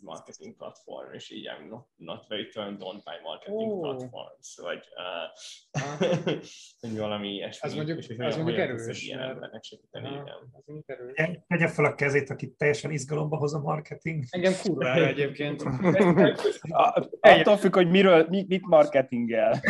marketing 0.00 0.56
platform, 0.56 1.12
és 1.12 1.30
így 1.30 1.48
I'm 1.48 1.68
not, 1.68 1.86
not 1.96 2.26
very 2.28 2.46
turned 2.46 2.82
on 2.82 2.94
by 3.04 3.16
marketing 3.22 3.70
Ó. 3.70 3.80
platforms, 3.80 4.58
vagy 4.62 4.82
uh, 4.96 6.40
hogy 6.80 6.96
valami 6.98 7.28
ilyesmi. 7.28 7.68
Az 7.68 7.74
mondjuk- 7.74 7.98
és 7.98 8.08
az 8.08 8.16
hogyan- 8.16 8.36
mondjuk 8.36 8.58
erős, 8.58 8.86
egy 8.86 9.02
ilyen 9.02 9.20
embernek 9.20 9.62
segíteni, 9.62 10.06
Aha. 10.06 10.22
igen. 10.22 10.36
Mondjuk 10.66 10.88
erős. 10.90 11.12
Tegye- 11.48 11.70
fel 11.70 11.84
a 11.84 11.94
kezét, 11.94 12.30
aki 12.30 12.50
teljesen 12.56 12.90
izgalomba 12.90 13.36
hoz 13.36 13.54
a 13.54 13.60
marketing. 13.60 14.24
Engem 14.30 14.52
kurvára 14.62 15.06
egyébként. 15.06 15.62
Attól 17.20 17.56
függ, 17.56 17.74
hogy 17.74 17.90
miről, 17.90 18.26
mit, 18.28 18.48
mit 18.48 18.66
marketingel. 18.66 19.60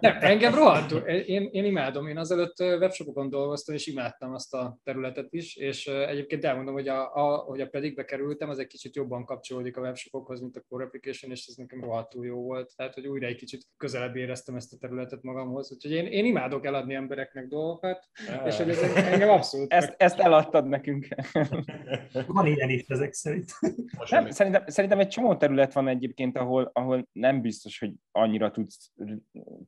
Nem, 0.00 0.16
engem 0.20 0.54
rohadtul. 0.54 0.98
Én, 1.00 1.48
én 1.52 1.64
imádom. 1.64 2.06
Én 2.08 2.18
azelőtt 2.18 2.60
webshopokon 2.60 3.30
dolgoztam, 3.30 3.74
és 3.74 3.86
imádtam 3.86 4.34
azt 4.34 4.54
a 4.54 4.78
területet 4.84 5.26
is, 5.30 5.56
és 5.56 5.86
egyébként 5.86 6.44
elmondom, 6.44 6.74
hogy 6.74 6.88
a, 6.88 7.14
a, 7.14 7.36
hogy 7.36 7.60
a 7.60 7.66
Predicbe 7.68 8.04
kerültem, 8.04 8.48
az 8.48 8.58
egy 8.58 8.66
kicsit 8.66 8.96
jobban 8.96 9.19
kapcsolódik 9.24 9.76
a 9.76 9.80
webshopokhoz, 9.80 10.40
mint 10.40 10.56
a 10.56 10.60
Core 10.68 10.84
Application, 10.84 11.30
és 11.30 11.46
ez 11.46 11.54
nekem 11.54 11.80
rohadtul 11.80 12.26
jó 12.26 12.42
volt. 12.42 12.72
Tehát, 12.76 12.94
hogy 12.94 13.06
újra 13.06 13.26
egy 13.26 13.36
kicsit 13.36 13.66
közelebb 13.76 14.16
éreztem 14.16 14.54
ezt 14.54 14.72
a 14.72 14.76
területet 14.76 15.22
magamhoz. 15.22 15.72
Úgyhogy 15.72 15.92
én, 15.92 16.06
én 16.06 16.24
imádok 16.24 16.66
eladni 16.66 16.94
embereknek 16.94 17.46
dolgokat, 17.46 18.08
és 18.44 18.56
hogy 18.56 18.68
ez 18.68 18.82
engem 18.82 19.28
abszolút 19.28 19.72
Ezt, 19.72 19.94
ezt 19.96 20.18
eladtad 20.18 20.66
nekünk. 20.66 21.08
Van 22.26 22.46
ilyen 22.46 22.70
is 22.70 22.84
ezek 22.86 23.12
szerint. 23.12 23.50
Most 23.98 24.12
Nem, 24.12 24.30
szerintem, 24.30 24.62
szerintem 24.66 24.98
egy 24.98 25.08
csomó 25.08 25.36
terület 25.36 25.72
van 25.72 25.88
egyébként, 25.88 26.36
ahol, 26.36 26.70
ahol 26.72 27.08
nem 27.12 27.40
biztos, 27.40 27.78
hogy 27.78 27.92
annyira 28.10 28.50
tudsz 28.50 28.92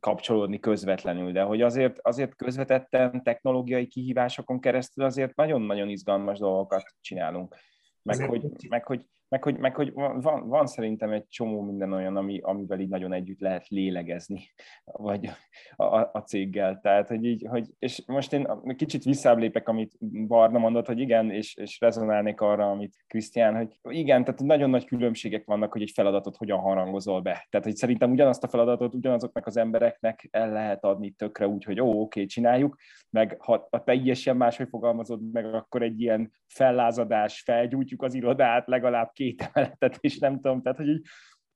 kapcsolódni 0.01 0.59
közvetlenül, 0.59 1.33
de 1.33 1.43
hogy 1.43 1.63
azért, 1.63 1.99
azért 2.03 2.37
közvetetten 2.37 3.23
technológiai 3.23 3.87
kihívásokon 3.87 4.61
keresztül 4.61 5.05
azért 5.05 5.35
nagyon-nagyon 5.35 5.89
izgalmas 5.89 6.39
dolgokat 6.39 6.85
csinálunk. 7.01 7.55
Meg 8.03 8.29
hogy, 8.29 8.47
meg, 8.69 8.85
hogy, 8.85 9.07
meg, 9.33 9.43
hogy, 9.43 9.59
meg, 9.59 9.75
hogy 9.75 9.93
van, 9.95 10.49
van 10.49 10.67
szerintem 10.67 11.11
egy 11.13 11.29
csomó 11.29 11.61
minden 11.61 11.93
olyan, 11.93 12.17
ami, 12.17 12.41
amivel 12.43 12.81
így 12.81 12.89
nagyon 12.89 13.13
együtt 13.13 13.41
lehet 13.41 13.69
lélegezni, 13.69 14.41
vagy 14.85 15.31
a, 15.77 15.85
a, 15.85 16.11
a 16.13 16.19
céggel. 16.19 16.81
Tehát, 16.83 17.09
hogy 17.09 17.25
így, 17.25 17.47
hogy, 17.49 17.67
és 17.79 18.03
most 18.07 18.33
én 18.33 18.49
kicsit 18.77 19.05
visszáblépek, 19.05 19.69
amit 19.69 19.93
Barna 20.27 20.59
mondott, 20.59 20.87
hogy 20.87 20.99
igen, 20.99 21.31
és, 21.31 21.57
és 21.57 21.81
rezonálnék 21.81 22.41
arra, 22.41 22.71
amit 22.71 22.95
Krisztián, 23.07 23.57
hogy 23.57 23.79
igen, 23.83 24.25
tehát 24.25 24.41
nagyon 24.41 24.71
nagy 24.71 24.85
különbségek 24.85 25.45
vannak, 25.45 25.73
hogy 25.73 25.83
egy 25.83 25.93
feladatot 25.95 26.37
hogyan 26.37 26.59
harangozol 26.59 27.21
be. 27.21 27.47
Tehát, 27.51 27.67
hogy 27.67 27.77
szerintem 27.77 28.11
ugyanazt 28.11 28.45
a 28.45 28.49
feladatot 28.49 28.95
ugyanazoknak 28.95 29.47
az 29.47 29.57
embereknek 29.57 30.29
el 30.31 30.53
lehet 30.53 30.85
adni 30.85 31.11
tökre 31.11 31.49
úgy, 31.49 31.65
hogy 31.65 31.81
ó, 31.81 32.01
oké, 32.01 32.25
csináljuk, 32.25 32.77
meg 33.11 33.37
ha 33.39 33.67
a 33.71 33.83
teljesen 33.83 34.37
máshogy 34.37 34.69
fogalmazod 34.69 35.31
meg, 35.33 35.55
akkor 35.55 35.83
egy 35.83 36.01
ilyen 36.01 36.31
fellázadás, 36.47 37.41
felgyújtjuk 37.41 38.03
az 38.03 38.15
irodát, 38.15 38.67
legalább 38.67 39.13
két 39.23 39.51
emeletet, 39.53 39.97
és 40.01 40.19
nem 40.19 40.41
tudom, 40.41 40.63
tehát, 40.63 40.79
hogy 40.79 40.89
így 40.89 41.07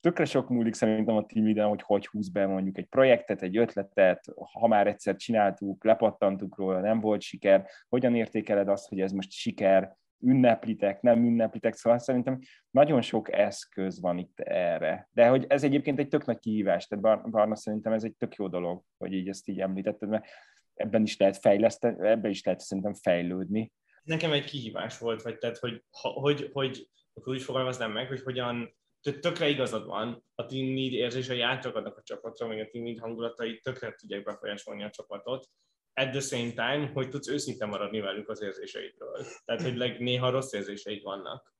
tökre 0.00 0.24
sok 0.24 0.48
múlik 0.48 0.74
szerintem 0.74 1.16
a 1.16 1.26
team 1.26 1.68
hogy 1.68 1.82
hogy 1.82 2.06
húz 2.06 2.28
be 2.28 2.46
mondjuk 2.46 2.78
egy 2.78 2.86
projektet, 2.86 3.42
egy 3.42 3.56
ötletet, 3.56 4.24
ha 4.52 4.66
már 4.66 4.86
egyszer 4.86 5.16
csináltuk, 5.16 5.84
lepattantuk 5.84 6.56
róla, 6.56 6.80
nem 6.80 7.00
volt 7.00 7.20
siker, 7.20 7.66
hogyan 7.88 8.14
értékeled 8.14 8.68
azt, 8.68 8.88
hogy 8.88 9.00
ez 9.00 9.12
most 9.12 9.30
siker, 9.30 9.96
ünneplitek, 10.20 11.00
nem 11.00 11.24
ünneplitek, 11.24 11.74
szóval 11.74 11.98
szerintem 11.98 12.38
nagyon 12.70 13.02
sok 13.02 13.32
eszköz 13.32 14.00
van 14.00 14.18
itt 14.18 14.40
erre. 14.40 15.08
De 15.12 15.28
hogy 15.28 15.44
ez 15.48 15.64
egyébként 15.64 15.98
egy 15.98 16.08
tök 16.08 16.24
nagy 16.24 16.38
kihívás, 16.38 16.86
tehát 16.86 17.04
Bar- 17.04 17.30
Barna 17.30 17.56
szerintem 17.56 17.92
ez 17.92 18.04
egy 18.04 18.14
tök 18.16 18.34
jó 18.34 18.48
dolog, 18.48 18.82
hogy 18.98 19.12
így 19.12 19.28
ezt 19.28 19.48
így 19.48 19.60
említetted, 19.60 20.08
mert 20.08 20.26
ebben 20.74 21.02
is 21.02 21.16
lehet 21.16 21.36
fejleszteni, 21.36 22.08
ebben 22.08 22.30
is 22.30 22.44
lehet 22.44 22.60
szerintem 22.60 22.94
fejlődni. 22.94 23.72
nekem 24.02 24.32
egy 24.32 24.44
kihívás 24.44 24.98
volt, 24.98 25.22
vagy 25.22 25.38
tehát, 25.38 25.58
hogy, 25.58 25.84
hogy, 26.00 26.50
hogy 26.52 26.88
akkor 27.16 27.34
úgy 27.34 27.42
fogalmaznám 27.42 27.92
meg, 27.92 28.08
hogy 28.08 28.22
hogyan 28.22 28.76
tö- 29.00 29.20
tökre 29.20 29.48
igazad 29.48 29.86
van, 29.86 30.24
a 30.34 30.46
team 30.46 30.74
lead 30.74 30.92
érzései 30.92 31.40
átrakadnak 31.40 31.96
a 31.96 32.02
csapatra, 32.02 32.46
meg 32.46 32.58
a 32.58 32.68
team 32.70 32.84
lead 32.84 32.98
hangulatai 32.98 33.60
tökre 33.60 33.94
tudják 33.94 34.22
befolyásolni 34.22 34.84
a 34.84 34.90
csapatot. 34.90 35.46
At 35.94 36.10
the 36.10 36.20
same 36.20 36.50
time, 36.50 36.90
hogy 36.94 37.08
tudsz 37.08 37.28
őszinte 37.28 37.66
maradni 37.66 38.00
velük 38.00 38.28
az 38.28 38.42
érzéseidről. 38.42 39.26
Tehát, 39.44 39.62
hogy 39.62 39.76
leg, 39.76 40.00
néha 40.00 40.30
rossz 40.30 40.52
érzéseid 40.52 41.02
vannak. 41.02 41.54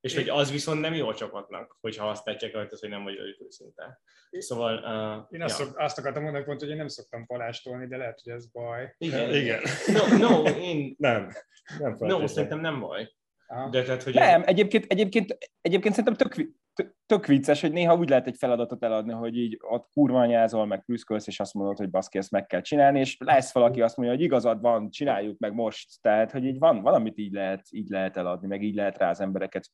És 0.00 0.14
hogy 0.14 0.28
az 0.28 0.50
viszont 0.50 0.80
nem 0.80 0.94
jó 0.94 1.08
a 1.08 1.14
csapatnak, 1.14 1.76
hogyha 1.80 2.08
azt 2.08 2.24
tetjek 2.24 2.52
rajta, 2.52 2.76
hogy 2.80 2.88
nem 2.88 3.02
vagy 3.02 3.16
velük 3.16 3.40
őszinte. 3.40 4.00
Szóval... 4.30 4.76
Uh, 4.76 5.26
Én 5.30 5.42
azt, 5.42 5.54
szok, 5.54 5.78
azt 5.78 5.98
akartam 5.98 6.22
mondani 6.22 6.44
pont, 6.44 6.60
hogy 6.60 6.68
én 6.68 6.76
nem 6.76 6.88
szoktam 6.88 7.26
palástolni, 7.26 7.86
de 7.86 7.96
lehet, 7.96 8.20
hogy 8.22 8.32
ez 8.32 8.50
baj. 8.50 8.94
igen, 8.98 9.34
Igen. 9.34 9.62
No, 9.86 10.16
no, 10.16 10.42
én... 10.48 10.94
Nem. 10.98 11.30
Nem 11.78 11.96
No, 11.98 12.26
szerintem 12.26 12.60
nem 12.60 12.80
baj. 12.80 13.14
Aha. 13.46 13.68
De 13.68 13.82
tehát, 13.82 14.02
hogy... 14.02 14.14
Nem, 14.14 14.42
egyébként, 14.44 14.84
egyébként, 14.88 15.38
egyébként 15.60 15.94
szerintem 15.94 16.28
tök, 16.28 16.52
tök, 16.74 16.96
tök 17.06 17.26
vicces, 17.26 17.60
hogy 17.60 17.72
néha 17.72 17.96
úgy 17.96 18.08
lehet 18.08 18.26
egy 18.26 18.36
feladatot 18.38 18.84
eladni, 18.84 19.12
hogy 19.12 19.36
így 19.36 19.58
ott 19.60 19.88
kurva 19.92 20.20
anyázol, 20.20 20.66
meg 20.66 20.84
prüszkölsz, 20.84 21.26
és 21.26 21.40
azt 21.40 21.54
mondod, 21.54 21.76
hogy 21.76 21.90
baszki, 21.90 22.18
ezt 22.18 22.30
meg 22.30 22.46
kell 22.46 22.60
csinálni, 22.60 23.00
és 23.00 23.16
lesz 23.18 23.52
valaki 23.52 23.82
azt 23.82 23.96
mondja, 23.96 24.14
hogy 24.14 24.24
igazad 24.24 24.60
van, 24.60 24.90
csináljuk 24.90 25.38
meg 25.38 25.54
most. 25.54 26.00
Tehát, 26.00 26.30
hogy 26.30 26.44
így 26.44 26.58
van, 26.58 26.82
valamit 26.82 27.18
így 27.18 27.32
lehet, 27.32 27.62
így 27.70 27.88
lehet 27.88 28.16
eladni, 28.16 28.46
meg 28.46 28.62
így 28.62 28.74
lehet 28.74 28.98
rá 28.98 29.10
az 29.10 29.20
embereket 29.20 29.70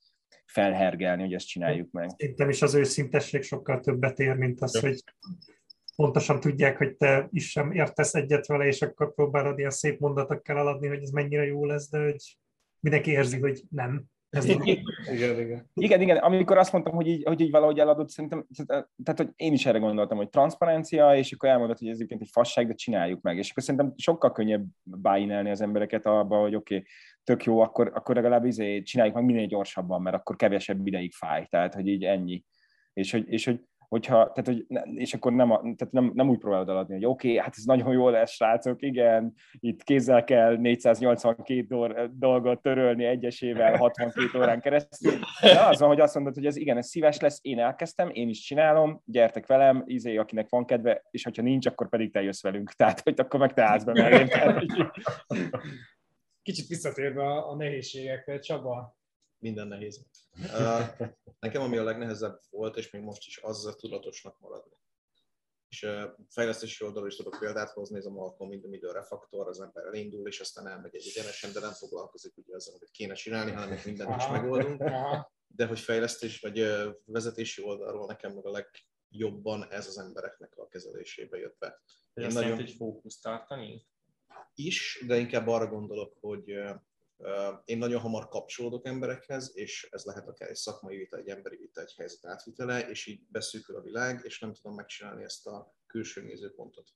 felhergelni, 0.47 1.23
hogy 1.23 1.35
ezt 1.35 1.47
csináljuk 1.47 1.91
meg. 1.91 2.11
Szerintem 2.17 2.49
is 2.49 2.63
az 2.63 2.75
őszintesség 2.75 3.43
sokkal 3.43 3.81
többet 3.81 4.19
ér, 4.19 4.37
mint 4.37 4.61
az, 4.61 4.75
Ja. 4.75 4.81
hogy 4.89 5.05
pontosan 5.97 6.41
tudják, 6.41 6.79
hogy 6.79 6.97
te 6.97 7.29
is 7.31 7.51
sem 7.51 7.73
értesz 7.73 8.15
egyet 8.15 8.47
vele, 8.47 8.67
és 8.67 8.83
akkor 8.83 9.15
próbálod 9.15 9.59
ilyen 9.59 9.71
szép 9.71 9.99
mondatokkal 9.99 10.59
eladni, 10.59 10.89
hogy 10.89 11.03
ez 11.03 11.11
mennyire 11.11 11.45
jó 11.45 11.65
lesz, 11.67 11.91
de 11.91 12.03
hogy 12.03 12.39
mindenki 12.83 13.11
érzi, 13.11 13.41
hogy 13.41 13.63
nem. 13.71 14.05
Ez. 14.29 14.45
Igen, 14.45 15.41
igen. 15.41 15.71
Igen, 15.75 16.01
igen, 16.01 16.17
amikor 16.17 16.59
azt 16.59 16.73
mondtam, 16.73 16.95
hogy 16.95 17.07
így, 17.07 17.23
hogy 17.25 17.41
így 17.41 17.51
valahogy 17.51 17.79
eladott, 17.79 18.09
szerintem, 18.09 18.47
tehát, 19.03 19.17
hogy 19.17 19.29
én 19.37 19.53
is 19.53 19.67
erre 19.67 19.79
gondoltam, 19.79 20.17
hogy 20.17 20.29
transzparencia, 20.29 21.17
és 21.17 21.33
akkor 21.33 21.49
elmondod, 21.49 21.79
hogy 21.79 21.89
ez 21.89 21.95
egyébként 21.95 22.21
egy 22.21 22.29
fasság, 22.33 22.67
de 22.67 22.75
csináljuk 22.75 23.21
meg. 23.21 23.39
És 23.39 23.51
akkor 23.51 23.63
szerintem 23.63 23.93
sokkal 23.97 24.33
könnyebb 24.33 24.65
bájinelni 24.83 25.51
az 25.51 25.61
embereket 25.61 26.07
abba, 26.07 26.41
hogy 26.41 26.55
oké, 26.55 26.75
okay, 26.75 26.87
tök 27.25 27.45
jó, 27.45 27.61
akkor, 27.61 27.91
akkor 27.95 28.15
legalább 28.15 28.45
izé 28.45 28.83
csináljuk 28.83 29.15
meg 29.15 29.25
minél 29.25 29.47
gyorsabban, 29.47 30.03
mert 30.03 30.17
akkor 30.17 30.37
kevesebb 30.37 30.87
ideig 30.87 31.13
fáj. 31.13 31.47
Tehát, 31.47 31.75
hogy 31.75 31.87
így 31.87 32.05
ennyi. 32.05 32.45
És 32.93 33.11
hogy, 33.11 33.29
és 33.29 33.45
hogy 33.45 33.61
hogyha, 33.93 34.33
tehát, 34.33 34.47
hogy, 34.47 34.67
és 34.95 35.15
akkor 35.15 35.33
nem, 35.33 35.49
tehát 35.49 35.91
nem, 35.91 36.11
nem 36.15 36.29
úgy 36.29 36.39
próbálod 36.39 36.69
eladni, 36.69 36.95
hogy 36.95 37.05
oké, 37.05 37.29
okay, 37.29 37.41
hát 37.41 37.55
ez 37.57 37.65
nagyon 37.65 37.93
jó 37.93 38.09
lesz, 38.09 38.31
srácok, 38.31 38.83
igen, 38.83 39.35
itt 39.59 39.83
kézzel 39.83 40.25
kell 40.25 40.57
482 40.57 41.63
dor, 41.63 42.11
dolgot 42.13 42.63
törölni 42.63 43.05
egyesével 43.05 43.77
62 43.77 44.39
órán 44.39 44.61
keresztül. 44.61 45.13
De 45.41 45.61
az 45.61 45.79
van, 45.79 45.89
hogy 45.89 46.01
azt 46.01 46.15
mondod, 46.15 46.35
hogy 46.35 46.47
ez 46.47 46.57
igen, 46.57 46.77
ez 46.77 46.87
szíves 46.87 47.21
lesz, 47.21 47.39
én 47.43 47.59
elkezdtem, 47.59 48.11
én 48.13 48.29
is 48.29 48.41
csinálom, 48.41 49.03
gyertek 49.05 49.47
velem, 49.47 49.83
izé, 49.87 50.17
akinek 50.17 50.47
van 50.49 50.65
kedve, 50.65 51.03
és 51.11 51.25
hogyha 51.25 51.43
nincs, 51.43 51.67
akkor 51.67 51.89
pedig 51.89 52.13
te 52.13 52.23
jössz 52.23 52.43
velünk. 52.43 52.73
Tehát, 52.83 53.01
hogy 53.01 53.15
akkor 53.21 53.41
meg 53.41 53.53
te 53.53 53.63
állsz 53.63 53.85
be 53.85 53.93
mellém. 53.93 54.29
Kicsit 56.43 56.67
visszatérve 56.67 57.25
a 57.25 57.57
nehézségekre, 57.57 58.39
Csaba, 58.39 58.97
Minden 59.43 59.69
nehéz. 59.69 60.07
Uh, 60.39 61.09
nekem 61.41 61.63
ami 61.63 61.77
a 61.77 61.83
legnehezebb 61.83 62.41
volt, 62.51 62.77
és 62.77 62.91
még 62.91 63.03
most 63.03 63.27
is, 63.27 63.39
az 63.39 63.67
a 63.67 63.75
tudatosnak 63.75 64.41
maradni. 64.41 64.77
És 65.69 65.83
uh, 65.83 66.03
fejlesztési 66.29 66.85
oldalról 66.85 67.09
is 67.09 67.17
tudok 67.17 67.37
példát 67.39 67.71
hozni, 67.71 67.97
ez 67.97 68.07
a 68.07 68.11
Malcolm 68.11 68.53
in 68.53 68.81
the 68.81 68.93
refaktor, 68.93 69.49
az 69.49 69.61
ember 69.61 69.85
elindul, 69.85 70.29
és 70.29 70.41
aztán 70.41 70.67
elmegy 70.67 70.95
egy 70.95 71.07
egyenesen, 71.15 71.53
de 71.53 71.61
nem 71.61 71.73
foglalkozik 71.73 72.37
ugye 72.37 72.55
azzal, 72.55 72.75
amit 72.75 72.91
kéne 72.91 73.15
csinálni, 73.15 73.51
hanem 73.51 73.69
hogy 73.69 73.83
mindent 73.85 74.21
is 74.21 74.29
megoldunk. 74.29 74.83
De 75.47 75.67
hogy 75.67 75.81
fejlesztés 75.81 76.41
vagy 76.41 76.61
uh, 76.61 76.95
vezetési 77.05 77.63
oldalról 77.63 78.07
nekem 78.07 78.33
meg 78.33 78.47
a 78.47 78.51
legjobban 79.11 79.71
ez 79.71 79.87
az 79.87 79.99
embereknek 79.99 80.57
a 80.57 80.69
kezelésébe 80.69 81.39
jött 81.39 81.59
be. 81.59 81.83
Azt 82.15 82.35
nagyon... 82.35 82.55
hogy 82.55 82.71
fókusz 82.71 83.21
tartani? 83.21 83.87
Is, 84.55 85.05
de 85.07 85.19
inkább 85.19 85.47
arra 85.47 85.67
gondolok, 85.67 86.17
hogy 86.21 86.53
én 87.65 87.79
nagyon 87.79 88.01
hamar 88.01 88.29
kapcsolódok 88.29 88.87
emberekhez, 88.87 89.53
és 89.55 89.89
ez 89.91 90.05
lehet 90.05 90.29
akár 90.29 90.49
egy 90.49 90.57
szakmai 90.57 90.97
vita, 90.97 91.17
egy 91.17 91.29
emberi 91.29 91.57
vita, 91.57 91.81
egy 91.81 91.95
helyzet 91.97 92.27
átvitele, 92.27 92.89
és 92.89 93.07
így 93.07 93.27
beszűkül 93.29 93.77
a 93.77 93.83
világ, 93.83 94.21
és 94.25 94.39
nem 94.39 94.55
tudom 94.55 94.75
megcsinálni 94.75 95.23
ezt 95.23 95.47
a 95.47 95.75
külső 95.87 96.23
nézőpontot, 96.23 96.89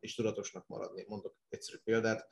és 0.00 0.14
tudatosnak 0.14 0.66
maradni. 0.66 1.04
Mondok 1.08 1.36
egyszerű 1.48 1.78
példát, 1.84 2.28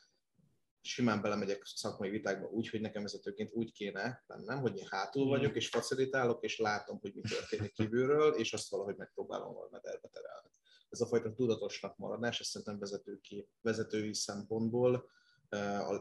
simán 0.81 1.23
belemegyek 1.23 1.65
szakmai 1.65 2.11
vitákba 2.11 2.47
úgy, 2.47 2.69
hogy 2.69 2.81
nekem 2.81 3.03
vezetőként 3.03 3.53
úgy 3.53 3.73
kéne 3.73 4.25
lennem, 4.27 4.61
hogy 4.61 4.77
én 4.77 4.87
hátul 4.91 5.27
vagyok, 5.27 5.57
és 5.57 5.69
facilitálok, 5.69 6.43
és 6.43 6.59
látom, 6.59 6.99
hogy 7.01 7.15
mi 7.15 7.21
történik 7.21 7.73
kívülről, 7.73 8.35
és 8.35 8.53
azt 8.53 8.71
valahogy 8.71 8.97
megpróbálom 8.97 9.55
valami 9.55 9.71
mederbe 9.73 10.09
terelni. 10.09 10.51
Ez 10.89 11.01
a 11.01 11.07
fajta 11.07 11.33
tudatosnak 11.33 11.97
maradás, 11.97 12.41
ezt 12.41 12.51
szerintem 12.51 12.79
vezetőki, 12.79 13.49
vezetői 13.61 14.15
szempontból 14.15 15.11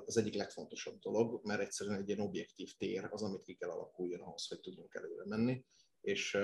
az 0.06 0.18
egyik 0.18 0.34
legfontosabb 0.34 1.00
dolog, 1.00 1.40
mert 1.44 1.62
egyszerűen 1.62 2.00
egy 2.00 2.08
ilyen 2.08 2.20
objektív 2.20 2.74
tér 2.78 3.08
az, 3.12 3.24
amit 3.24 3.44
ki 3.44 3.54
kell 3.54 3.70
alakuljon 3.70 4.22
ahhoz, 4.22 4.48
hogy 4.48 4.60
tudjunk 4.60 4.96
előre 4.96 5.26
menni, 5.26 5.66
és 6.02 6.38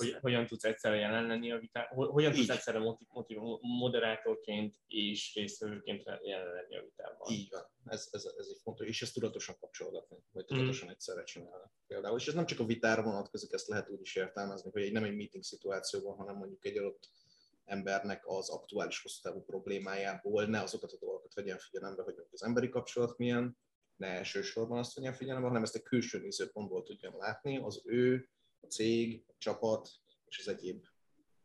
hogy 0.00 0.16
hogyan 0.20 0.46
tudsz 0.46 0.64
egyszerre 0.64 0.96
jelen 0.96 1.26
lenni 1.26 1.52
a 1.52 1.58
vitában, 1.58 2.08
hogyan 2.08 2.32
tudsz 2.32 2.48
egyszerre 2.48 2.78
motiv, 2.78 3.08
motiv, 3.10 3.38
moderátorként 3.60 4.76
és 4.86 5.34
résztvevőként 5.34 6.02
jelen 6.22 6.54
lenni 6.54 6.76
a 6.76 6.82
vitában. 6.82 7.32
Így 7.32 7.48
van, 7.50 7.62
ez, 7.84 8.08
ez, 8.10 8.24
ez 8.38 8.46
egy 8.50 8.60
fontos, 8.62 8.86
és 8.86 9.02
ezt 9.02 9.14
tudatosan 9.14 9.56
kapcsolódni, 9.60 10.16
vagy 10.32 10.44
tudatosan 10.44 10.88
mm. 10.88 10.90
egyszerre 10.90 11.22
csinálni 11.22 11.70
például. 11.86 12.18
És 12.18 12.26
ez 12.26 12.34
nem 12.34 12.46
csak 12.46 12.60
a 12.60 12.64
vitára 12.64 13.02
vonatkozik, 13.02 13.52
ezt 13.52 13.68
lehet 13.68 13.88
úgy 13.88 14.00
is 14.00 14.16
értelmezni, 14.16 14.70
hogy 14.70 14.82
egy, 14.82 14.92
nem 14.92 15.04
egy 15.04 15.16
meeting 15.16 15.44
szituációban, 15.44 16.16
hanem 16.16 16.36
mondjuk 16.36 16.64
egy 16.64 16.78
adott 16.78 17.08
embernek 17.70 18.26
az 18.26 18.48
aktuális 18.48 19.02
hosszú 19.02 19.20
távú 19.22 19.42
problémájából 19.42 20.44
ne 20.44 20.60
azokat 20.60 20.92
a 20.92 20.98
dolgokat 20.98 21.34
vegyen 21.34 21.58
figyelembe, 21.58 22.02
hogy 22.02 22.14
az 22.30 22.42
emberi 22.42 22.68
kapcsolat 22.68 23.18
milyen, 23.18 23.58
ne 23.96 24.06
elsősorban 24.06 24.78
azt 24.78 24.94
vegyen 24.94 25.12
figyelembe, 25.12 25.46
hanem 25.46 25.62
ezt 25.62 25.74
a 25.74 25.82
külső 25.82 26.18
nézőpontból 26.18 26.82
tudjam 26.82 27.16
látni, 27.16 27.58
az 27.58 27.82
ő, 27.84 28.28
a 28.60 28.66
cég, 28.66 29.24
a 29.26 29.34
csapat 29.38 29.88
és 30.24 30.38
az 30.38 30.48
egyéb 30.48 30.84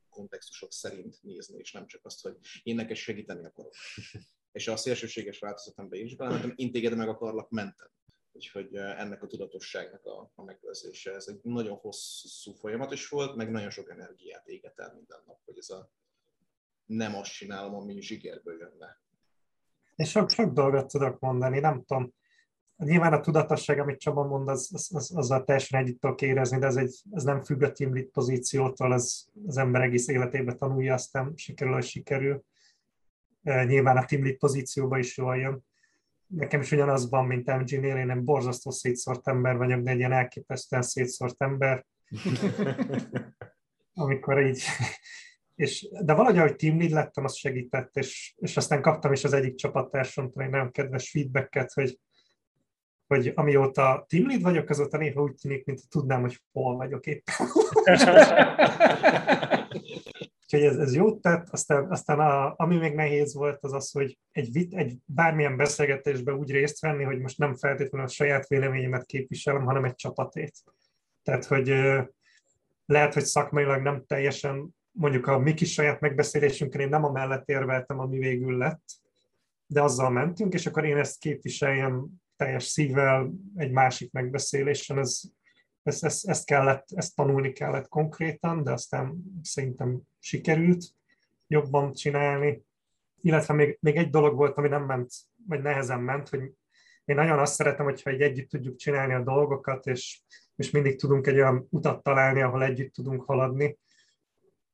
kontextusok 0.10 0.72
szerint 0.72 1.18
nézni, 1.22 1.58
és 1.58 1.72
nem 1.72 1.88
csak 1.88 2.06
azt, 2.06 2.22
hogy 2.22 2.38
én 2.64 2.76
neked 2.76 2.96
segíteni 2.96 3.46
akarok. 3.46 3.74
és 4.58 4.68
a 4.68 4.78
szélsőséges 4.78 5.40
változatomba 5.40 5.96
is 5.96 6.16
belementem, 6.16 6.54
én 6.56 6.72
téged 6.72 6.96
meg 6.96 7.10
akarlak 7.10 7.50
menteni. 7.50 7.92
Úgyhogy 8.32 8.76
ennek 8.76 9.24
a 9.24 9.28
tudatosságnak 9.28 10.06
a, 10.06 10.32
a 10.36 10.44
megőrzése, 10.44 11.14
ez 11.14 11.28
egy 11.28 11.40
nagyon 11.44 11.78
hosszú 11.78 12.52
folyamat 12.52 12.92
is 12.92 13.10
volt, 13.10 13.36
meg 13.36 13.52
nagyon 13.52 13.70
sok 13.70 13.90
energiát 13.90 14.48
éget 14.48 14.80
el 14.80 14.94
minden 14.94 15.24
nap, 15.26 15.40
hogy 15.46 15.58
ez 15.58 15.70
a 15.70 15.92
nem 16.86 17.16
azt 17.16 17.32
csinálom, 17.32 17.76
ami 17.76 18.02
zsigerből 18.02 18.58
jönne. 18.58 19.02
És 19.96 20.10
sok, 20.10 20.30
sok 20.30 20.54
dolgot 20.54 20.88
tudok 20.88 21.20
mondani, 21.20 21.60
nem 21.60 21.84
tudom. 21.84 22.14
Nyilván 22.78 23.14
a 23.14 23.20
tudatosság, 23.20 23.80
amit 23.80 24.00
Csaba 24.00 24.24
mond, 24.24 24.48
az, 24.48 24.70
az, 24.74 24.90
az, 24.94 25.12
azzal 25.16 25.44
teljesen 25.44 25.80
együtt 25.80 26.00
tudok 26.00 26.22
érezni, 26.22 26.60
de 26.60 26.66
ez, 26.66 26.76
egy, 26.76 27.02
ez 27.12 27.24
nem 27.24 27.44
függ 27.44 27.62
a 27.62 27.72
team 27.72 27.94
lead 27.94 28.06
pozíciótól, 28.08 28.92
az, 28.92 29.28
az 29.46 29.58
ember 29.58 29.82
egész 29.82 30.08
életében 30.08 30.58
tanulja, 30.58 30.94
aztán 30.94 31.34
sikerül, 31.36 31.74
hogy 31.74 31.86
sikerül. 31.86 32.44
Nyilván 33.42 33.98
a 33.98 34.06
team 34.06 34.24
lead 34.24 34.38
pozícióba 34.38 34.98
is 34.98 35.18
jól 35.18 35.38
jön. 35.38 35.66
Nekem 36.28 36.62
is 36.62 36.72
ugyanaz 36.72 37.10
van, 37.10 37.26
mint 37.26 37.58
MG-nél, 37.58 37.98
én 37.98 38.06
nem 38.06 38.24
borzasztó 38.24 38.72
szétszórt 38.72 39.28
ember 39.28 39.58
vagyok, 39.58 39.82
de 39.82 39.92
egy 39.92 39.98
ilyen 39.98 40.12
elképesztően 40.12 40.82
szétszórt 40.82 41.42
ember. 41.42 41.86
Amikor 43.94 44.42
így 44.42 44.64
és, 45.56 45.90
de 45.92 46.14
valahogy, 46.14 46.38
ahogy 46.38 46.56
team 46.56 46.78
lead 46.78 46.92
lettem, 46.92 47.24
az 47.24 47.36
segített, 47.36 47.96
és, 47.96 48.34
és 48.38 48.58
aztán 48.58 48.82
kaptam 48.82 49.12
is 49.12 49.24
az 49.24 49.34
egyik 49.34 49.56
csapattársamtól 49.56 50.44
egy 50.44 50.50
nagyon 50.50 50.72
kedves 50.72 51.10
feedbacket, 51.10 51.72
hogy, 51.72 52.00
hogy 53.08 53.32
amióta 53.36 54.06
team 54.10 54.28
lead 54.28 54.42
vagyok, 54.42 54.70
azóta 54.70 54.98
néha 54.98 55.22
úgy 55.22 55.36
tűnik, 55.42 55.66
mint 55.66 55.90
tudnám, 55.90 56.22
hogy 56.22 56.42
hol 56.52 56.76
vagyok 56.76 57.06
éppen. 57.06 57.36
Úgyhogy 60.44 60.64
ez, 60.64 60.78
ez 60.78 60.96
jót 60.96 61.22
tett, 61.22 61.50
aztán, 61.50 61.92
aztán 61.92 62.20
a, 62.20 62.54
ami 62.58 62.78
még 62.78 62.94
nehéz 62.94 63.34
volt, 63.34 63.64
az 63.64 63.74
az, 63.74 63.92
hogy 63.92 64.18
egy, 64.32 64.52
vit, 64.52 64.74
egy 64.74 64.98
bármilyen 65.06 65.58
beszélgetésben 65.58 66.36
úgy 66.36 66.52
részt 66.52 66.80
venni, 66.82 67.04
hogy 67.04 67.20
most 67.20 67.38
nem 67.38 67.56
feltétlenül 67.56 68.08
a 68.08 68.10
saját 68.10 68.48
véleményemet 68.48 69.06
képviselem, 69.06 69.66
hanem 69.66 69.84
egy 69.84 69.96
csapatét. 69.96 70.54
Tehát, 71.24 71.46
hogy 71.46 71.68
lehet, 72.86 73.14
hogy 73.14 73.24
szakmailag 73.24 73.82
nem 73.82 74.04
teljesen 74.08 74.76
mondjuk 74.98 75.28
a 75.28 75.40
mi 75.40 75.54
kis 75.54 75.72
saját 75.72 76.00
megbeszélésünkön 76.00 76.82
én 76.82 76.90
nem 76.90 77.04
a 77.04 77.12
mellett 77.12 77.50
érveltem, 77.50 78.00
ami 78.00 78.18
végül 78.18 78.58
lett, 78.58 78.84
de 79.68 79.82
azzal 79.82 80.10
mentünk, 80.10 80.54
és 80.54 80.66
akkor 80.66 80.86
én 80.86 80.98
ezt 80.98 81.20
képviseljem 81.20 82.08
teljes 82.36 82.64
szívvel 82.64 83.34
egy 83.56 83.72
másik 83.72 84.12
megbeszélésen, 84.12 84.98
ez, 84.98 85.22
ezt, 85.84 86.04
ezt, 86.04 86.28
ezt, 86.28 86.46
kellett, 86.46 86.88
ezt 86.96 87.16
tanulni 87.16 87.52
kellett 87.52 87.88
konkrétan, 87.88 88.64
de 88.64 88.72
aztán 88.72 89.24
szerintem 89.42 90.02
sikerült 90.20 90.86
jobban 91.48 91.94
csinálni. 91.94 92.64
Illetve 93.22 93.54
még, 93.54 93.78
még 93.82 93.96
egy 93.96 94.10
dolog 94.10 94.36
volt, 94.36 94.58
ami 94.58 94.68
nem 94.68 94.86
ment, 94.86 95.12
vagy 95.48 95.62
nehezen 95.62 96.00
ment, 96.00 96.30
hogy 96.30 96.52
én 97.06 97.16
nagyon 97.16 97.40
azt 97.40 97.54
szeretem, 97.54 97.86
hogyha 97.86 98.10
egy 98.10 98.22
együtt 98.22 98.50
tudjuk 98.50 98.76
csinálni 98.76 99.14
a 99.14 99.24
dolgokat, 99.24 99.86
és, 99.86 100.22
és 100.56 100.72
mindig 100.72 101.00
tudunk 101.00 101.28
egy 101.28 101.36
olyan 101.36 101.68
utat 101.70 102.04
találni, 102.04 102.42
ahol 102.42 102.64
együtt 102.64 102.94
tudunk 102.94 103.24
haladni 103.24 103.78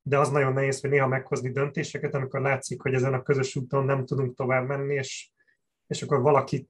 de 0.04 0.18
az 0.18 0.30
nagyon 0.30 0.54
nehéz, 0.54 0.82
hogy 0.82 0.90
néha 0.90 1.08
meghozni 1.08 1.52
döntéseket, 1.52 2.14
amikor 2.14 2.42
látszik, 2.42 2.82
hogy 2.82 2.94
ezen 2.94 3.14
a 3.14 3.22
közös 3.22 3.56
úton 3.56 3.86
nem 3.86 4.06
tudunk 4.06 4.36
tovább 4.36 4.68
menni, 4.68 4.94
és, 4.94 5.32
és 5.88 6.02
akkor 6.02 6.22
valakit, 6.22 6.70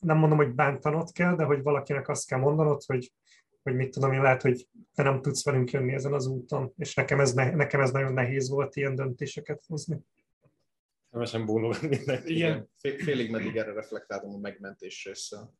nem 0.00 0.16
mondom, 0.16 0.38
hogy 0.38 0.54
bántanod 0.54 1.12
kell, 1.12 1.36
de 1.36 1.44
hogy 1.44 1.62
valakinek 1.62 2.08
azt 2.08 2.26
kell 2.26 2.38
mondanod, 2.38 2.82
hogy, 2.86 3.12
hogy 3.62 3.74
mit 3.74 3.90
tudom 3.90 4.12
én, 4.12 4.22
lehet, 4.22 4.42
hogy 4.42 4.68
te 4.94 5.02
nem 5.02 5.22
tudsz 5.22 5.44
velünk 5.44 5.70
jönni 5.70 5.92
ezen 5.92 6.12
az 6.12 6.26
úton, 6.26 6.72
és 6.76 6.94
nekem 6.94 7.20
ez, 7.20 7.32
ne, 7.32 7.50
nekem 7.50 7.80
ez 7.80 7.90
nagyon 7.90 8.12
nehéz 8.12 8.48
volt 8.48 8.76
ilyen 8.76 8.94
döntéseket 8.94 9.62
hozni. 9.66 9.98
Szemesen 11.10 11.46
bólog 11.46 11.76
mindenki. 11.88 12.34
Igen. 12.34 12.68
Félig 12.78 13.30
meddig 13.30 13.56
erre 13.56 13.72
reflektálom 13.72 14.34
a 14.34 14.38
megmentés 14.38 15.04
része. 15.04 15.50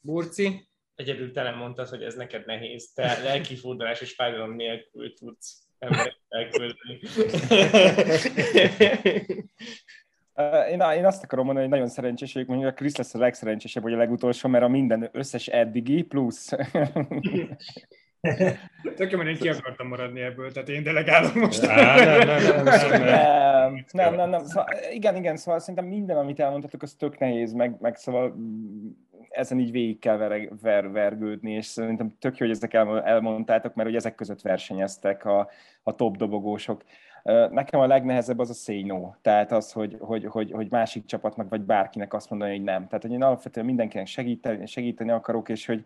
Burci? 0.00 0.68
Egyedül 0.94 1.32
te 1.32 1.42
nem 1.42 1.56
mondtad, 1.56 1.88
hogy 1.88 2.02
ez 2.02 2.14
neked 2.14 2.46
nehéz. 2.46 2.92
Te 2.92 3.22
lelkifordulás 3.22 4.00
és 4.00 4.14
fájdalom 4.14 4.54
nélkül 4.54 5.14
tudsz 5.14 5.66
én, 10.70 10.80
én 10.80 11.04
azt 11.04 11.24
akarom 11.24 11.44
mondani, 11.44 11.66
hogy 11.66 11.74
nagyon 11.74 11.88
szerencsés 11.88 12.32
vagyok, 12.32 12.48
mondjuk 12.48 12.70
a 12.70 12.74
Krisz 12.74 12.96
lesz 12.96 13.14
a 13.14 13.18
legszerencsésebb, 13.18 13.82
vagy 13.82 13.92
a 13.92 13.96
legutolsó, 13.96 14.48
mert 14.48 14.64
a 14.64 14.68
minden 14.68 15.08
összes 15.12 15.46
eddigi 15.46 16.02
plusz. 16.02 16.52
Tök 18.96 19.10
jó, 19.10 19.22
én 19.22 19.36
ki 19.36 19.48
akartam 19.48 19.86
maradni 19.86 20.20
ebből, 20.20 20.52
tehát 20.52 20.68
én 20.68 20.82
delegálom 20.82 21.32
most. 21.34 21.62
nem, 21.62 22.04
nem, 22.04 22.26
nem, 22.26 22.64
nem, 22.64 23.84
nem, 23.92 24.14
nem, 24.14 24.30
nem. 24.30 24.44
Szóval, 24.44 24.66
igen, 24.92 25.16
igen, 25.16 25.36
szóval 25.36 25.60
szerintem 25.60 25.84
minden, 25.84 26.16
amit 26.16 26.40
elmondhatok, 26.40 26.82
az 26.82 26.92
tök 26.92 27.18
nehéz, 27.18 27.52
meg, 27.52 27.76
meg 27.80 27.96
szóval 27.96 28.36
ezen 29.32 29.58
így 29.58 29.70
végig 29.70 29.98
kell 29.98 30.16
ver, 30.16 30.48
ver, 30.60 30.90
vergődni, 30.90 31.52
és 31.52 31.66
szerintem 31.66 32.16
tök 32.18 32.36
jó, 32.36 32.46
hogy 32.46 32.56
ezek 32.56 32.74
el, 32.74 33.02
elmondtátok, 33.02 33.74
mert 33.74 33.88
hogy 33.88 33.96
ezek 33.96 34.14
között 34.14 34.40
versenyeztek 34.40 35.24
a, 35.24 35.48
a 35.82 35.94
top 35.94 36.16
dobogósok. 36.16 36.82
Nekem 37.50 37.80
a 37.80 37.86
legnehezebb 37.86 38.38
az 38.38 38.50
a 38.50 38.52
say 38.52 38.92
tehát 39.20 39.52
az, 39.52 39.72
hogy, 39.72 39.96
hogy, 40.00 40.24
hogy, 40.24 40.50
hogy 40.50 40.70
másik 40.70 41.04
csapatnak 41.04 41.48
vagy 41.48 41.60
bárkinek 41.60 42.14
azt 42.14 42.30
mondani, 42.30 42.50
hogy 42.50 42.62
nem. 42.62 42.86
Tehát, 42.86 43.02
hogy 43.02 43.12
én 43.12 43.22
alapvetően 43.22 43.66
mindenkinek 43.66 44.06
segíteni, 44.06 44.66
segíteni 44.66 45.10
akarok, 45.10 45.48
és 45.48 45.66
hogy, 45.66 45.84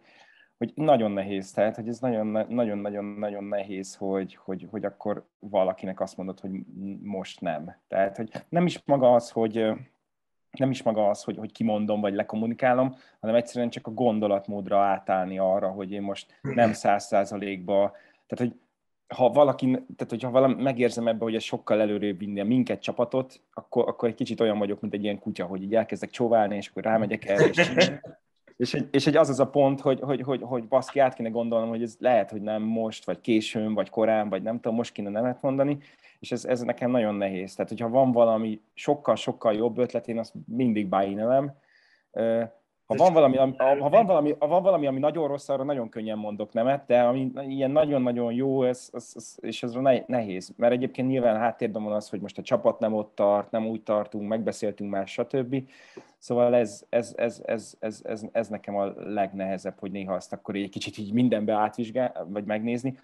hogy 0.58 0.72
nagyon 0.74 1.10
nehéz, 1.10 1.52
tehát 1.52 1.76
hogy 1.76 1.88
ez 1.88 1.98
nagyon-nagyon-nagyon 1.98 3.44
nehéz, 3.44 3.94
hogy, 3.94 4.38
hogy, 4.44 4.66
hogy 4.70 4.84
akkor 4.84 5.26
valakinek 5.38 6.00
azt 6.00 6.16
mondod, 6.16 6.40
hogy 6.40 6.50
most 7.02 7.40
nem. 7.40 7.76
Tehát, 7.88 8.16
hogy 8.16 8.30
nem 8.48 8.66
is 8.66 8.82
maga 8.84 9.14
az, 9.14 9.30
hogy 9.30 9.72
nem 10.58 10.70
is 10.70 10.82
maga 10.82 11.08
az, 11.08 11.22
hogy, 11.22 11.36
hogy 11.36 11.52
kimondom, 11.52 12.00
vagy 12.00 12.14
lekommunikálom, 12.14 12.96
hanem 13.20 13.36
egyszerűen 13.36 13.70
csak 13.70 13.86
a 13.86 13.90
gondolatmódra 13.90 14.78
átállni 14.78 15.38
arra, 15.38 15.68
hogy 15.68 15.92
én 15.92 16.02
most 16.02 16.40
nem 16.42 16.72
száz 16.72 17.04
százalékba, 17.04 17.92
tehát 18.26 18.52
hogy 18.52 18.60
ha 19.14 19.30
valaki, 19.30 19.70
tehát 19.70 20.08
hogyha 20.08 20.30
valami 20.30 20.62
megérzem 20.62 21.08
ebbe, 21.08 21.24
hogy 21.24 21.34
ez 21.34 21.42
sokkal 21.42 21.80
előrébb 21.80 22.18
vinni 22.18 22.40
a 22.40 22.44
minket 22.44 22.82
csapatot, 22.82 23.40
akkor, 23.52 23.88
akkor 23.88 24.08
egy 24.08 24.14
kicsit 24.14 24.40
olyan 24.40 24.58
vagyok, 24.58 24.80
mint 24.80 24.94
egy 24.94 25.02
ilyen 25.02 25.18
kutya, 25.18 25.44
hogy 25.44 25.62
így 25.62 25.74
elkezdek 25.74 26.10
csóválni, 26.10 26.56
és 26.56 26.68
akkor 26.68 26.82
rámegyek 26.82 27.24
erre, 27.24 27.44
és 27.44 27.92
És 28.56 28.74
egy, 28.74 28.88
és 28.90 29.06
egy 29.06 29.16
az 29.16 29.28
az 29.28 29.40
a 29.40 29.50
pont, 29.50 29.80
hogy, 29.80 30.00
hogy, 30.00 30.22
hogy, 30.22 30.42
hogy 30.42 30.68
baszki, 30.68 30.98
át 30.98 31.14
kéne 31.14 31.28
gondolnom, 31.28 31.68
hogy 31.68 31.82
ez 31.82 31.96
lehet, 31.98 32.30
hogy 32.30 32.42
nem 32.42 32.62
most, 32.62 33.04
vagy 33.04 33.20
későn, 33.20 33.74
vagy 33.74 33.90
korán, 33.90 34.28
vagy 34.28 34.42
nem 34.42 34.60
tudom, 34.60 34.76
most 34.76 34.92
kéne 34.92 35.10
nemet 35.10 35.42
mondani, 35.42 35.78
és 36.18 36.32
ez, 36.32 36.44
ez 36.44 36.60
nekem 36.60 36.90
nagyon 36.90 37.14
nehéz. 37.14 37.54
Tehát, 37.54 37.70
hogyha 37.70 37.88
van 37.88 38.12
valami 38.12 38.60
sokkal-sokkal 38.74 39.54
jobb 39.54 39.78
ötlet, 39.78 40.08
én 40.08 40.18
azt 40.18 40.32
mindig 40.46 40.88
bájinelem. 40.88 41.54
Ha 42.86 42.94
van, 42.94 43.12
valami, 43.12 43.36
ha, 43.36 43.88
van 43.88 44.06
valami, 44.06 44.34
ha 44.38 44.46
van 44.46 44.62
valami, 44.62 44.86
ami 44.86 44.98
nagyon 44.98 45.28
rossz, 45.28 45.48
arra 45.48 45.64
nagyon 45.64 45.88
könnyen 45.88 46.18
mondok 46.18 46.52
nemet, 46.52 46.86
de 46.86 47.02
ami 47.02 47.30
ilyen 47.48 47.70
nagyon-nagyon 47.70 48.32
jó, 48.32 48.62
ez, 48.62 48.90
ez, 48.92 49.12
ez, 49.14 49.36
és 49.40 49.62
ez 49.62 49.72
nehéz. 50.06 50.52
Mert 50.56 50.72
egyébként 50.72 51.08
nyilván 51.08 51.36
háttérben 51.36 51.82
van 51.82 51.92
az, 51.92 52.08
hogy 52.08 52.20
most 52.20 52.38
a 52.38 52.42
csapat 52.42 52.78
nem 52.78 52.94
ott 52.94 53.14
tart, 53.14 53.50
nem 53.50 53.66
úgy 53.66 53.82
tartunk, 53.82 54.28
megbeszéltünk 54.28 54.90
már, 54.90 55.06
stb. 55.06 55.68
Szóval 56.18 56.54
ez, 56.54 56.86
ez, 56.88 57.14
ez, 57.16 57.42
ez, 57.44 57.74
ez, 57.78 58.00
ez, 58.04 58.22
ez 58.32 58.48
nekem 58.48 58.76
a 58.76 58.84
legnehezebb, 58.96 59.78
hogy 59.78 59.90
néha 59.90 60.14
azt 60.14 60.32
akkor 60.32 60.54
egy 60.54 60.68
kicsit 60.68 60.98
így 60.98 61.12
mindenbe 61.12 61.52
átvizsgál, 61.52 62.26
vagy 62.28 62.44
megnézni. 62.44 62.98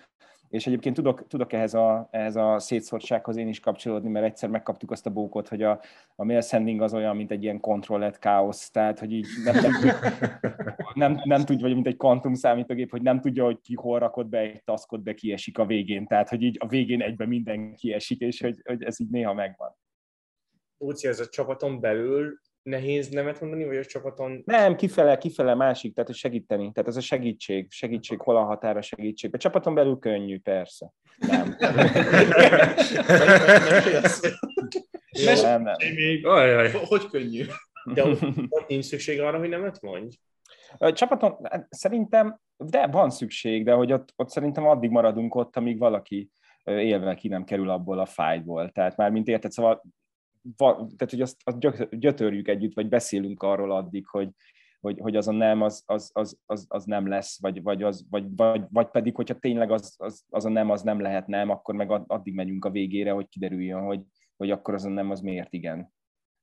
És 0.53 0.67
egyébként 0.67 0.95
tudok, 0.95 1.27
tudok 1.27 1.53
ehhez, 1.53 1.75
a, 1.75 2.09
ehhez 2.11 2.37
a 2.37 2.59
szétszórtsághoz 2.59 3.37
én 3.37 3.49
is 3.49 3.61
kapcsolódni, 3.61 4.09
mert 4.09 4.25
egyszer 4.25 4.49
megkaptuk 4.49 4.91
azt 4.91 5.07
a 5.07 5.11
bókot, 5.11 5.49
hogy 5.49 5.63
a, 5.63 5.81
a 6.17 6.25
mail 6.25 6.41
sending 6.41 6.83
az 6.83 6.95
olyan, 6.95 7.17
mint 7.17 7.31
egy 7.31 7.43
ilyen 7.43 7.61
controlled 7.61 8.19
káosz, 8.19 8.71
tehát 8.71 8.99
hogy 8.99 9.13
így 9.13 9.27
nem, 9.45 9.55
nem, 9.55 11.13
nem, 11.13 11.21
nem 11.25 11.45
tudja, 11.45 11.67
vagy 11.67 11.75
mint 11.75 11.87
egy 11.87 11.97
kvantum 11.97 12.35
számítógép, 12.35 12.91
hogy 12.91 13.03
nem 13.03 13.21
tudja, 13.21 13.45
hogy 13.45 13.61
ki 13.61 13.75
hol 13.75 13.99
rakott 13.99 14.27
be 14.27 14.39
egy 14.39 14.65
taskot, 14.65 15.03
de 15.03 15.15
kiesik 15.15 15.59
a 15.59 15.67
végén, 15.67 16.07
tehát 16.07 16.29
hogy 16.29 16.43
így 16.43 16.57
a 16.61 16.67
végén 16.67 17.03
egyben 17.03 17.29
minden 17.29 17.75
kiesik, 17.75 18.21
és 18.21 18.41
hogy, 18.41 18.61
hogy 18.65 18.83
ez 18.83 19.01
így 19.01 19.11
néha 19.11 19.35
megvan. 19.35 19.77
Úgy 20.79 21.07
ez 21.07 21.21
a 21.21 21.29
csapaton 21.29 21.81
belül 21.81 22.41
nehéz 22.63 23.09
nemet 23.09 23.41
mondani, 23.41 23.65
vagy 23.65 23.77
a 23.77 23.85
csapaton... 23.85 24.43
Nem, 24.45 24.77
kifele, 24.77 25.19
kifele 25.19 25.55
másik, 25.55 25.95
tehát 25.95 26.15
segíteni. 26.15 26.73
Tehát 26.73 26.89
ez 26.89 26.97
a 26.97 27.01
segítség, 27.01 27.71
segítség, 27.71 28.21
hol 28.21 28.37
a 28.37 28.45
határa 28.45 28.83
segítség. 28.83 29.35
A 29.35 29.39
csapaton 29.39 29.75
belül 29.75 29.99
könnyű, 29.99 30.41
persze. 30.41 30.93
Nem. 31.19 31.57
nem, 35.43 35.63
nem. 35.63 35.75
Még... 35.95 36.27
Hogy 36.89 37.07
könnyű? 37.07 37.45
De 37.95 38.05
ott 38.49 38.69
nincs 38.69 38.85
szükség 38.85 39.21
arra, 39.21 39.39
hogy 39.39 39.49
nemet 39.49 39.81
mondj? 39.81 40.17
A 40.79 40.93
csapaton 40.93 41.49
szerintem, 41.69 42.39
de 42.57 42.87
van 42.87 43.11
szükség, 43.11 43.65
de 43.65 43.73
hogy 43.73 43.93
ott, 43.93 44.13
ott 44.17 44.29
szerintem 44.29 44.67
addig 44.67 44.91
maradunk 44.91 45.35
ott, 45.35 45.57
amíg 45.57 45.79
valaki 45.79 46.31
élve 46.65 47.15
ki 47.15 47.29
nem 47.29 47.45
kerül 47.45 47.71
abból 47.71 47.99
a 47.99 48.07
fájtból. 48.07 48.71
Tehát 48.71 48.97
már 48.97 49.11
mint 49.11 49.29
érted, 49.29 49.51
szóval 49.51 49.83
tehát 50.57 51.11
hogy 51.11 51.21
azt, 51.21 51.41
azt 51.45 51.59
gyötörjük 51.99 52.49
együtt, 52.49 52.75
vagy 52.75 52.89
beszélünk 52.89 53.43
arról 53.43 53.73
addig, 53.73 54.07
hogy, 54.07 54.31
hogy, 54.81 54.99
hogy 55.01 55.17
az 55.17 55.29
a 55.29 55.33
nem, 55.33 55.63
az, 55.63 55.83
az, 55.87 56.11
az, 56.13 56.39
az, 56.47 56.67
az 56.69 56.85
nem 56.85 57.09
lesz, 57.09 57.41
vagy, 57.41 57.63
vagy, 57.63 57.83
az, 57.83 58.07
vagy, 58.11 58.37
vagy, 58.37 58.63
vagy 58.71 58.89
pedig, 58.89 59.15
hogyha 59.15 59.39
tényleg 59.39 59.71
az, 59.71 59.95
az, 59.99 60.25
az 60.31 60.45
a 60.45 60.49
nem, 60.49 60.71
az 60.71 60.83
nem 60.83 61.01
lehet 61.01 61.27
nem, 61.27 61.51
akkor 61.51 61.75
meg 61.75 61.91
addig 61.91 62.35
megyünk 62.35 62.65
a 62.65 62.71
végére, 62.71 63.11
hogy 63.11 63.29
kiderüljön, 63.29 63.83
hogy, 63.83 64.03
hogy 64.37 64.51
akkor 64.51 64.75
az 64.75 64.85
a 64.85 64.89
nem, 64.89 65.11
az 65.11 65.21
miért 65.21 65.53
igen. 65.53 65.93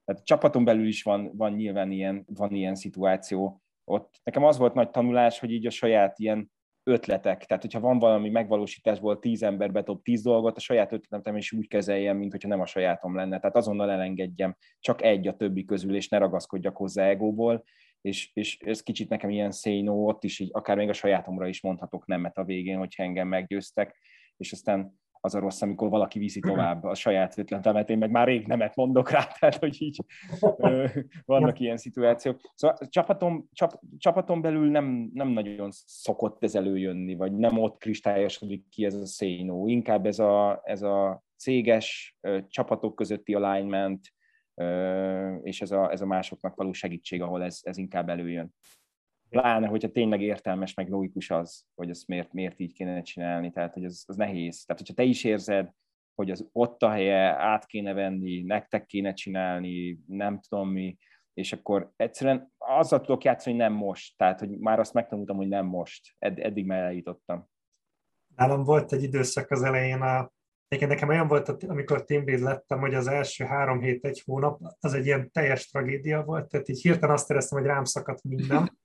Tehát 0.05 0.25
csapaton 0.25 0.63
belül 0.63 0.87
is 0.87 1.03
van, 1.03 1.31
van 1.37 1.53
nyilván 1.53 1.91
ilyen, 1.91 2.23
van 2.33 2.51
ilyen 2.51 2.75
szituáció. 2.75 3.61
Ott 3.83 4.19
nekem 4.23 4.43
az 4.43 4.57
volt 4.57 4.73
nagy 4.73 4.89
tanulás, 4.89 5.39
hogy 5.39 5.51
így 5.51 5.65
a 5.65 5.69
saját 5.69 6.19
ilyen 6.19 6.51
ötletek, 6.83 7.45
tehát 7.45 7.63
hogyha 7.63 7.79
van 7.79 7.99
valami 7.99 8.29
megvalósításból 8.29 9.19
tíz 9.19 9.43
ember 9.43 9.71
bedob 9.71 10.03
tíz 10.03 10.21
dolgot, 10.21 10.57
a 10.57 10.59
saját 10.59 10.91
ötletem 10.91 11.37
is 11.37 11.51
úgy 11.51 11.67
kezeljem, 11.67 12.17
mint 12.17 12.31
hogyha 12.31 12.47
nem 12.47 12.59
a 12.59 12.65
sajátom 12.65 13.15
lenne. 13.15 13.39
Tehát 13.39 13.55
azonnal 13.55 13.91
elengedjem 13.91 14.55
csak 14.79 15.01
egy 15.01 15.27
a 15.27 15.35
többi 15.35 15.65
közül, 15.65 15.95
és 15.95 16.09
ne 16.09 16.17
ragaszkodjak 16.17 16.77
hozzá 16.77 17.07
egóból, 17.07 17.63
és, 18.01 18.31
és 18.33 18.57
ez 18.59 18.81
kicsit 18.81 19.09
nekem 19.09 19.29
ilyen 19.29 19.51
szénó, 19.51 20.07
ott 20.07 20.23
is 20.23 20.39
így, 20.39 20.49
akár 20.51 20.77
még 20.77 20.89
a 20.89 20.93
sajátomra 20.93 21.47
is 21.47 21.61
mondhatok 21.61 22.05
nemet 22.05 22.37
a 22.37 22.43
végén, 22.43 22.77
hogyha 22.77 23.03
engem 23.03 23.27
meggyőztek, 23.27 23.97
és 24.37 24.51
aztán 24.51 24.99
az 25.21 25.35
a 25.35 25.39
rossz, 25.39 25.61
amikor 25.61 25.89
valaki 25.89 26.19
viszi 26.19 26.39
tovább 26.39 26.83
a 26.83 26.95
saját 26.95 27.37
ötletemet, 27.37 27.89
én 27.89 27.97
meg 27.97 28.11
már 28.11 28.27
rég 28.27 28.47
nemet 28.47 28.75
mondok 28.75 29.09
rá, 29.09 29.23
tehát 29.39 29.55
hogy 29.55 29.81
így 29.81 30.03
vannak 31.25 31.59
ilyen 31.59 31.77
szituációk. 31.77 32.39
Szóval 32.55 32.77
csapaton, 32.89 33.49
csap, 33.53 33.79
csapaton 33.97 34.41
belül 34.41 34.69
nem, 34.69 35.09
nem 35.13 35.27
nagyon 35.27 35.69
szokott 35.71 36.43
ez 36.43 36.55
előjönni, 36.55 37.15
vagy 37.15 37.33
nem 37.33 37.57
ott 37.57 37.77
kristályosodik 37.77 38.69
ki 38.69 38.85
ez 38.85 38.93
a 38.93 39.05
szénó, 39.05 39.67
inkább 39.67 40.05
ez 40.05 40.19
a, 40.19 40.61
ez 40.63 40.81
a 40.81 41.23
céges 41.37 42.17
csapatok 42.47 42.95
közötti 42.95 43.33
alignment, 43.33 44.13
és 45.41 45.61
ez 45.61 45.71
a, 45.71 45.91
ez 45.91 46.01
a 46.01 46.05
másoknak 46.05 46.55
való 46.55 46.73
segítség, 46.73 47.21
ahol 47.21 47.43
ez, 47.43 47.59
ez 47.61 47.77
inkább 47.77 48.09
előjön. 48.09 48.53
Pláne, 49.29 49.67
hogyha 49.67 49.91
tényleg 49.91 50.21
értelmes, 50.21 50.73
meg 50.73 50.89
logikus 50.89 51.29
az, 51.29 51.65
hogy 51.75 51.89
ezt 51.89 52.07
miért, 52.07 52.33
miért 52.33 52.59
így 52.59 52.73
kéne 52.73 53.01
csinálni, 53.01 53.51
tehát 53.51 53.73
hogy 53.73 53.85
az, 53.85 54.03
az 54.07 54.15
nehéz. 54.15 54.63
Tehát, 54.65 54.81
hogyha 54.81 54.93
te 54.93 55.03
is 55.03 55.23
érzed, 55.23 55.71
hogy 56.15 56.31
az 56.31 56.49
ott 56.51 56.83
a 56.83 56.89
helye, 56.89 57.35
át 57.35 57.65
kéne 57.65 57.93
venni, 57.93 58.41
nektek 58.41 58.85
kéne 58.85 59.13
csinálni, 59.13 59.99
nem 60.07 60.39
tudom 60.39 60.69
mi, 60.69 60.97
és 61.33 61.53
akkor 61.53 61.91
egyszerűen 61.95 62.53
azzal 62.57 63.01
tudok 63.01 63.23
játszani, 63.23 63.55
hogy 63.55 63.65
nem 63.65 63.73
most. 63.73 64.17
Tehát, 64.17 64.39
hogy 64.39 64.49
már 64.49 64.79
azt 64.79 64.93
megtanultam, 64.93 65.35
hogy 65.35 65.47
nem 65.47 65.65
most. 65.65 66.15
Ed- 66.19 66.39
eddig 66.39 66.65
már 66.65 66.83
eljutottam. 66.83 67.49
Nálam 68.35 68.63
volt 68.63 68.91
egy 68.91 69.03
időszak 69.03 69.51
az 69.51 69.63
elején, 69.63 70.01
a, 70.01 70.31
Egyébként 70.67 70.99
nekem 70.99 71.09
olyan 71.09 71.27
volt, 71.27 71.63
amikor 71.63 72.05
teamlead 72.05 72.39
lettem, 72.39 72.79
hogy 72.79 72.93
az 72.93 73.07
első 73.07 73.45
három 73.45 73.81
hét, 73.81 74.05
egy 74.05 74.21
hónap, 74.25 74.61
az 74.79 74.93
egy 74.93 75.05
ilyen 75.05 75.31
teljes 75.31 75.67
tragédia 75.69 76.23
volt, 76.23 76.49
tehát 76.49 76.69
így 76.69 76.81
hirtelen 76.81 77.15
azt 77.15 77.29
éreztem, 77.29 77.59
hogy 77.59 77.67
rám 77.67 77.83
szakadt 77.83 78.23
minden 78.23 78.78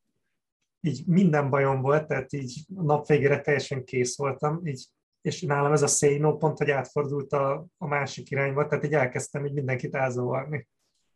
így 0.85 1.07
minden 1.07 1.51
bajom 1.51 1.81
volt, 1.81 2.07
tehát 2.07 2.33
így 2.33 2.67
a 2.77 2.83
nap 2.83 3.07
végére 3.07 3.41
teljesen 3.41 3.85
kész 3.85 4.17
voltam, 4.17 4.67
így, 4.67 4.87
és 5.21 5.43
nálam 5.43 5.73
ez 5.73 5.83
a 5.83 5.87
say 5.87 6.19
no 6.19 6.37
pont, 6.37 6.59
hogy 6.59 6.71
átfordult 6.71 7.33
a, 7.33 7.67
a 7.79 7.87
másik 7.87 8.31
irányba, 8.31 8.67
tehát 8.67 8.85
így 8.85 8.95
elkezdtem 8.95 9.47
így 9.47 9.53
mindenkit 9.53 9.95
elzavarni. 9.95 10.69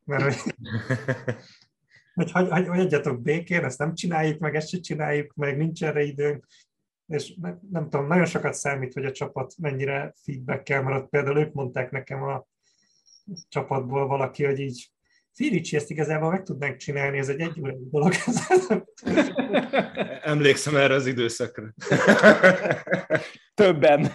Mert 0.04 0.22
hogy, 0.22 0.54
hogy, 2.14 2.30
hogy, 2.30 2.48
hogy 2.48 2.66
hagyjatok 2.66 3.22
békén, 3.22 3.64
ezt 3.64 3.78
nem 3.78 3.94
csináljuk 3.94 4.38
meg, 4.38 4.54
ezt 4.54 4.68
se 4.68 4.78
csináljuk 4.80 5.34
meg, 5.34 5.56
nincs 5.56 5.84
erre 5.84 6.02
időnk, 6.02 6.46
és 7.06 7.34
nem, 7.40 7.60
nem 7.70 7.88
tudom, 7.88 8.06
nagyon 8.06 8.26
sokat 8.26 8.54
számít, 8.54 8.92
hogy 8.92 9.04
a 9.04 9.12
csapat 9.12 9.54
mennyire 9.58 10.14
feedback-kel, 10.22 10.92
ott 10.92 11.08
például 11.08 11.38
ők 11.38 11.52
mondták 11.52 11.90
nekem 11.90 12.22
a 12.22 12.46
csapatból 13.48 14.06
valaki, 14.06 14.44
hogy 14.44 14.58
így 14.58 14.90
Firicsi 15.38 15.76
ezt 15.76 15.90
igazából 15.90 16.30
meg 16.30 16.42
tudnánk 16.42 16.76
csinálni, 16.76 17.18
ez 17.18 17.28
egy 17.28 17.40
egyúrú 17.40 17.88
dolog. 17.90 18.12
Emlékszem 20.22 20.76
erre 20.76 20.94
az 20.94 21.06
időszakra. 21.06 21.74
Többen. 23.54 24.08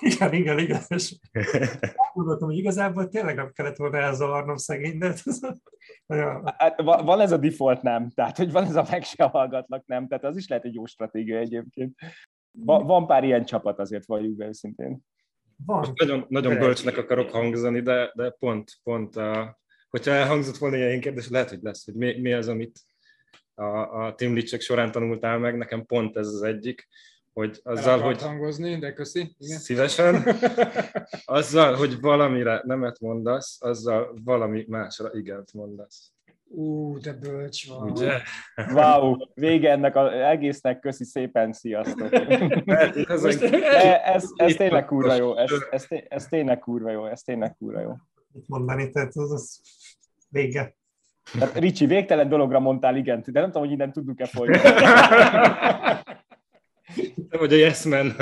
Igen, 0.00 0.32
igen, 0.32 0.58
igen. 0.58 0.80
És 0.88 1.16
gondoltam, 2.14 2.48
hogy 2.48 2.56
igazából 2.56 3.08
tényleg 3.08 3.36
nem 3.36 3.52
kellett 3.52 3.76
volna 3.76 3.98
elzavarnom 3.98 4.56
szegény, 4.56 4.98
de 4.98 5.14
hát, 6.56 6.82
van 6.82 7.20
ez 7.20 7.32
a 7.32 7.36
default 7.36 7.82
nem, 7.82 8.10
tehát 8.10 8.36
hogy 8.36 8.52
van 8.52 8.64
ez 8.64 8.76
a 8.76 8.86
meg 8.90 9.02
se 9.02 9.24
hallgatlak 9.24 9.86
nem, 9.86 10.08
tehát 10.08 10.24
az 10.24 10.36
is 10.36 10.48
lehet 10.48 10.64
egy 10.64 10.74
jó 10.74 10.86
stratégia 10.86 11.38
egyébként. 11.38 11.98
Van, 12.50 12.86
van 12.86 13.06
pár 13.06 13.24
ilyen 13.24 13.44
csapat 13.44 13.78
azért, 13.78 14.06
vagyunk 14.06 14.36
be 14.36 14.46
őszintén. 14.46 15.00
Van. 15.64 15.92
nagyon, 15.94 16.26
nagyon 16.28 16.58
bölcsnek 16.58 16.96
akarok 16.96 17.30
hangzani, 17.30 17.80
de, 17.80 18.12
de 18.14 18.30
pont, 18.30 18.72
pont 18.82 19.16
a, 19.16 19.58
hogyha 19.96 20.14
elhangzott 20.14 20.56
volna 20.56 20.76
ilyen 20.76 21.00
kérdés, 21.00 21.28
lehet, 21.28 21.48
hogy 21.48 21.62
lesz, 21.62 21.84
hogy 21.84 21.94
mi, 21.94 22.20
mi 22.20 22.32
az, 22.32 22.48
amit 22.48 22.80
a, 23.54 23.64
a 24.04 24.14
Team 24.14 24.34
Leadsek 24.34 24.60
során 24.60 24.90
tanultál 24.90 25.38
meg, 25.38 25.56
nekem 25.56 25.86
pont 25.86 26.16
ez 26.16 26.26
az 26.26 26.42
egyik, 26.42 26.88
hogy 27.32 27.60
azzal, 27.62 28.00
hogy... 28.00 28.22
hangozni, 28.22 28.78
de 28.78 28.92
köszi. 28.92 29.34
Igen. 29.38 29.58
Szívesen. 29.58 30.24
Azzal, 31.24 31.74
hogy 31.74 32.00
valamire 32.00 32.60
nemet 32.64 33.00
mondasz, 33.00 33.58
azzal 33.60 34.14
valami 34.24 34.64
másra 34.68 35.10
igent 35.12 35.52
mondasz. 35.52 36.12
Ú, 36.48 36.98
de 36.98 37.12
bölcs 37.12 37.68
van. 37.68 37.90
Ugye? 37.90 38.12
Wow, 38.72 39.16
vége 39.34 39.70
ennek 39.70 39.96
az 39.96 40.12
egésznek, 40.12 40.80
köszi 40.80 41.04
szépen, 41.04 41.52
sziasztok. 41.52 42.12
ez, 42.12 43.24
ez, 43.24 43.42
ez, 44.04 44.24
ez 44.36 44.54
tényleg 44.54 44.84
kurva 44.84 45.14
jó, 45.14 45.36
ez, 45.36 45.50
ez, 45.70 45.86
ez 46.08 46.26
tényleg 46.26 46.58
kurva 46.58 46.90
jó, 46.90 47.06
ez 47.06 47.22
tényleg 47.22 47.56
kurva 47.56 47.80
jó 47.80 47.92
mit 48.36 48.48
mondani, 48.48 48.90
tehát 48.90 49.16
az, 49.16 49.32
az 49.32 49.60
vége. 50.28 50.76
Tehát 51.32 51.58
Ricsi, 51.58 51.86
végtelen 51.86 52.28
dologra 52.28 52.60
mondtál 52.60 52.96
igen, 52.96 53.22
de 53.26 53.40
nem 53.40 53.50
tudom, 53.50 53.62
hogy 53.62 53.72
innen 53.72 53.92
tudunk-e 53.92 54.26
folytatni. 54.26 54.70
Te 57.28 57.38
vagy 57.38 57.52
a 57.52 57.56
yes 57.56 57.84
man. 57.84 58.16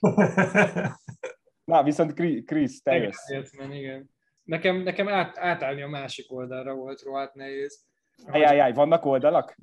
Na, 1.70 1.82
viszont 1.82 2.12
Krisz, 2.44 2.82
te 2.82 2.96
jössz. 2.96 3.28
Yes 3.28 3.56
man, 3.58 3.72
igen. 3.72 4.10
Nekem, 4.42 4.76
nekem 4.76 5.08
át, 5.08 5.38
átállni 5.38 5.82
a 5.82 5.88
másik 5.88 6.32
oldalra 6.32 6.74
volt 6.74 7.02
rohadt 7.02 7.34
nehéz. 7.34 7.84
Ajajaj, 8.26 8.72
vannak 8.72 9.04
oldalak? 9.04 9.56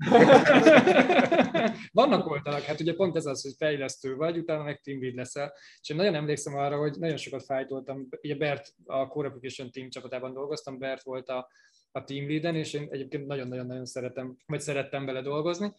vannak 1.91 2.27
oldalak, 2.27 2.61
hát 2.61 2.79
ugye 2.79 2.93
pont 2.93 3.15
ez 3.15 3.25
az, 3.25 3.41
hogy 3.41 3.53
fejlesztő 3.57 4.15
vagy, 4.15 4.37
utána 4.37 4.63
meg 4.63 4.81
team 4.81 5.01
lead 5.01 5.15
leszel. 5.15 5.53
És 5.81 5.89
én 5.89 5.97
nagyon 5.97 6.15
emlékszem 6.15 6.55
arra, 6.55 6.77
hogy 6.77 6.95
nagyon 6.99 7.17
sokat 7.17 7.43
fájtoltam, 7.43 8.07
ugye 8.21 8.35
Bert 8.35 8.73
a 8.85 9.07
Core 9.07 9.27
Application 9.27 9.71
Team 9.71 9.89
csapatában 9.89 10.33
dolgoztam, 10.33 10.79
Bert 10.79 11.03
volt 11.03 11.29
a, 11.29 11.49
a 11.91 12.03
team 12.03 12.27
leaden, 12.27 12.55
és 12.55 12.73
én 12.73 12.87
egyébként 12.91 13.27
nagyon-nagyon-nagyon 13.27 13.85
szeretem, 13.85 14.37
vagy 14.45 14.61
szerettem 14.61 15.05
vele 15.05 15.21
dolgozni. 15.21 15.73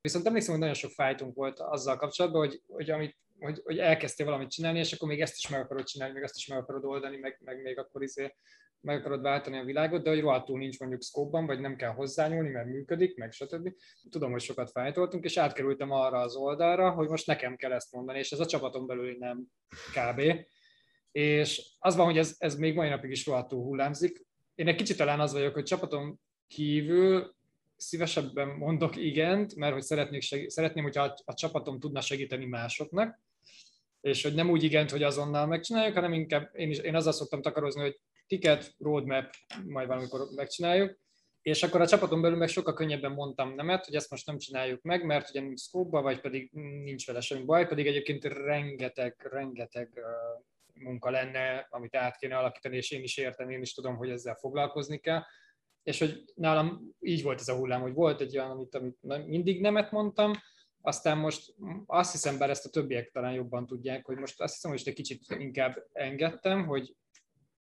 Viszont 0.00 0.26
emlékszem, 0.26 0.50
hogy 0.50 0.60
nagyon 0.60 0.76
sok 0.76 0.90
fájtunk 0.90 1.34
volt 1.34 1.60
azzal 1.60 1.96
kapcsolatban, 1.96 2.46
hogy, 2.46 2.62
hogy, 2.66 2.90
amit, 2.90 3.16
hogy, 3.38 3.60
hogy 3.64 3.78
elkezdtél 3.78 4.26
valamit 4.26 4.50
csinálni, 4.50 4.78
és 4.78 4.92
akkor 4.92 5.08
még 5.08 5.20
ezt 5.20 5.36
is 5.36 5.48
meg 5.48 5.60
akarod 5.60 5.84
csinálni, 5.84 6.14
még 6.14 6.22
ezt 6.22 6.36
is 6.36 6.46
meg 6.46 6.58
akarod 6.58 6.84
oldani, 6.84 7.16
meg, 7.16 7.38
meg 7.44 7.62
még 7.62 7.78
akkor 7.78 8.02
izé 8.02 8.34
meg 8.80 8.98
akarod 8.98 9.22
váltani 9.22 9.58
a 9.58 9.64
világot, 9.64 10.02
de 10.02 10.10
hogy 10.10 10.20
rohadtul 10.20 10.58
nincs 10.58 10.78
mondjuk 10.78 11.02
scope 11.02 11.40
vagy 11.40 11.60
nem 11.60 11.76
kell 11.76 11.90
hozzányúlni, 11.90 12.48
mert 12.48 12.66
működik, 12.66 13.16
meg 13.16 13.32
stb. 13.32 13.72
Tudom, 14.10 14.30
hogy 14.30 14.40
sokat 14.40 14.70
fájtoltunk, 14.70 15.24
és 15.24 15.36
átkerültem 15.36 15.90
arra 15.90 16.18
az 16.18 16.36
oldalra, 16.36 16.90
hogy 16.90 17.08
most 17.08 17.26
nekem 17.26 17.56
kell 17.56 17.72
ezt 17.72 17.92
mondani, 17.92 18.18
és 18.18 18.32
ez 18.32 18.40
a 18.40 18.46
csapaton 18.46 18.86
belül 18.86 19.16
nem 19.18 19.44
kb. 19.92 20.22
És 21.12 21.74
az 21.78 21.96
van, 21.96 22.06
hogy 22.06 22.18
ez, 22.18 22.34
ez 22.38 22.56
még 22.56 22.74
mai 22.74 22.88
napig 22.88 23.10
is 23.10 23.26
rohadtul 23.26 23.62
hullámzik. 23.62 24.26
Én 24.54 24.68
egy 24.68 24.76
kicsit 24.76 24.96
talán 24.96 25.20
az 25.20 25.32
vagyok, 25.32 25.54
hogy 25.54 25.64
csapaton 25.64 26.20
kívül 26.46 27.34
szívesebben 27.76 28.48
mondok 28.48 28.96
igent, 28.96 29.54
mert 29.54 29.72
hogy 29.72 29.82
szeretnék 29.82 30.22
segí- 30.22 30.50
szeretném, 30.50 30.84
hogyha 30.84 31.02
a, 31.02 31.14
a 31.24 31.34
csapatom 31.34 31.80
tudna 31.80 32.00
segíteni 32.00 32.44
másoknak, 32.44 33.20
és 34.06 34.22
hogy 34.22 34.34
nem 34.34 34.50
úgy 34.50 34.62
igent, 34.62 34.90
hogy 34.90 35.02
azonnal 35.02 35.46
megcsináljuk, 35.46 35.94
hanem 35.94 36.12
inkább 36.12 36.50
én, 36.52 36.70
is, 36.70 36.78
én 36.78 36.94
azzal 36.94 37.12
szoktam 37.12 37.42
takarozni, 37.42 37.80
hogy 37.80 38.00
ticket, 38.26 38.74
roadmap, 38.78 39.30
majd 39.64 39.88
valamikor 39.88 40.28
megcsináljuk, 40.34 40.98
és 41.42 41.62
akkor 41.62 41.80
a 41.80 41.86
csapaton 41.86 42.20
belül 42.20 42.36
meg 42.36 42.48
sokkal 42.48 42.74
könnyebben 42.74 43.12
mondtam 43.12 43.54
nemet, 43.54 43.84
hogy 43.84 43.94
ezt 43.94 44.10
most 44.10 44.26
nem 44.26 44.38
csináljuk 44.38 44.82
meg, 44.82 45.04
mert 45.04 45.28
ugye 45.28 45.40
nincs 45.40 45.60
scope 45.60 46.00
vagy 46.00 46.20
pedig 46.20 46.50
nincs 46.84 47.06
vele 47.06 47.20
semmi 47.20 47.44
baj, 47.44 47.68
pedig 47.68 47.86
egyébként 47.86 48.24
rengeteg, 48.24 49.28
rengeteg 49.30 50.00
munka 50.74 51.10
lenne, 51.10 51.66
amit 51.70 51.96
át 51.96 52.16
kéne 52.16 52.36
alakítani, 52.36 52.76
és 52.76 52.90
én 52.90 53.02
is 53.02 53.16
értem, 53.16 53.50
én 53.50 53.60
is 53.60 53.74
tudom, 53.74 53.96
hogy 53.96 54.10
ezzel 54.10 54.34
foglalkozni 54.34 54.98
kell. 54.98 55.22
És 55.82 55.98
hogy 55.98 56.24
nálam 56.34 56.94
így 57.00 57.22
volt 57.22 57.40
ez 57.40 57.48
a 57.48 57.56
hullám, 57.56 57.80
hogy 57.80 57.92
volt 57.92 58.20
egy 58.20 58.38
olyan, 58.38 58.50
amit, 58.50 58.74
amit 58.74 59.26
mindig 59.26 59.60
nemet 59.60 59.90
mondtam, 59.90 60.32
aztán 60.86 61.18
most 61.18 61.54
azt 61.86 62.12
hiszem, 62.12 62.38
bár 62.38 62.50
ezt 62.50 62.66
a 62.66 62.70
többiek 62.70 63.10
talán 63.10 63.32
jobban 63.32 63.66
tudják, 63.66 64.06
hogy 64.06 64.16
most 64.16 64.40
azt 64.40 64.54
hiszem, 64.54 64.70
hogy 64.70 64.82
egy 64.84 64.94
kicsit 64.94 65.24
inkább 65.38 65.86
engedtem, 65.92 66.66
hogy 66.66 66.96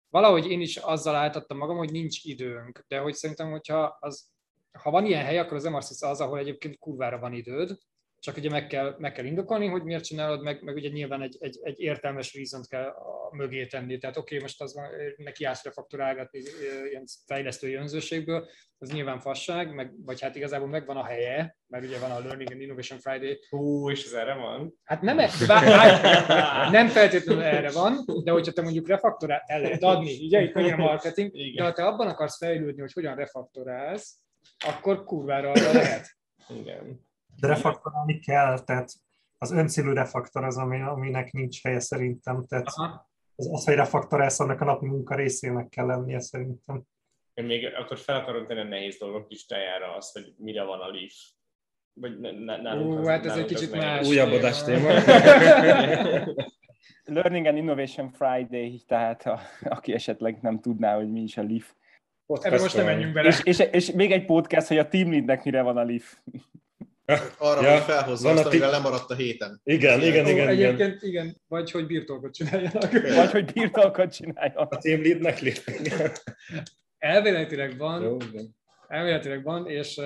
valahogy 0.08 0.50
én 0.50 0.60
is 0.60 0.76
azzal 0.76 1.14
álltattam 1.14 1.56
magam, 1.56 1.76
hogy 1.76 1.92
nincs 1.92 2.24
időnk, 2.24 2.84
de 2.88 2.98
hogy 2.98 3.14
szerintem, 3.14 3.50
hogyha 3.50 3.96
az, 4.00 4.30
ha 4.72 4.90
van 4.90 5.06
ilyen 5.06 5.24
hely, 5.24 5.38
akkor 5.38 5.56
az 5.56 5.64
MRCC 5.64 6.02
az, 6.02 6.20
ahol 6.20 6.38
egyébként 6.38 6.78
kurvára 6.78 7.18
van 7.18 7.32
időd, 7.32 7.78
csak 8.24 8.36
ugye 8.36 8.50
meg 8.50 8.66
kell, 8.66 8.94
meg 8.98 9.12
kell 9.12 9.24
indokolni, 9.24 9.66
hogy 9.66 9.82
miért 9.82 10.04
csinálod, 10.04 10.42
meg, 10.42 10.62
meg 10.62 10.74
ugye 10.74 10.88
nyilván 10.88 11.22
egy, 11.22 11.36
egy, 11.40 11.58
egy 11.62 11.80
értelmes 11.80 12.34
reason 12.34 12.62
kell 12.68 12.86
a 12.86 13.34
mögé 13.34 13.66
tenni. 13.66 13.98
Tehát 13.98 14.16
oké, 14.16 14.34
okay, 14.34 14.46
most 14.46 14.60
az 14.62 14.74
van, 14.74 14.88
neki 15.16 15.44
állsz 15.44 15.64
refaktorálgatni 15.64 16.42
ilyen 16.90 17.04
fejlesztői 17.26 17.74
önzőségből, 17.74 18.48
az 18.78 18.90
nyilván 18.90 19.20
fasság, 19.20 19.74
meg, 19.74 19.92
vagy 20.04 20.20
hát 20.20 20.36
igazából 20.36 20.68
megvan 20.68 20.96
a 20.96 21.04
helye, 21.04 21.56
mert 21.66 21.84
ugye 21.84 21.98
van 21.98 22.10
a 22.10 22.18
Learning 22.18 22.50
and 22.50 22.60
Innovation 22.60 22.98
Friday. 22.98 23.38
Hú, 23.48 23.90
és 23.90 24.04
ez 24.04 24.12
erre 24.12 24.34
van? 24.34 24.74
Hát 24.84 25.00
nem, 25.00 25.18
e- 25.18 25.30
bár, 25.46 26.70
nem 26.70 26.88
feltétlenül 26.88 27.42
erre 27.42 27.70
van, 27.70 28.04
de 28.24 28.30
hogyha 28.30 28.52
te 28.52 28.62
mondjuk 28.62 28.88
refaktorál, 28.88 29.42
el 29.46 29.60
lehet 29.60 29.82
adni, 29.82 30.24
ugye 30.24 30.42
itt 30.42 30.54
a 30.54 30.76
marketing, 30.76 31.30
Igen. 31.34 31.54
de 31.54 31.62
ha 31.62 31.72
te 31.72 31.86
abban 31.86 32.08
akarsz 32.08 32.36
fejlődni, 32.36 32.80
hogy 32.80 32.92
hogyan 32.92 33.14
refaktorálsz, 33.14 34.18
akkor 34.66 35.04
kurvára 35.04 35.50
arra 35.50 35.72
lehet. 35.72 36.06
Igen. 36.60 37.12
De 37.40 37.46
refaktorálni 37.46 38.18
kell, 38.18 38.58
tehát 38.60 38.92
az 39.38 39.50
öncélű 39.50 39.92
refaktor 39.92 40.44
az, 40.44 40.56
ami, 40.56 40.80
aminek 40.80 41.32
nincs 41.32 41.62
helye 41.62 41.80
szerintem. 41.80 42.46
Tehát 42.46 42.66
Aha. 42.66 43.10
az, 43.36 43.48
az, 43.52 43.64
hogy 43.64 43.74
refaktorálsz, 43.74 44.40
annak 44.40 44.60
a 44.60 44.64
napi 44.64 44.86
munka 44.86 45.14
részének 45.14 45.68
kell 45.68 45.86
lennie 45.86 46.20
szerintem. 46.20 46.82
Én 47.34 47.44
még 47.44 47.74
akkor 47.74 47.98
fel 47.98 48.16
akarom 48.16 48.46
tenni 48.46 48.60
a 48.60 48.64
nehéz 48.64 48.98
dolgok 48.98 49.30
listájára 49.30 49.94
azt, 49.96 50.12
hogy 50.12 50.34
mire 50.36 50.64
van 50.64 50.80
a 50.80 50.90
Leaf. 50.90 51.14
Vagy 51.92 52.20
ne, 52.20 52.56
nálunk 52.56 53.00
Ú, 53.00 53.04
hát 53.04 53.26
ez 53.26 53.36
egy 53.36 53.44
kicsit 53.44 53.72
más. 53.72 54.08
Újabb 54.08 54.32
adás 54.32 54.62
téma. 54.62 54.88
Learning 57.04 57.46
and 57.46 57.56
Innovation 57.56 58.10
Friday, 58.10 58.82
tehát 58.86 59.26
a, 59.26 59.40
aki 59.62 59.92
esetleg 59.92 60.38
nem 60.40 60.60
tudná, 60.60 60.96
hogy 60.96 61.10
mi 61.10 61.20
is 61.20 61.36
a 61.36 61.42
Leaf. 61.42 61.72
Ebben 62.26 62.60
most 62.60 62.76
nem 62.76 62.84
menjünk 62.84 63.12
bele. 63.12 63.28
És, 63.28 63.40
és, 63.44 63.58
és, 63.58 63.90
még 63.90 64.12
egy 64.12 64.24
podcast, 64.24 64.66
hogy 64.66 64.78
a 64.78 64.88
team 64.88 65.10
leadnek 65.10 65.44
mire 65.44 65.62
van 65.62 65.76
a 65.76 65.84
Leaf. 65.84 66.16
Arra, 67.38 67.62
ja, 67.62 67.72
hogy 67.72 67.82
felhozza 67.82 68.30
azt, 68.30 68.44
amivel 68.44 68.70
lemaradt 68.70 69.10
a 69.10 69.14
héten. 69.14 69.60
Igen, 69.64 70.00
igen, 70.00 70.26
igen. 70.26 70.48
Egyébként 70.48 71.02
igen, 71.02 71.36
vagy 71.48 71.70
hogy 71.70 71.86
birtokot 71.86 72.34
csináljanak. 72.34 72.92
Vagy 72.92 73.30
hogy 73.30 73.52
birtokot 73.52 74.14
csináljanak. 74.14 74.72
A 74.72 74.78
team 74.78 75.02
leadnek 75.02 75.62
Elvéletileg 76.98 77.76
van. 77.76 78.02
Jó, 78.02 78.16
igen. 78.30 78.56
Elvéletileg 78.88 79.42
van, 79.42 79.68
és 79.68 79.96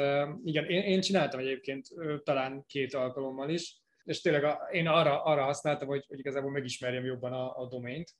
igen, 0.44 0.64
én, 0.64 0.82
én 0.82 1.00
csináltam 1.00 1.40
egyébként 1.40 1.88
talán 2.24 2.64
két 2.66 2.94
alkalommal 2.94 3.50
is, 3.50 3.76
és 4.04 4.20
tényleg 4.20 4.44
a, 4.44 4.68
én 4.72 4.86
arra, 4.86 5.22
arra 5.22 5.42
használtam, 5.42 5.88
hogy, 5.88 6.04
hogy 6.08 6.18
igazából 6.18 6.50
megismerjem 6.50 7.04
jobban 7.04 7.32
a, 7.32 7.56
a 7.56 7.68
domaint, 7.68 8.10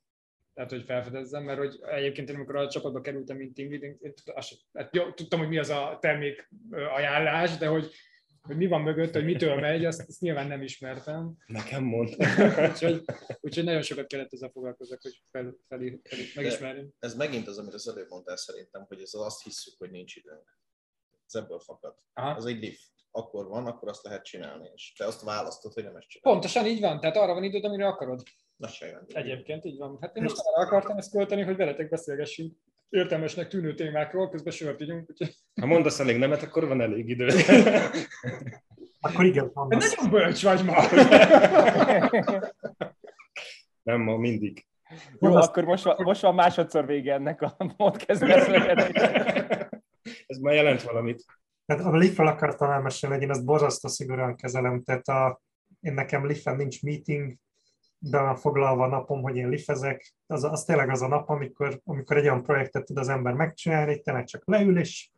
tehát 0.53 0.69
hogy 0.69 0.83
felfedezzem, 0.83 1.43
mert 1.43 1.59
hogy 1.59 1.79
egyébként 1.81 2.29
én 2.29 2.35
amikor 2.35 2.55
a 2.55 2.69
csapatba 2.69 3.01
kerültem, 3.01 3.37
mint 3.37 3.53
team 3.53 3.69
lead, 3.69 3.83
én, 3.83 3.97
én 4.01 4.13
hát 4.73 4.95
jó, 4.95 5.11
tudtam, 5.11 5.39
hogy 5.39 5.47
mi 5.47 5.57
az 5.57 5.69
a 5.69 5.97
termék 6.01 6.49
ajánlás, 6.95 7.57
de 7.57 7.67
hogy 7.67 7.91
hogy 8.41 8.57
mi 8.57 8.67
van 8.67 8.81
mögött, 8.81 9.13
hogy 9.13 9.25
mitől 9.25 9.55
megy, 9.55 9.85
azt, 9.85 10.07
azt 10.07 10.21
nyilván 10.21 10.47
nem 10.47 10.61
ismertem. 10.61 11.37
Nekem 11.45 11.83
mond. 11.83 12.15
úgyhogy, 12.69 13.03
úgyhogy 13.39 13.63
nagyon 13.63 13.81
sokat 13.81 14.07
kellett 14.07 14.33
ezzel 14.33 14.49
foglalkozni, 14.49 14.97
hogy 15.01 15.21
fel, 15.31 15.55
fel, 15.67 15.79
fel, 16.03 16.21
megismerni. 16.35 16.89
Ez 16.99 17.15
megint 17.15 17.47
az, 17.47 17.57
amit 17.57 17.73
az 17.73 17.87
előbb 17.87 18.09
mondtál 18.09 18.35
szerintem, 18.35 18.85
hogy 18.87 19.01
ez 19.01 19.13
az 19.13 19.21
azt 19.21 19.43
hiszük, 19.43 19.73
hogy 19.77 19.91
nincs 19.91 20.15
időnk. 20.15 20.57
Ez 21.25 21.35
ebből 21.35 21.59
fakad. 21.59 21.95
Aha. 22.13 22.35
Az 22.35 22.45
egy 22.45 22.59
lift. 22.59 22.87
Akkor 23.11 23.47
van, 23.47 23.65
akkor 23.65 23.89
azt 23.89 24.03
lehet 24.03 24.23
csinálni, 24.23 24.69
és 24.73 24.93
te 24.97 25.05
azt 25.05 25.23
választod, 25.23 25.73
hogy 25.73 25.83
nem 25.83 25.95
ezt 25.95 26.07
csinálod. 26.07 26.39
Pontosan 26.39 26.65
így 26.65 26.79
van, 26.79 26.99
tehát 26.99 27.17
arra 27.17 27.33
van 27.33 27.43
időd, 27.43 27.63
amire 27.63 27.87
akarod. 27.87 28.23
Na, 28.55 28.67
Egyébként 29.07 29.65
így 29.65 29.77
van. 29.77 29.97
Hát 30.01 30.15
én 30.15 30.23
most 30.23 30.37
arra 30.37 30.65
akartam 30.65 30.97
ezt 30.97 31.11
költeni, 31.11 31.41
hogy 31.41 31.55
veletek 31.55 31.89
beszélgessünk 31.89 32.57
értelmesnek 32.89 33.47
tűnő 33.47 33.73
témákról, 33.73 34.29
közben 34.29 34.53
sört 34.53 34.81
ígyunk. 34.81 35.09
Úgyhogy... 35.09 35.35
Ha 35.61 35.65
mondasz 35.65 35.99
elég 35.99 36.17
nemet, 36.17 36.41
akkor 36.41 36.67
van 36.67 36.81
elég 36.81 37.09
idő. 37.09 37.27
akkor 38.99 39.25
igen, 39.25 39.51
mondasz. 39.53 39.95
Nagyon 39.95 40.11
bölcs 40.11 40.43
vagy 40.43 40.65
ma! 40.65 40.81
Nem, 43.83 44.01
ma 44.01 44.17
mindig. 44.17 44.65
Jó, 44.89 44.97
mondasz, 45.19 45.47
akkor 45.47 45.63
most, 45.63 45.83
van, 45.83 45.95
most 45.97 46.21
van 46.21 46.35
másodszor 46.35 46.85
vége 46.85 47.13
ennek 47.13 47.41
a 47.41 47.55
podcast 47.77 48.21
Ez 50.27 50.37
már 50.37 50.53
jelent 50.53 50.81
valamit. 50.81 51.23
Tehát 51.65 51.85
a 51.85 51.97
Leaf-ről 51.97 52.27
akartam 52.27 52.71
elmesélni, 52.71 53.23
én 53.23 53.29
ezt 53.29 53.45
borzasztó 53.45 53.87
szigorúan 53.87 54.35
kezelem, 54.35 54.83
tehát 54.83 55.07
a, 55.07 55.41
én 55.81 55.93
nekem 55.93 56.25
Leaf-en 56.25 56.55
nincs 56.55 56.81
meeting, 56.81 57.35
be 57.99 58.21
van 58.21 58.35
foglalva 58.35 58.83
a 58.83 58.87
napom, 58.87 59.21
hogy 59.21 59.35
én 59.35 59.49
lifezek, 59.49 60.13
az, 60.27 60.43
az 60.43 60.63
tényleg 60.63 60.89
az 60.89 61.01
a 61.01 61.07
nap, 61.07 61.29
amikor, 61.29 61.81
amikor 61.83 62.17
egy 62.17 62.23
olyan 62.23 62.43
projektet 62.43 62.85
tud 62.85 62.97
az 62.97 63.09
ember 63.09 63.33
megcsinálni, 63.33 64.01
tényleg 64.01 64.25
csak 64.25 64.41
leül 64.45 64.79
és, 64.79 65.11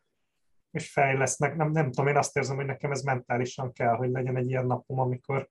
és 0.70 0.92
fejlesznek. 0.92 1.56
Nem, 1.56 1.70
nem 1.70 1.90
tudom, 1.90 2.06
én 2.06 2.16
azt 2.16 2.36
érzem, 2.36 2.56
hogy 2.56 2.66
nekem 2.66 2.90
ez 2.90 3.02
mentálisan 3.02 3.72
kell, 3.72 3.94
hogy 3.94 4.10
legyen 4.10 4.36
egy 4.36 4.48
ilyen 4.48 4.66
napom, 4.66 4.98
amikor 4.98 5.50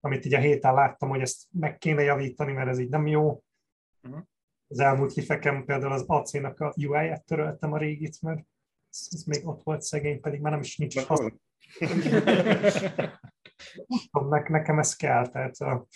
amit 0.00 0.24
így 0.24 0.34
a 0.34 0.38
héten 0.38 0.74
láttam, 0.74 1.08
hogy 1.08 1.20
ezt 1.20 1.46
meg 1.50 1.78
kéne 1.78 2.02
javítani, 2.02 2.52
mert 2.52 2.68
ez 2.68 2.78
így 2.78 2.88
nem 2.88 3.06
jó. 3.06 3.42
Uh-huh. 4.02 4.22
Az 4.68 4.78
elmúlt 4.78 5.14
lifekem 5.14 5.64
például 5.64 5.92
az 5.92 6.04
AC-nak 6.06 6.60
a 6.60 6.74
UI-et 6.76 7.24
töröltem 7.24 7.72
a 7.72 7.78
régit, 7.78 8.22
mert 8.22 8.46
ez, 8.90 9.08
ez 9.10 9.22
még 9.22 9.46
ott 9.46 9.62
volt 9.62 9.82
szegény, 9.82 10.20
pedig 10.20 10.40
már 10.40 10.52
nem 10.52 10.60
is 10.60 10.76
nincs 10.76 10.98
hasz. 10.98 11.32
nekem 14.48 14.78
ez 14.78 14.96
kell, 14.96 15.28
tehát 15.28 15.56
a, 15.56 15.86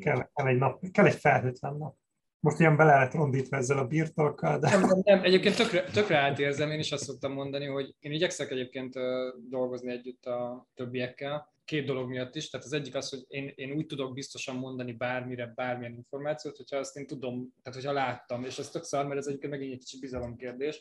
Kell, 0.00 0.28
kell, 0.34 0.46
egy 0.46 0.58
nap, 0.58 0.90
kell 0.90 1.06
egy 1.06 1.14
felhőtlen 1.14 1.76
nap. 1.76 1.96
Most 2.40 2.58
ilyen 2.58 2.76
bele 2.76 2.94
lehet 2.94 3.14
rondítva 3.14 3.56
ezzel 3.56 3.78
a 3.78 3.86
birtokkal, 3.86 4.58
de... 4.58 4.70
Nem, 4.70 4.80
nem, 4.80 5.00
nem, 5.02 5.24
egyébként 5.24 5.56
tökre, 5.56 5.84
tökre 5.84 6.16
átérzem, 6.16 6.70
én 6.70 6.78
is 6.78 6.92
azt 6.92 7.04
szoktam 7.04 7.32
mondani, 7.32 7.66
hogy 7.66 7.94
én 7.98 8.12
igyekszek 8.12 8.50
egyébként 8.50 8.94
dolgozni 9.48 9.90
együtt 9.90 10.24
a 10.24 10.68
többiekkel, 10.74 11.52
két 11.70 11.86
dolog 11.86 12.08
miatt 12.08 12.34
is. 12.34 12.50
Tehát 12.50 12.66
az 12.66 12.72
egyik 12.72 12.94
az, 12.94 13.08
hogy 13.08 13.24
én, 13.28 13.52
én 13.54 13.72
úgy 13.72 13.86
tudok 13.86 14.14
biztosan 14.14 14.56
mondani 14.56 14.92
bármire, 14.92 15.52
bármilyen 15.54 15.94
információt, 15.94 16.56
hogyha 16.56 16.76
azt 16.76 16.96
én 16.96 17.06
tudom, 17.06 17.54
tehát 17.62 17.78
hogyha 17.80 17.96
láttam, 17.96 18.44
és 18.44 18.58
ez 18.58 18.70
tök 18.70 18.84
szar, 18.84 19.06
mert 19.06 19.18
ez 19.18 19.26
egyébként 19.26 19.52
megint 19.52 19.72
egy 19.72 19.78
kicsit 19.78 20.00
bizalomkérdés, 20.00 20.80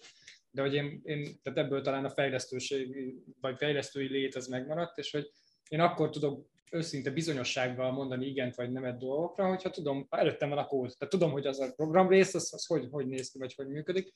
de 0.52 0.62
hogy 0.62 0.74
én, 0.74 1.02
én 1.04 1.40
tehát 1.42 1.60
ebből 1.60 1.82
talán 1.82 2.06
a 2.06 2.10
fejlesztőség, 2.10 3.16
vagy 3.42 3.58
fejlesztői 3.58 4.08
lét 4.08 4.36
az 4.36 4.48
megmaradt, 4.48 4.98
és 4.98 5.12
hogy 5.12 5.32
én 5.68 5.80
akkor 5.80 6.10
tudok 6.10 6.48
őszinte 6.72 7.12
bizonyossággal 7.12 7.92
mondani 7.92 8.26
igent 8.26 8.56
vagy 8.56 8.72
nemet 8.72 8.98
dolgokra, 8.98 9.48
hogyha 9.48 9.70
tudom, 9.70 10.06
ha 10.10 10.18
előttem 10.18 10.50
van 10.50 10.58
a 10.58 10.66
kód, 10.66 10.94
tehát 10.98 11.14
tudom, 11.14 11.32
hogy 11.32 11.46
az 11.46 11.60
a 11.60 11.74
program 11.76 12.10
rész, 12.10 12.34
az, 12.34 12.54
az 12.54 12.66
hogy, 12.66 12.88
hogy 12.92 13.08
néz 13.08 13.32
ki, 13.32 13.38
vagy 13.38 13.54
hogy 13.54 13.68
működik, 13.68 14.14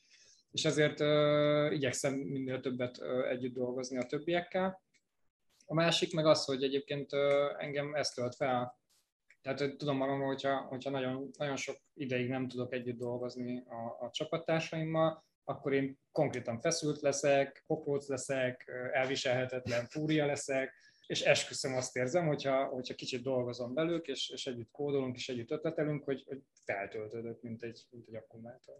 és 0.51 0.65
ezért 0.65 0.99
uh, 0.99 1.73
igyekszem 1.73 2.13
minél 2.13 2.59
többet 2.59 2.97
uh, 2.97 3.29
együtt 3.29 3.53
dolgozni 3.53 3.97
a 3.97 4.05
többiekkel. 4.05 4.81
A 5.65 5.73
másik 5.73 6.13
meg 6.13 6.25
az, 6.25 6.45
hogy 6.45 6.63
egyébként 6.63 7.13
uh, 7.13 7.19
engem 7.57 7.95
ezt 7.95 8.15
tölt 8.15 8.35
fel, 8.35 8.81
tehát 9.41 9.59
hogy 9.59 9.75
tudom 9.75 9.97
magamról, 9.97 10.27
hogyha, 10.27 10.55
hogyha 10.55 10.89
nagyon, 10.89 11.29
nagyon 11.37 11.55
sok 11.55 11.75
ideig 11.93 12.29
nem 12.29 12.47
tudok 12.47 12.73
együtt 12.73 12.97
dolgozni 12.97 13.63
a, 13.65 14.05
a 14.05 14.09
csapattársaimmal, 14.11 15.25
akkor 15.43 15.73
én 15.73 15.99
konkrétan 16.11 16.59
feszült 16.59 17.01
leszek, 17.01 17.63
pokróc 17.67 18.07
leszek, 18.07 18.71
elviselhetetlen 18.93 19.85
fúria 19.85 20.25
leszek, 20.25 20.73
és 21.05 21.21
esküszöm 21.21 21.75
azt 21.75 21.95
érzem, 21.95 22.27
hogyha, 22.27 22.65
hogyha 22.65 22.95
kicsit 22.95 23.23
dolgozom 23.23 23.73
velük, 23.73 24.07
és, 24.07 24.29
és 24.29 24.47
együtt 24.47 24.71
kódolunk, 24.71 25.15
és 25.15 25.29
együtt 25.29 25.51
ötletelünk, 25.51 26.03
hogy, 26.03 26.23
hogy 26.27 26.41
feltöltődök, 26.65 27.41
mint 27.41 27.63
egy, 27.63 27.81
mint 27.89 28.07
egy 28.07 28.15
akkumulátor. 28.15 28.75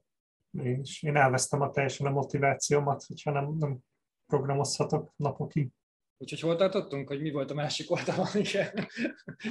Én, 0.63 0.79
is, 0.79 1.03
én 1.03 1.15
elvesztem 1.15 1.61
a 1.61 1.69
teljesen 1.69 2.07
a 2.07 2.11
motivációmat, 2.11 3.03
hogyha 3.03 3.31
nem, 3.31 3.55
nem 3.59 3.79
programozhatok 4.25 5.13
napokig. 5.15 5.69
Úgyhogy 6.17 6.39
hol 6.39 6.55
tartottunk, 6.55 7.07
hogy 7.07 7.21
mi 7.21 7.31
volt 7.31 7.51
a 7.51 7.53
másik 7.53 7.91
oldalon? 7.91 8.27
Igen. 8.45 8.87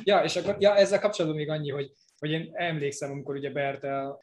ja, 0.03 0.23
és 0.23 0.37
akkor 0.37 0.57
ja, 0.59 0.77
ezzel 0.77 1.01
kapcsolatban 1.01 1.41
még 1.41 1.49
annyi, 1.49 1.71
hogy, 1.71 1.93
hogy 2.19 2.31
én 2.31 2.51
emlékszem, 2.53 3.11
amikor 3.11 3.35
ugye 3.37 3.51
Bertel 3.51 4.21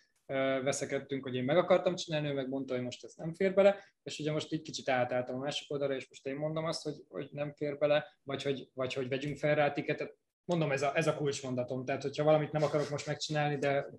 veszekedtünk, 0.63 1.23
hogy 1.23 1.35
én 1.35 1.43
meg 1.43 1.57
akartam 1.57 1.95
csinálni, 1.95 2.27
ő 2.27 2.33
meg 2.33 2.49
mondta, 2.49 2.73
hogy 2.73 2.83
most 2.83 3.03
ez 3.03 3.13
nem 3.15 3.33
fér 3.33 3.53
bele, 3.53 3.75
és 4.03 4.19
ugye 4.19 4.31
most 4.31 4.53
így 4.53 4.61
kicsit 4.61 4.89
átálltam 4.89 5.35
a 5.35 5.39
másik 5.39 5.71
oldalra, 5.71 5.95
és 5.95 6.09
most 6.09 6.25
én 6.25 6.35
mondom 6.35 6.65
azt, 6.65 6.83
hogy, 6.83 7.03
hogy 7.07 7.29
nem 7.31 7.53
fér 7.53 7.77
bele, 7.77 8.05
vagy 8.23 8.43
hogy, 8.43 8.69
vagy 8.73 8.93
hogy 8.93 9.07
vegyünk 9.07 9.37
fel 9.37 9.55
rá 9.55 9.71
tiketet. 9.71 10.17
Mondom, 10.45 10.71
ez 10.71 10.81
a, 10.81 10.95
ez 10.95 11.07
a 11.07 11.15
kulcsmondatom. 11.15 11.85
Tehát, 11.85 12.01
hogyha 12.01 12.23
valamit 12.23 12.51
nem 12.51 12.63
akarok 12.63 12.89
most 12.89 13.07
megcsinálni, 13.07 13.57
de 13.57 13.89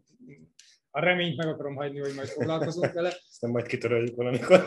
a 0.90 1.00
reményt 1.00 1.36
meg 1.36 1.48
akarom 1.48 1.74
hagyni, 1.74 1.98
hogy 1.98 2.14
majd 2.14 2.28
foglalkozunk 2.28 2.92
vele. 2.92 3.08
Aztán 3.30 3.50
majd 3.50 3.66
kitöröljük 3.66 4.16
valamikor. 4.16 4.66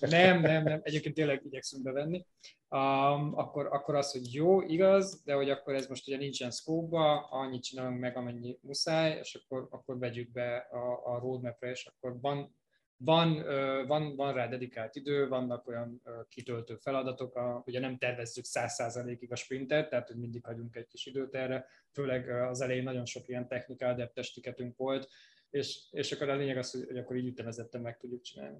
nem, 0.00 0.40
nem, 0.40 0.62
nem, 0.62 0.80
egyébként 0.82 1.14
tényleg 1.14 1.42
igyekszünk 1.44 1.82
bevenni. 1.82 2.26
Um, 2.68 3.38
akkor, 3.38 3.66
akkor 3.66 3.94
az, 3.94 4.12
hogy 4.12 4.34
jó, 4.34 4.62
igaz, 4.62 5.22
de 5.24 5.34
hogy 5.34 5.50
akkor 5.50 5.74
ez 5.74 5.86
most 5.86 6.08
ugye 6.08 6.16
nincsen 6.16 6.50
scope 6.50 7.26
annyit 7.30 7.62
csinálunk 7.62 8.00
meg, 8.00 8.16
amennyi 8.16 8.58
muszáj, 8.60 9.18
és 9.18 9.34
akkor, 9.34 9.68
akkor 9.70 9.98
vegyük 9.98 10.32
be 10.32 10.56
a, 10.56 11.14
a 11.14 11.18
roadmap-re, 11.18 11.70
és 11.70 11.86
akkor 11.86 12.20
van, 12.20 12.56
van, 13.04 13.44
van, 13.86 14.16
van 14.16 14.32
rá 14.32 14.46
dedikált 14.46 14.96
idő, 14.96 15.28
vannak 15.28 15.68
olyan 15.68 16.02
kitöltő 16.28 16.76
feladatok, 16.76 17.36
a, 17.36 17.62
ugye 17.66 17.80
nem 17.80 17.98
tervezzük 17.98 18.44
100%-ig 18.48 19.32
a 19.32 19.36
sprintet, 19.36 19.88
tehát 19.88 20.08
hogy 20.08 20.16
mindig 20.16 20.44
hagyunk 20.44 20.76
egy 20.76 20.86
kis 20.86 21.06
időt 21.06 21.34
erre, 21.34 21.66
főleg 21.92 22.28
az 22.28 22.60
elején 22.60 22.82
nagyon 22.82 23.04
sok 23.04 23.28
ilyen 23.28 23.48
technikál 23.48 24.12
testикetünk 24.12 24.76
volt, 24.76 25.08
és, 25.50 25.78
és 25.90 26.12
akkor 26.12 26.28
a 26.28 26.36
lényeg 26.36 26.56
az, 26.56 26.70
hogy, 26.70 26.84
hogy 26.86 26.98
akkor 26.98 27.16
így 27.16 27.26
ütemezetten 27.26 27.80
meg 27.80 27.96
tudjuk 27.96 28.22
csinálni. 28.22 28.58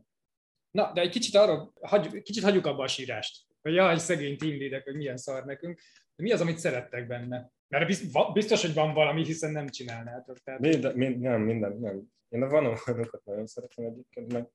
Na, 0.70 0.92
de 0.92 1.00
egy 1.00 1.10
kicsit 1.10 1.34
arra, 1.34 1.72
hagy, 1.80 2.22
kicsit 2.22 2.42
hagyjuk 2.42 2.66
abba 2.66 2.82
a 2.82 2.88
sírást, 2.88 3.46
hogy 3.62 3.74
jaj, 3.74 3.98
szegény 3.98 4.36
team 4.36 4.58
leader, 4.58 4.82
hogy 4.82 4.96
milyen 4.96 5.16
szar 5.16 5.44
nekünk, 5.44 5.80
de 6.16 6.22
mi 6.22 6.32
az, 6.32 6.40
amit 6.40 6.58
szerettek 6.58 7.06
benne? 7.06 7.52
Mert 7.68 7.86
biztos, 8.32 8.62
hogy 8.62 8.74
van 8.74 8.94
valami, 8.94 9.24
hiszen 9.24 9.52
nem 9.52 9.68
csinálnátok. 9.68 10.38
Tehát... 10.38 10.60
Minden, 10.60 10.96
mind, 10.96 11.20
nem, 11.20 11.40
minden, 11.40 11.78
nem. 11.78 12.12
Én 12.34 12.42
a 12.42 12.48
van 12.48 12.78
nagyon 13.24 13.46
szeretem 13.46 13.84
egyébként, 13.84 14.32
meg 14.32 14.48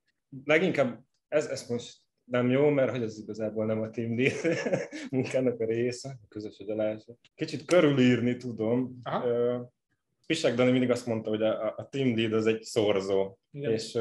leginkább 0.46 1.04
ez, 1.28 1.46
ez 1.46 1.70
most 1.70 1.98
nem 2.24 2.50
jó, 2.50 2.70
mert 2.70 2.92
hogy 2.92 3.02
ez 3.02 3.18
igazából 3.18 3.66
nem 3.66 3.82
a 3.82 3.90
team 3.90 4.18
lead 4.18 4.34
munkának 5.12 5.60
a 5.60 5.66
része, 5.66 6.10
a 6.10 6.28
közös 6.28 6.60
agyalása. 6.60 7.14
Kicsit 7.36 7.66
körülírni 7.66 8.36
tudom. 8.36 9.00
Aha. 9.04 9.72
Pisek 10.26 10.56
Dani 10.56 10.72
mindig 10.72 10.90
azt 10.92 11.06
mondta, 11.06 11.30
hogy 11.30 11.42
a, 11.42 11.74
a 11.78 11.88
team 11.90 12.16
lead 12.16 12.34
az 12.34 12.46
egy 12.46 12.64
szorzó, 12.64 13.38
Igen. 13.52 13.72
és 13.72 13.94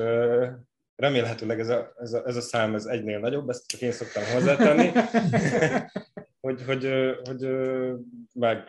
remélhetőleg 0.97 1.61
ez 1.61 1.69
a, 1.69 1.95
ez, 1.99 2.13
a, 2.13 2.27
ez 2.27 2.37
a 2.37 2.41
szám 2.41 2.75
ez 2.75 2.85
egynél 2.85 3.19
nagyobb, 3.19 3.49
ezt 3.49 3.67
csak 3.67 3.81
én 3.81 3.93
szoktam 3.93 4.23
hozzátenni, 4.25 4.91
hogy, 6.47 6.63
hogy, 6.63 6.89
hogy 7.25 7.49
meg 8.35 8.69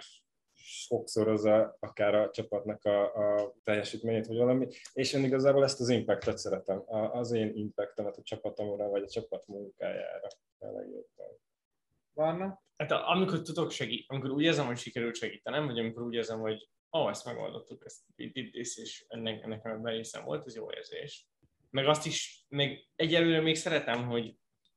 sokszorozza 0.88 1.78
akár 1.80 2.16
a 2.16 2.30
csapatnak 2.30 2.86
a, 2.86 3.04
a 3.04 3.54
teljesítményét, 3.64 4.28
vagy 4.28 4.38
valami, 4.38 4.68
és 4.94 5.14
én 5.14 5.24
igazából 5.24 5.64
ezt 5.64 5.80
az 5.80 5.90
impactet 5.90 6.38
szeretem, 6.38 6.84
az 7.12 7.32
én 7.32 7.52
impactemet 7.56 8.18
a 8.18 8.24
csapatomra, 8.24 8.90
vagy 8.90 9.04
a 9.04 9.10
csapat 9.10 9.48
munkájára. 9.48 10.28
Legjobban. 10.60 12.60
Hát 12.78 12.92
amikor 12.92 13.42
tudok 13.42 13.72
segíteni, 13.72 14.06
amikor 14.08 14.30
úgy 14.30 14.44
érzem, 14.44 14.66
hogy 14.66 14.78
sikerült 14.78 15.16
segítenem, 15.16 15.66
vagy 15.66 15.80
amikor 15.80 16.04
úgy 16.04 16.14
érzem, 16.14 16.40
hogy 16.40 16.70
ó, 16.92 17.00
oh, 17.00 17.10
ezt 17.10 17.26
megoldottuk, 17.26 17.86
ezt 17.86 18.00
itt 18.16 18.56
és 18.56 19.06
ennek, 19.08 19.44
ennek 19.44 19.66
a 19.66 19.78
berészem 19.78 20.24
volt, 20.24 20.46
ez 20.46 20.56
jó 20.56 20.72
érzés. 20.72 21.28
Meg 21.70 21.88
azt 21.88 22.06
is, 22.06 22.46
meg 22.48 22.88
egyelőre 22.96 23.42
még 23.42 23.56
szeretem, 23.56 24.08
hogy 24.08 24.36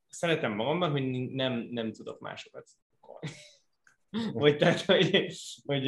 szeretem 0.08 0.52
magamban, 0.52 0.90
hogy 0.90 1.30
nem, 1.30 1.52
nem 1.52 1.92
tudok 1.92 2.20
másokat 2.20 2.68
vagy 4.32 4.56
tehát, 4.56 4.80
hogy, 4.80 5.10
hogy 5.66 5.82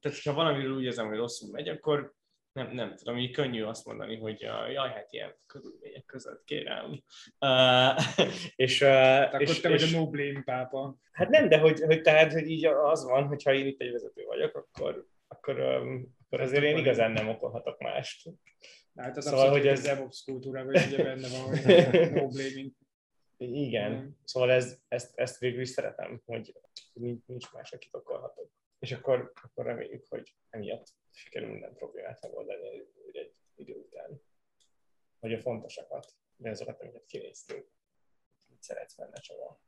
tehát, 0.00 0.22
ha 0.24 0.32
valamiről 0.32 0.76
úgy 0.76 0.84
érzem, 0.84 1.08
hogy 1.08 1.16
rosszul 1.16 1.50
megy, 1.52 1.68
akkor 1.68 2.14
nem, 2.52 2.70
nem 2.72 2.96
tudom, 2.96 3.18
így 3.18 3.30
könnyű 3.30 3.62
azt 3.62 3.86
mondani, 3.86 4.16
hogy 4.16 4.40
jaj, 4.40 4.88
hát 4.88 5.12
ilyen 5.12 5.34
körülmények 5.46 6.04
között 6.04 6.44
kérem. 6.44 7.02
Uh, 7.40 8.00
és, 8.66 8.80
uh, 8.80 9.20
akkor 9.20 9.42
és, 9.42 9.60
te 9.60 9.68
vagy 9.68 9.82
és, 9.82 9.94
a 9.94 9.98
no 9.98 10.10
blame 10.10 10.42
pápa. 10.42 10.96
Hát 11.12 11.28
nem, 11.28 11.48
de 11.48 11.58
hogy, 11.58 11.80
hogy 11.80 12.00
tehát, 12.00 12.32
hogy 12.32 12.50
így 12.50 12.64
az 12.64 13.04
van, 13.04 13.26
hogyha 13.26 13.54
én 13.54 13.66
itt 13.66 13.80
egy 13.80 13.92
vezető 13.92 14.24
vagyok, 14.24 14.56
akkor, 14.56 15.06
akkor, 15.28 15.60
um, 15.60 16.16
akkor 16.24 16.40
azért 16.40 16.64
én 16.64 16.76
igazán 16.76 17.10
nem 17.10 17.28
okolhatok 17.28 17.78
mást. 17.78 18.30
Hát 18.94 19.16
az 19.16 19.24
szóval, 19.24 19.50
hogy 19.50 19.66
ez 19.66 19.82
DevOps 19.82 20.22
kultúrában 20.24 20.74
is 20.74 20.86
ugye 20.86 21.02
benne 21.02 21.28
van, 21.28 21.40
hogy 21.40 21.64
no 22.12 22.28
blaming. 22.28 22.72
Igen, 23.36 23.92
mm. 23.92 24.08
szóval 24.24 24.50
ez, 24.50 24.78
ezt, 24.88 25.18
ezt 25.18 25.38
végül 25.38 25.60
is 25.60 25.68
szeretem, 25.68 26.22
hogy 26.24 26.54
nincs, 27.26 27.52
más, 27.52 27.72
akit 27.72 27.94
okolhatok. 27.94 28.50
És 28.78 28.92
akkor, 28.92 29.32
akkor 29.42 29.64
reméljük, 29.64 30.06
hogy 30.08 30.34
emiatt 30.50 30.94
sikerül 31.10 31.48
minden 31.48 31.74
problémát 31.74 32.22
megoldani 32.22 32.68
egy 33.12 33.34
idő 33.54 33.74
után. 33.74 34.22
Hogy 35.18 35.32
a 35.32 35.40
fontosakat, 35.40 36.12
de 36.36 36.50
azokat, 36.50 36.80
amiket 36.80 37.06
kinéztünk. 37.06 37.66
Mit 38.48 38.62
szeretsz 38.62 38.96
benne, 38.96 39.20
Csaba? 39.20 39.60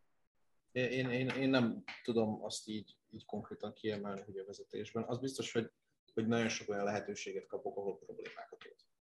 Én, 0.73 1.11
én, 1.11 1.29
én 1.29 1.49
nem 1.49 1.85
tudom 2.03 2.45
azt 2.45 2.69
így, 2.69 2.97
így 3.11 3.25
konkrétan 3.25 3.73
kiemelni, 3.73 4.21
hogy 4.21 4.39
a 4.39 4.45
vezetésben. 4.45 5.05
Az 5.05 5.19
biztos, 5.19 5.53
hogy, 5.53 5.71
hogy 6.15 6.27
nagyon 6.27 6.49
sok 6.49 6.69
olyan 6.69 6.85
lehetőséget 6.85 7.47
kapok, 7.47 7.77
ahol 7.77 7.99
problémákat 7.99 8.65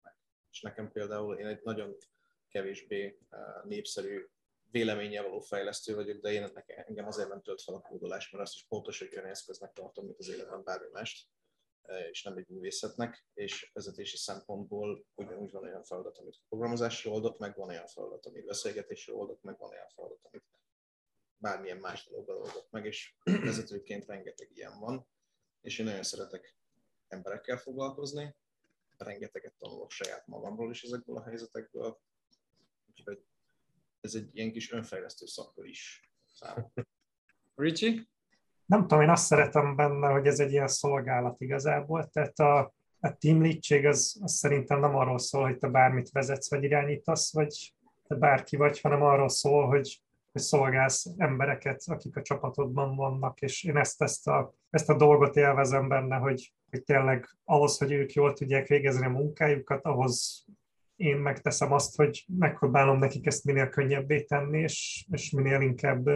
meg. 0.02 0.16
És 0.52 0.62
nekem 0.62 0.92
például 0.92 1.38
én 1.38 1.46
egy 1.46 1.62
nagyon 1.64 1.98
kevésbé 2.50 3.20
uh, 3.32 3.66
népszerű 3.66 4.28
véleménnyel 4.72 5.24
való 5.24 5.40
fejlesztő 5.40 5.96
vagyok, 5.96 6.22
de 6.22 6.32
én 6.32 6.52
engem 6.66 7.08
azért 7.08 7.30
nem 7.30 7.42
tölt 7.42 7.62
fel 7.62 7.76
a 7.76 7.82
kódolás, 7.82 8.30
mert 8.30 8.44
azt 8.44 8.56
is 8.56 8.66
pontos 8.68 9.02
egy 9.02 9.16
olyan 9.16 9.30
eszköznek 9.30 9.74
tartom, 9.74 10.06
mint 10.06 10.20
az 10.20 10.30
életben 10.30 10.64
bármi 10.64 10.88
mást, 10.92 11.28
és 12.12 12.24
nem 12.24 12.38
egy 12.38 12.48
művészetnek, 12.48 13.26
és 13.34 13.72
vezetési 13.74 14.18
szempontból 14.18 15.06
ugyanúgy 15.16 15.52
van 15.52 15.64
olyan 15.64 15.84
feladat, 15.84 16.18
amit 16.18 16.42
programozásra 16.50 17.12
oldok, 17.12 17.40
meg 17.40 17.56
van 17.56 17.70
olyan 17.70 17.88
feladat, 17.88 18.26
amit 18.26 18.46
beszélgetésre 18.46 19.14
oldok, 19.14 19.42
meg 19.42 19.58
van 19.58 19.70
olyan 19.70 19.88
feladat, 19.88 20.26
amit 20.32 20.44
bármilyen 21.38 21.78
más 21.78 22.06
dologgal 22.06 22.38
oldok 22.38 22.70
meg, 22.70 22.86
és 22.86 23.16
vezetőként 23.44 24.06
rengeteg 24.06 24.50
ilyen 24.54 24.80
van, 24.80 25.08
és 25.62 25.80
én 25.80 25.86
nagyon 25.86 26.04
szeretek 26.04 26.56
emberekkel 27.08 27.58
foglalkozni, 27.58 28.36
rengeteget 28.98 29.54
tanulok 29.58 29.92
saját 29.92 30.28
magamról 30.28 30.72
is 30.72 30.84
ezekből 30.84 31.18
a 31.18 31.24
helyzetekből, 31.24 32.00
úgyhogy 32.90 33.26
ez 34.02 34.14
egy 34.14 34.30
ilyen 34.32 34.52
kis 34.52 34.72
önfejlesztő 34.72 35.26
szakkör 35.26 35.66
is 35.66 36.12
számomra. 36.40 36.88
Richie? 37.56 38.08
Nem 38.66 38.82
tudom, 38.82 39.02
én 39.02 39.10
azt 39.10 39.26
szeretem 39.26 39.76
benne, 39.76 40.08
hogy 40.08 40.28
ez 40.28 40.40
egy 40.40 40.52
ilyen 40.52 40.68
szolgálat 40.68 41.42
igazából, 41.42 42.08
tehát 42.08 42.40
a, 42.40 42.74
a 43.00 43.18
team 43.18 43.42
leadség 43.42 43.86
az, 43.86 44.20
az 44.22 44.34
szerintem 44.34 44.80
nem 44.80 44.96
arról 44.96 45.20
szól, 45.20 45.44
hogy 45.44 45.58
te 45.58 45.68
bármit 45.68 46.12
vezetsz, 46.12 46.50
vagy 46.50 46.64
irányítasz, 46.64 47.34
vagy 47.34 47.74
te 48.08 48.16
bárki 48.16 48.56
vagy, 48.56 48.82
hanem 48.82 49.02
arról 49.02 49.30
szól, 49.30 49.68
hogy, 49.68 50.02
hogy 50.32 50.42
szolgálsz 50.42 51.06
embereket, 51.18 51.84
akik 51.86 52.16
a 52.16 52.22
csapatodban 52.22 52.96
vannak, 52.96 53.42
és 53.42 53.64
én 53.64 53.78
ezt, 53.78 54.02
ezt, 54.02 54.28
a, 54.28 54.54
ezt 54.70 54.90
a 54.90 54.98
dolgot 54.98 55.36
élvezem 55.36 55.88
benne, 55.88 56.16
hogy, 56.16 56.54
hogy 56.70 56.84
tényleg 56.84 57.30
ahhoz, 57.44 57.78
hogy 57.78 57.92
ők 57.92 58.14
jól 58.14 58.34
tudják 58.34 58.68
végezni 58.68 59.06
a 59.06 59.10
munkájukat, 59.10 59.86
ahhoz 59.86 60.46
én 61.00 61.18
megteszem 61.18 61.72
azt, 61.72 61.96
hogy 61.96 62.26
megpróbálom 62.38 62.98
nekik 62.98 63.26
ezt 63.26 63.44
minél 63.44 63.70
könnyebbé 63.70 64.22
tenni, 64.22 64.60
és, 64.60 65.06
és 65.12 65.32
minél 65.32 65.62
inkább 65.62 66.10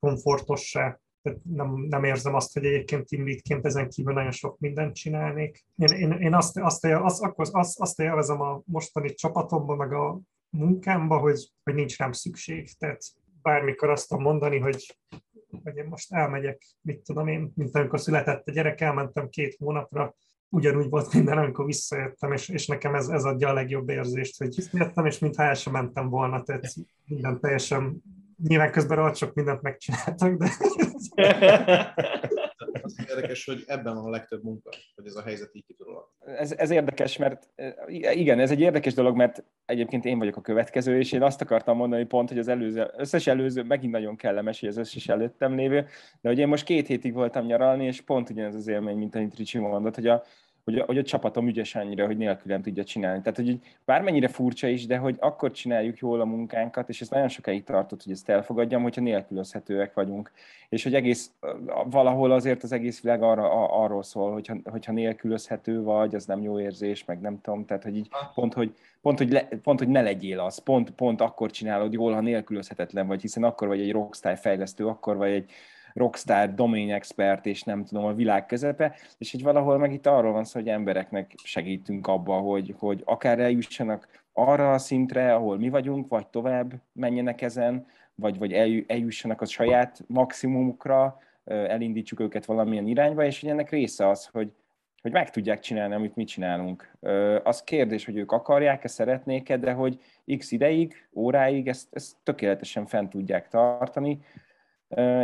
komfortossá. 0.00 1.00
Tehát 1.22 1.38
nem, 1.42 1.86
nem 1.88 2.04
érzem 2.04 2.34
azt, 2.34 2.52
hogy 2.52 2.64
egyébként 2.64 3.08
team 3.08 3.26
leadként 3.26 3.66
ezen 3.66 3.88
kívül 3.88 4.12
nagyon 4.12 4.30
sok 4.30 4.58
mindent 4.58 4.94
csinálnék. 4.94 5.64
Én, 5.76 5.98
én, 5.98 6.12
én 6.12 6.34
azt, 6.34 6.58
azt, 6.58 6.84
azt, 6.84 7.22
azt, 7.36 7.54
azt, 7.54 7.80
azt 7.80 8.00
élvezem 8.00 8.40
a 8.40 8.62
mostani 8.64 9.14
csapatomban, 9.14 9.76
meg 9.76 9.92
a 9.92 10.20
munkámban, 10.50 11.20
hogy, 11.20 11.52
hogy 11.64 11.74
nincs 11.74 11.98
rám 11.98 12.12
szükség. 12.12 12.70
Tehát 12.78 13.02
bármikor 13.42 13.90
azt 13.90 14.08
tudom 14.08 14.22
mondani, 14.22 14.58
hogy, 14.58 14.98
hogy 15.62 15.76
én 15.76 15.86
most 15.86 16.12
elmegyek, 16.12 16.62
mit 16.80 17.00
tudom 17.00 17.28
én, 17.28 17.52
mint 17.54 17.74
amikor 17.74 18.00
született 18.00 18.48
a 18.48 18.52
gyerek, 18.52 18.80
elmentem 18.80 19.28
két 19.28 19.56
hónapra, 19.58 20.14
ugyanúgy 20.48 20.88
volt 20.88 21.12
minden, 21.12 21.38
amikor 21.38 21.64
visszajöttem, 21.64 22.32
és, 22.32 22.48
és 22.48 22.66
nekem 22.66 22.94
ez, 22.94 23.08
ez 23.08 23.24
adja 23.24 23.48
a 23.48 23.52
legjobb 23.52 23.88
érzést, 23.88 24.38
hogy 24.38 24.54
visszajöttem, 24.54 25.06
és 25.06 25.18
mintha 25.18 25.42
el 25.42 25.54
sem 25.54 25.72
mentem 25.72 26.08
volna, 26.08 26.42
tehát 26.42 26.74
minden 27.04 27.40
teljesen, 27.40 28.02
nyilván 28.42 28.70
közben 28.70 28.96
rohadt 28.96 29.16
sok 29.16 29.34
mindent 29.34 29.62
megcsináltak, 29.62 30.34
de... 30.34 30.50
Az 32.82 32.96
érdekes, 33.08 33.44
hogy 33.44 33.64
ebben 33.66 33.94
van 33.94 34.04
a 34.04 34.10
legtöbb 34.10 34.42
munka, 34.42 34.70
hogy 34.94 35.06
ez 35.06 35.14
a 35.14 35.22
helyzet 35.22 35.54
így 35.54 35.64
ki 35.66 35.74
tud 35.74 35.86
alakulni. 35.88 36.38
ez, 36.38 36.52
ez 36.52 36.70
érdekes, 36.70 37.16
mert 37.16 37.48
eh, 37.54 37.72
igen, 38.16 38.38
ez 38.38 38.50
egy 38.50 38.60
érdekes 38.60 38.94
dolog, 38.94 39.16
mert 39.16 39.44
egyébként 39.66 40.04
én 40.04 40.18
vagyok 40.18 40.36
a 40.36 40.40
következő, 40.40 40.98
és 40.98 41.12
én 41.12 41.22
azt 41.22 41.40
akartam 41.40 41.76
mondani 41.76 42.04
pont, 42.04 42.28
hogy 42.28 42.38
az 42.38 42.48
előző, 42.48 42.90
összes 42.96 43.26
előző, 43.26 43.62
megint 43.62 43.92
nagyon 43.92 44.16
kellemes, 44.16 44.60
hogy 44.60 44.68
az 44.68 44.76
összes 44.76 45.08
előttem 45.08 45.54
lévő, 45.54 45.86
de 46.20 46.28
hogy 46.28 46.38
én 46.38 46.48
most 46.48 46.64
két 46.64 46.86
hétig 46.86 47.12
voltam 47.12 47.46
nyaralni, 47.46 47.84
és 47.84 48.00
pont 48.00 48.30
ugyanez 48.30 48.54
az 48.54 48.68
élmény, 48.68 48.96
mint 48.96 49.14
amit 49.14 49.36
Ricsi 49.36 49.58
mondott, 49.58 49.94
hogy 49.94 50.06
a, 50.06 50.22
hogy 50.68 50.78
a, 50.78 50.84
hogy 50.84 50.98
a 50.98 51.02
csapatom 51.02 51.48
ügyes 51.48 51.74
annyira, 51.74 52.06
hogy 52.06 52.16
nélkülem 52.16 52.62
tudja 52.62 52.84
csinálni. 52.84 53.20
Tehát, 53.22 53.36
hogy 53.36 53.60
bármennyire 53.84 54.28
furcsa 54.28 54.66
is, 54.66 54.86
de 54.86 54.96
hogy 54.96 55.16
akkor 55.18 55.50
csináljuk 55.50 55.98
jól 55.98 56.20
a 56.20 56.24
munkánkat, 56.24 56.88
és 56.88 57.00
ez 57.00 57.08
nagyon 57.08 57.28
sokáig 57.28 57.64
tartott, 57.64 58.02
hogy 58.02 58.12
ezt 58.12 58.28
elfogadjam, 58.28 58.82
hogyha 58.82 59.00
nélkülözhetőek 59.00 59.94
vagyunk. 59.94 60.30
És 60.68 60.82
hogy 60.82 60.94
egész, 60.94 61.30
valahol 61.84 62.30
azért 62.30 62.62
az 62.62 62.72
egész 62.72 63.02
világ 63.02 63.22
arra, 63.22 63.50
a, 63.50 63.82
arról 63.84 64.02
szól, 64.02 64.32
hogyha, 64.32 64.56
hogyha 64.64 64.92
nélkülözhető 64.92 65.82
vagy, 65.82 66.14
az 66.14 66.26
nem 66.26 66.42
jó 66.42 66.60
érzés, 66.60 67.04
meg 67.04 67.20
nem 67.20 67.40
tudom, 67.40 67.64
tehát, 67.64 67.82
hogy 67.82 67.96
így 67.96 68.08
pont, 68.34 68.54
hogy, 68.54 68.74
pont, 69.00 69.18
hogy, 69.18 69.30
le, 69.30 69.48
pont, 69.62 69.78
hogy 69.78 69.88
ne 69.88 70.02
legyél 70.02 70.40
az, 70.40 70.58
pont, 70.58 70.90
pont 70.90 71.20
akkor 71.20 71.50
csinálod 71.50 71.92
jól, 71.92 72.12
ha 72.12 72.20
nélkülözhetetlen 72.20 73.06
vagy, 73.06 73.20
hiszen 73.20 73.44
akkor 73.44 73.68
vagy 73.68 73.80
egy 73.80 73.92
rockstar 73.92 74.36
fejlesztő, 74.36 74.86
akkor 74.86 75.16
vagy 75.16 75.30
egy, 75.30 75.50
rockstar, 75.98 76.54
domain 76.54 76.92
expert, 76.92 77.46
és 77.46 77.62
nem 77.62 77.84
tudom, 77.84 78.04
a 78.04 78.14
világ 78.14 78.46
közepe, 78.46 78.94
és 79.18 79.30
hogy 79.30 79.42
valahol 79.42 79.78
meg 79.78 79.92
itt 79.92 80.06
arról 80.06 80.32
van 80.32 80.44
szó, 80.44 80.58
hogy 80.58 80.68
embereknek 80.68 81.34
segítünk 81.44 82.06
abba, 82.06 82.34
hogy, 82.34 82.74
hogy 82.78 83.02
akár 83.04 83.38
eljussanak 83.38 84.08
arra 84.32 84.72
a 84.72 84.78
szintre, 84.78 85.34
ahol 85.34 85.58
mi 85.58 85.68
vagyunk, 85.68 86.08
vagy 86.08 86.26
tovább 86.26 86.72
menjenek 86.92 87.42
ezen, 87.42 87.86
vagy, 88.14 88.38
vagy 88.38 88.52
eljussanak 88.86 89.40
a 89.40 89.46
saját 89.46 90.04
maximumukra, 90.06 91.18
elindítsuk 91.44 92.20
őket 92.20 92.44
valamilyen 92.44 92.86
irányba, 92.86 93.24
és 93.24 93.40
hogy 93.40 93.50
ennek 93.50 93.70
része 93.70 94.08
az, 94.08 94.26
hogy, 94.26 94.52
hogy 95.02 95.12
meg 95.12 95.30
tudják 95.30 95.60
csinálni, 95.60 95.94
amit 95.94 96.16
mi 96.16 96.24
csinálunk. 96.24 96.96
Az 97.42 97.62
kérdés, 97.62 98.04
hogy 98.04 98.16
ők 98.16 98.32
akarják-e, 98.32 98.88
szeretnék-e, 98.88 99.56
de 99.56 99.72
hogy 99.72 99.98
x 100.38 100.52
ideig, 100.52 101.08
óráig 101.14 101.68
ezt, 101.68 101.88
ezt 101.90 102.16
tökéletesen 102.22 102.86
fent 102.86 103.10
tudják 103.10 103.48
tartani, 103.48 104.20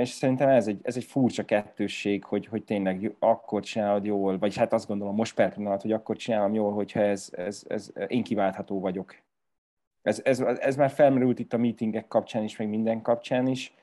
és 0.01 0.09
szerintem 0.09 0.49
ez 0.49 0.67
egy, 0.67 0.81
ez 0.83 0.97
egy 0.97 1.05
furcsa 1.05 1.45
kettősség, 1.45 2.25
hogy, 2.25 2.47
hogy 2.47 2.65
tényleg 2.65 3.15
akkor 3.19 3.63
csinálod 3.63 4.05
jól, 4.05 4.39
vagy 4.39 4.57
hát 4.57 4.73
azt 4.73 4.87
gondolom 4.87 5.15
most 5.15 5.35
per 5.35 5.55
hogy 5.81 5.93
akkor 5.93 6.17
csinálom 6.17 6.55
jól, 6.55 6.73
hogyha 6.73 7.01
ez, 7.01 7.29
ez, 7.33 7.63
ez 7.69 7.93
én 8.07 8.23
kiváltható 8.23 8.81
vagyok. 8.81 9.17
Ez, 10.03 10.21
ez, 10.25 10.41
ez 10.41 10.77
már 10.77 10.91
felmerült 10.91 11.39
itt 11.39 11.53
a 11.53 11.57
meetingek 11.57 12.09
kapcsán 12.09 12.43
is, 12.43 12.57
meg 12.57 12.69
minden 12.69 13.03
kapcsán 13.03 13.47
is, 13.47 13.75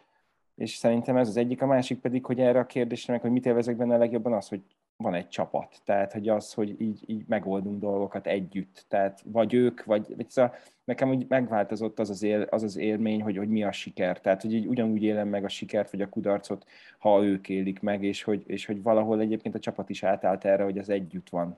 és 0.56 0.76
szerintem 0.76 1.18
ez 1.18 1.28
az 1.28 1.38
egyik, 1.38 1.62
a 1.62 1.66
másik 1.66 2.00
pedig, 2.00 2.26
hogy 2.26 2.40
erre 2.40 2.60
a 2.60 2.66
kérdésre 2.66 3.14
meg, 3.14 3.22
hogy 3.22 3.32
mit 3.32 3.46
élvezek 3.46 3.76
benne 3.76 3.96
a 3.96 3.98
legjobban 3.98 4.34
az, 4.34 4.48
hogy 4.48 4.62
van 5.02 5.14
egy 5.14 5.28
csapat, 5.28 5.82
tehát 5.86 6.14
hogy 6.14 6.30
az, 6.30 6.54
hogy 6.54 6.82
így, 6.82 7.04
így 7.06 7.24
megoldunk 7.28 7.80
dolgokat 7.80 8.28
együtt, 8.28 8.86
tehát 8.88 9.24
vagy 9.26 9.54
ők, 9.54 9.84
vagy, 9.84 10.16
vagy 10.16 10.30
szóval 10.30 10.56
nekem 10.84 11.10
úgy 11.10 11.26
megváltozott 11.28 12.00
az 12.00 12.10
az, 12.10 12.24
él, 12.24 12.42
az, 12.42 12.64
az 12.64 12.78
élmény, 12.78 13.22
hogy, 13.22 13.38
hogy 13.38 13.50
mi 13.50 13.64
a 13.64 13.72
siker, 13.72 14.20
tehát 14.20 14.42
hogy 14.42 14.54
így 14.54 14.68
ugyanúgy 14.68 15.04
élem 15.04 15.28
meg 15.28 15.44
a 15.44 15.50
sikert 15.50 15.92
vagy 15.92 16.02
a 16.02 16.10
kudarcot, 16.10 16.66
ha 17.00 17.24
ők 17.24 17.50
élik 17.50 17.80
meg, 17.80 18.04
és 18.04 18.24
hogy, 18.24 18.44
és 18.48 18.66
hogy 18.66 18.82
valahol 18.82 19.20
egyébként 19.20 19.56
a 19.56 19.60
csapat 19.60 19.90
is 19.90 20.04
átállt 20.04 20.46
erre, 20.46 20.64
hogy 20.64 20.78
az 20.78 20.90
együtt 20.90 21.30
van. 21.30 21.58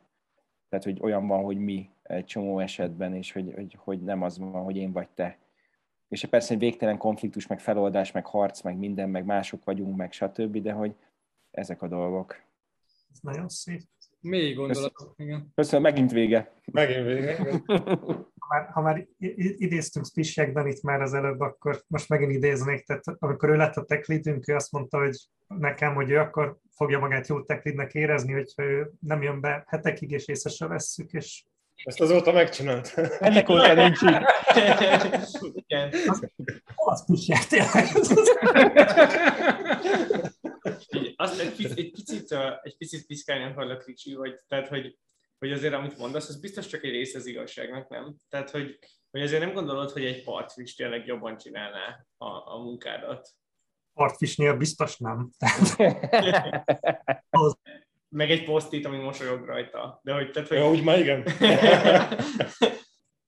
Tehát, 0.69 0.85
hogy 0.85 0.99
olyan 1.01 1.27
van, 1.27 1.43
hogy 1.43 1.57
mi 1.57 1.89
egy 2.03 2.25
csomó 2.25 2.59
esetben, 2.59 3.15
és 3.15 3.31
hogy, 3.31 3.53
hogy, 3.55 3.77
hogy 3.79 4.01
nem 4.01 4.21
az 4.21 4.37
van, 4.39 4.63
hogy 4.63 4.77
én 4.77 4.91
vagy 4.91 5.07
te. 5.13 5.37
És 6.07 6.25
persze 6.25 6.53
egy 6.53 6.59
végtelen 6.59 6.97
konfliktus, 6.97 7.47
meg 7.47 7.59
feloldás, 7.59 8.11
meg 8.11 8.25
harc, 8.25 8.61
meg 8.61 8.77
minden, 8.77 9.09
meg 9.09 9.25
mások 9.25 9.63
vagyunk, 9.63 9.95
meg 9.95 10.11
stb., 10.11 10.61
de 10.61 10.71
hogy 10.71 10.95
ezek 11.51 11.81
a 11.81 11.87
dolgok. 11.87 12.41
Ez 13.14 13.20
nagyon 13.22 13.49
szép. 13.49 13.82
Mély 14.20 14.53
gondolatok, 14.53 15.14
igen. 15.18 15.51
Köszönöm, 15.55 15.82
megint 15.82 16.11
vége. 16.11 16.53
Megint 16.72 17.05
vége. 17.05 17.36
Ha 18.39 18.47
már, 18.49 18.70
ha 18.72 18.82
már 18.82 19.07
idéztünk 19.57 20.05
Spisiek 20.05 20.59
itt 20.66 20.82
már 20.82 21.01
az 21.01 21.14
előbb, 21.14 21.39
akkor 21.39 21.84
most 21.88 22.09
megint 22.09 22.32
idéznék, 22.32 22.86
tehát 22.86 23.03
amikor 23.20 23.49
ő 23.49 23.55
lett 23.55 23.76
a 23.76 23.84
tech 23.84 24.09
leadünk, 24.09 24.47
ő 24.47 24.55
azt 24.55 24.72
mondta, 24.72 24.97
hogy 24.97 25.16
nekem, 25.47 25.93
hogy 25.93 26.09
ő 26.09 26.20
akkor 26.20 26.57
fogja 26.76 26.99
magát 26.99 27.28
jó 27.28 27.41
tech 27.41 27.66
leadnek 27.66 27.93
érezni, 27.93 28.34
hogyha 28.34 28.64
ő 28.64 28.91
nem 28.99 29.22
jön 29.22 29.41
be 29.41 29.64
hetekig, 29.68 30.11
és 30.11 30.28
észre 30.28 30.49
se 30.49 30.68
vesszük, 30.68 31.11
és 31.11 31.43
Ezt 31.84 32.01
azóta 32.01 32.32
megcsinált. 32.32 32.93
Ennek 33.20 33.49
óta 33.49 33.74
nincs 33.74 34.01
így. 34.01 34.18
Igen. 35.55 35.89
tényleg. 37.49 37.86
Így, 37.95 38.07
azt 41.16 41.39
egy 41.39 41.55
picit, 41.55 41.78
egy 41.78 41.91
picit, 41.91 42.38
egy 42.61 42.78
picit 42.78 43.05
piszkálni 43.05 43.43
akarlak, 43.43 43.86
Ricsi, 43.86 44.14
hogy, 44.14 44.39
tehát, 44.47 44.68
hogy, 44.68 44.97
hogy 45.39 45.51
azért, 45.51 45.74
amit 45.74 45.97
mondasz, 45.97 46.30
az 46.30 46.39
biztos 46.39 46.68
csak 46.68 46.84
egy 46.84 46.91
része 46.91 47.18
az 47.18 47.26
igazságnak, 47.26 47.89
nem? 47.89 48.16
Tehát, 48.30 48.49
hogy, 48.49 48.80
hogy 49.11 49.22
azért 49.22 49.41
nem 49.41 49.53
gondolod, 49.53 49.91
hogy 49.91 50.05
egy 50.05 50.24
partfish 50.24 50.76
tényleg 50.76 51.05
jobban 51.05 51.38
csinálná 51.38 52.05
a, 52.18 52.28
a 52.28 52.57
munkádat. 52.64 53.30
Partfishnél 53.93 54.57
biztos 54.57 54.97
nem. 54.97 55.30
Meg 58.09 58.32
egy 58.32 58.43
posztit, 58.43 58.86
ami 58.86 58.97
mosolyog 58.97 59.45
rajta. 59.45 59.99
De 60.03 60.14
hogy, 60.14 60.32
tehát, 60.32 60.49
hogy... 60.49 60.57
Ja, 60.57 60.70
úgy 60.70 60.84
már 60.84 60.99
igen. 60.99 61.24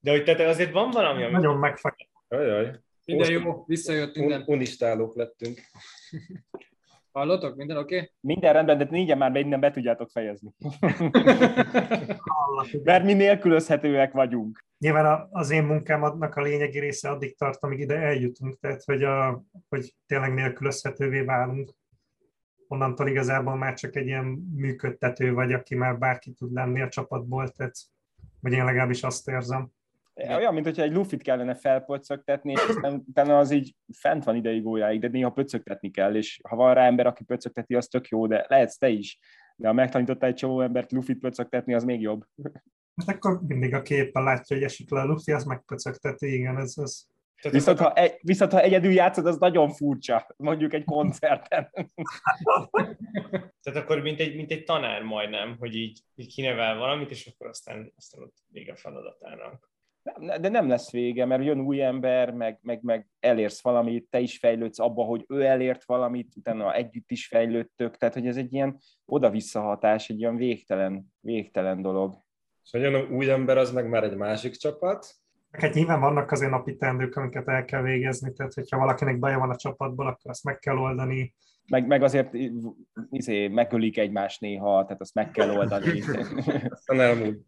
De 0.04 0.10
hogy 0.10 0.24
tehát 0.24 0.40
azért 0.40 0.72
van 0.72 0.90
valami, 0.90 1.22
ami... 1.22 1.32
Nagyon 1.32 1.58
megfog. 1.58 1.94
Ajaj. 2.28 2.80
Minden 3.04 3.30
jó, 3.30 3.64
visszajött 3.66 4.14
minden. 4.16 4.40
Un- 4.40 4.48
unistálók 4.48 5.14
lettünk. 5.14 5.60
Hallotok? 7.16 7.56
Minden 7.56 7.76
oké? 7.76 7.96
Okay? 7.96 8.10
Minden 8.20 8.52
rendben, 8.52 8.78
de 8.78 8.86
négyen 8.90 9.18
már 9.18 9.32
be 9.32 9.38
innen 9.38 9.60
be 9.60 9.70
tudjátok 9.70 10.10
fejezni. 10.10 10.54
Mert 12.84 13.04
mi 13.04 13.12
nélkülözhetőek 13.12 14.12
vagyunk. 14.12 14.64
Nyilván 14.78 15.28
az 15.30 15.50
én 15.50 15.64
munkámnak 15.64 16.34
a 16.34 16.42
lényegi 16.42 16.78
része 16.78 17.10
addig 17.10 17.36
tart, 17.36 17.62
amíg 17.62 17.78
ide 17.78 17.96
eljutunk, 17.96 18.58
tehát 18.58 18.84
hogy, 18.84 19.02
a, 19.02 19.44
hogy 19.68 19.94
tényleg 20.06 20.34
nélkülözhetővé 20.34 21.20
válunk. 21.20 21.70
Onnantól 22.68 23.08
igazából 23.08 23.56
már 23.56 23.74
csak 23.74 23.96
egy 23.96 24.06
ilyen 24.06 24.24
működtető 24.56 25.32
vagy, 25.32 25.52
aki 25.52 25.74
már 25.74 25.98
bárki 25.98 26.32
tud 26.32 26.52
lenni 26.52 26.80
a 26.80 26.88
csapatból, 26.88 27.48
tehát 27.48 27.74
vagy 28.40 28.52
én 28.52 28.64
legalábbis 28.64 29.02
azt 29.02 29.28
érzem. 29.28 29.70
Olyan, 30.16 30.54
mint 30.54 30.66
hogyha 30.66 30.82
egy 30.82 30.92
lufit 30.92 31.22
kellene 31.22 31.54
felpöcögtetni, 31.54 32.52
és 32.52 32.64
aztán 32.68 33.04
utána 33.06 33.38
az 33.38 33.50
így 33.50 33.74
fent 33.92 34.24
van 34.24 34.36
ideig 34.36 34.66
óráig, 34.66 35.00
de 35.00 35.08
néha 35.08 35.30
pöcögtetni 35.30 35.90
kell, 35.90 36.14
és 36.14 36.40
ha 36.48 36.56
van 36.56 36.74
rá 36.74 36.86
ember, 36.86 37.06
aki 37.06 37.24
pöcögteti, 37.24 37.74
az 37.74 37.86
tök 37.86 38.08
jó, 38.08 38.26
de 38.26 38.46
lehetsz 38.48 38.78
te 38.78 38.88
is. 38.88 39.18
De 39.56 39.66
ha 39.66 39.72
megtanítottál 39.72 40.28
egy 40.28 40.34
csomó 40.34 40.60
embert 40.60 40.92
lufit 40.92 41.18
pöcögtetni, 41.18 41.74
az 41.74 41.84
még 41.84 42.00
jobb. 42.00 42.24
Hát 43.06 43.16
akkor 43.16 43.40
mindig 43.46 43.74
a 43.74 43.82
képen 43.82 44.22
látja, 44.22 44.56
hogy 44.56 44.64
esik 44.64 44.90
le 44.90 45.00
a 45.00 45.04
lufi, 45.04 45.32
az 45.32 45.44
megpöcögteti, 45.44 46.34
igen, 46.34 46.58
ez, 46.58 46.74
ez 46.76 47.06
Viszont 47.50 47.78
ha, 47.78 47.92
egy, 47.92 48.18
viszont 48.22 48.52
ha 48.52 48.60
egyedül 48.60 48.92
játszod, 48.92 49.26
az 49.26 49.38
nagyon 49.38 49.68
furcsa, 49.68 50.26
mondjuk 50.36 50.72
egy 50.72 50.84
koncerten. 50.84 51.70
Tehát 53.62 53.82
akkor 53.82 54.00
mint 54.00 54.20
egy, 54.20 54.36
mint 54.36 54.50
egy 54.50 54.64
tanár 54.64 55.02
majdnem, 55.02 55.56
hogy 55.58 55.74
így, 55.74 56.00
így 56.14 56.34
kinevel 56.34 56.76
valamit, 56.76 57.10
és 57.10 57.26
akkor 57.26 57.48
aztán, 57.48 57.92
aztán 57.96 58.22
ott 58.22 58.36
vége 58.48 58.72
a 58.72 58.76
feladatának. 58.76 59.70
De 60.40 60.48
nem 60.48 60.68
lesz 60.68 60.90
vége, 60.90 61.24
mert 61.24 61.44
jön 61.44 61.60
új 61.60 61.82
ember, 61.82 62.32
meg, 62.32 62.58
meg, 62.62 62.82
meg 62.82 63.08
elérsz 63.20 63.62
valamit, 63.62 64.06
te 64.10 64.20
is 64.20 64.38
fejlődsz 64.38 64.78
abba, 64.78 65.04
hogy 65.04 65.24
ő 65.28 65.42
elért 65.42 65.84
valamit, 65.84 66.36
utána 66.36 66.74
együtt 66.74 67.10
is 67.10 67.26
fejlődtök, 67.26 67.96
tehát 67.96 68.14
hogy 68.14 68.26
ez 68.26 68.36
egy 68.36 68.52
ilyen 68.52 68.78
oda-vissza 69.04 69.60
hatás, 69.60 70.08
egy 70.08 70.18
ilyen 70.18 70.36
végtelen, 70.36 71.04
végtelen 71.20 71.82
dolog. 71.82 72.14
És 72.64 72.70
ha 72.70 72.78
jön 72.78 73.12
új 73.12 73.30
ember, 73.30 73.58
az 73.58 73.72
meg 73.72 73.88
már 73.88 74.04
egy 74.04 74.16
másik 74.16 74.52
csapat. 74.52 75.06
Hát 75.50 75.74
nyilván 75.74 76.00
vannak 76.00 76.30
azért 76.30 76.50
napi 76.50 76.76
teendők, 76.76 77.16
amiket 77.16 77.48
el 77.48 77.64
kell 77.64 77.82
végezni, 77.82 78.32
tehát 78.32 78.54
hogyha 78.54 78.78
valakinek 78.78 79.18
baja 79.18 79.38
van 79.38 79.50
a 79.50 79.56
csapatból, 79.56 80.06
akkor 80.06 80.30
azt 80.30 80.44
meg 80.44 80.58
kell 80.58 80.76
oldani. 80.76 81.34
Meg, 81.68 81.86
meg 81.86 82.02
azért 82.02 82.34
izé, 83.10 83.48
megölik 83.48 83.98
egymást 83.98 84.40
néha, 84.40 84.84
tehát 84.84 85.00
azt 85.00 85.14
meg 85.14 85.30
kell 85.30 85.50
oldani. 85.50 86.00
Aztán 86.68 87.00
elmúlt. 87.00 87.38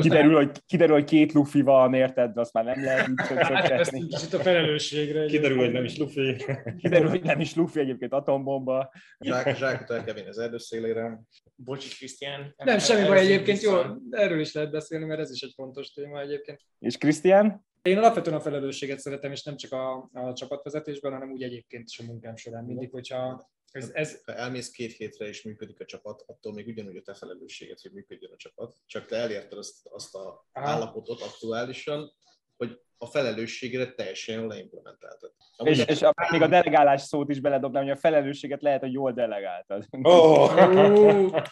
kiderül, 0.00 0.34
hogy, 0.34 0.50
kiderül, 0.66 0.94
hogy 0.94 1.04
két 1.04 1.32
lufi 1.32 1.60
van, 1.60 1.94
érted, 1.94 2.32
de 2.32 2.40
azt 2.40 2.52
már 2.52 2.64
nem 2.64 2.84
lehet 2.84 3.08
így 3.08 3.14
Hát 3.16 3.28
pöcögtetni. 3.28 4.06
ezt 4.10 4.34
a 4.34 4.38
felelősségre. 4.38 5.24
Kiderül, 5.26 5.58
hogy 5.58 5.72
nem 5.72 5.84
is 5.84 5.98
Luffy. 5.98 6.36
Kiderül, 6.78 7.08
hogy 7.08 7.22
nem 7.22 7.40
is 7.40 7.54
lufi, 7.54 7.80
egyébként 7.80 8.12
atombomba. 8.12 8.92
Zsák, 9.18 9.56
zsákot 9.56 9.90
el 9.90 10.04
kell 10.04 10.14
vinni 10.14 10.28
az 10.28 10.38
erdő 10.38 10.58
szélére. 10.58 11.20
Bocsi, 11.54 11.88
Krisztián. 11.96 12.54
Nem, 12.56 12.78
semmi 12.78 13.06
baj 13.06 13.18
egyébként, 13.18 13.60
jó, 13.60 13.72
erről 14.10 14.40
is 14.40 14.52
lehet 14.52 14.70
beszélni, 14.70 15.04
mert 15.04 15.20
ez 15.20 15.30
is 15.30 15.40
egy 15.40 15.52
fontos 15.54 15.90
téma 15.90 16.20
egyébként. 16.20 16.60
És 16.78 16.96
Krisztián? 16.96 17.64
Én 17.82 17.98
alapvetően 17.98 18.36
a 18.36 18.40
felelősséget 18.40 18.98
szeretem, 18.98 19.32
és 19.32 19.42
nem 19.42 19.56
csak 19.56 19.72
a, 19.72 20.08
a 20.12 20.32
csapatvezetésben, 20.32 21.12
hanem 21.12 21.30
úgy 21.30 21.42
egyébként 21.42 21.88
is 21.88 21.98
a 21.98 22.04
munkám 22.04 22.36
során. 22.36 22.64
Mindig, 22.64 22.90
hogyha 22.90 23.50
ez, 23.76 23.90
ez 23.92 24.20
Ha 24.24 24.34
elmész 24.34 24.70
két 24.70 24.92
hétre 24.92 25.26
és 25.26 25.42
működik 25.42 25.80
a 25.80 25.84
csapat, 25.84 26.24
attól 26.26 26.52
még 26.52 26.66
ugyanúgy 26.66 26.96
a 26.96 27.02
te 27.02 27.14
felelősséget, 27.14 27.80
hogy 27.80 27.92
működjön 27.92 28.32
a 28.32 28.36
csapat. 28.36 28.76
Csak 28.86 29.06
te 29.06 29.16
elérted 29.16 29.58
azt, 29.58 29.86
azt 29.90 30.14
a 30.14 30.46
Aha. 30.52 30.68
állapotot 30.68 31.20
aktuálisan, 31.20 32.12
hogy 32.56 32.80
a 32.98 33.06
felelősségre 33.06 33.92
teljesen 33.92 34.46
leimplementáltad. 34.46 35.32
És, 35.38 35.56
Amúgy 35.56 35.88
és 35.88 36.02
a, 36.02 36.12
még 36.30 36.42
a 36.42 36.46
delegálás 36.46 37.02
szót 37.02 37.30
is 37.30 37.40
beledobnám, 37.40 37.82
hogy 37.82 37.92
a 37.92 37.96
felelősséget 37.96 38.62
lehet, 38.62 38.80
hogy 38.80 38.92
jól 38.92 39.12
delegáltad. 39.12 39.84
Oh. 40.02 41.42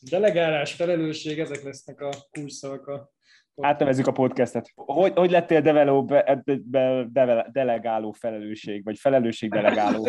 Delegálás, 0.00 0.72
felelősség, 0.72 1.38
ezek 1.38 1.62
lesznek 1.62 2.00
a 2.00 2.10
kulcsszavak 2.30 2.86
a 2.86 3.12
Átnevezzük 3.60 4.06
a 4.06 4.12
podcastet. 4.12 4.72
Hogy, 4.74 5.12
hogy 5.14 5.30
lettél 5.30 5.60
develó, 5.60 6.04
be, 6.04 6.42
be, 6.64 7.04
de, 7.12 7.48
delegáló 7.52 8.12
felelősség, 8.12 8.84
vagy 8.84 8.98
felelősség 8.98 9.50
delegáló? 9.50 10.08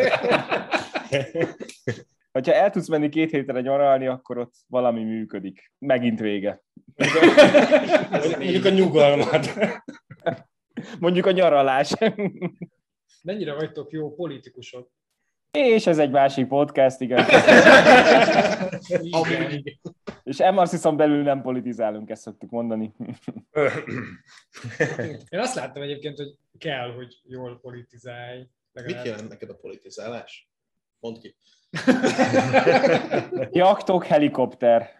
Hogyha 2.32 2.52
el 2.52 2.70
tudsz 2.70 2.88
menni 2.88 3.08
két 3.08 3.30
hétre 3.30 3.60
nyaralni, 3.60 4.06
akkor 4.06 4.38
ott 4.38 4.54
valami 4.66 5.04
működik. 5.04 5.72
Megint 5.78 6.20
vége. 6.20 6.62
Mondjuk 8.38 8.64
a 8.64 8.68
nyugalmat. 8.68 9.46
Mondjuk 11.00 11.26
a 11.26 11.30
nyaralás. 11.30 11.92
Mennyire 13.22 13.54
vagytok 13.54 13.92
jó 13.92 14.14
politikusok? 14.14 14.90
És 15.54 15.86
ez 15.86 15.98
egy 15.98 16.10
másik 16.10 16.46
podcast, 16.46 17.00
igen. 17.00 17.24
Amúgy. 19.10 19.78
És 20.22 20.38
Emarsiszon 20.38 20.96
belül 20.96 21.22
nem 21.22 21.42
politizálunk, 21.42 22.10
ezt 22.10 22.22
szoktuk 22.22 22.50
mondani. 22.50 22.94
Én 25.28 25.38
azt 25.38 25.54
láttam 25.54 25.82
egyébként, 25.82 26.16
hogy 26.16 26.34
kell, 26.58 26.92
hogy 26.94 27.20
jól 27.24 27.58
politizálj. 27.60 28.38
Mit 28.38 28.48
legalább. 28.72 29.04
jelent 29.04 29.28
neked 29.28 29.50
a 29.50 29.54
politizálás? 29.54 30.48
Mondd 31.04 31.20
ki. 31.20 31.36
Jaktok, 33.62 34.04
helikopter. 34.04 34.90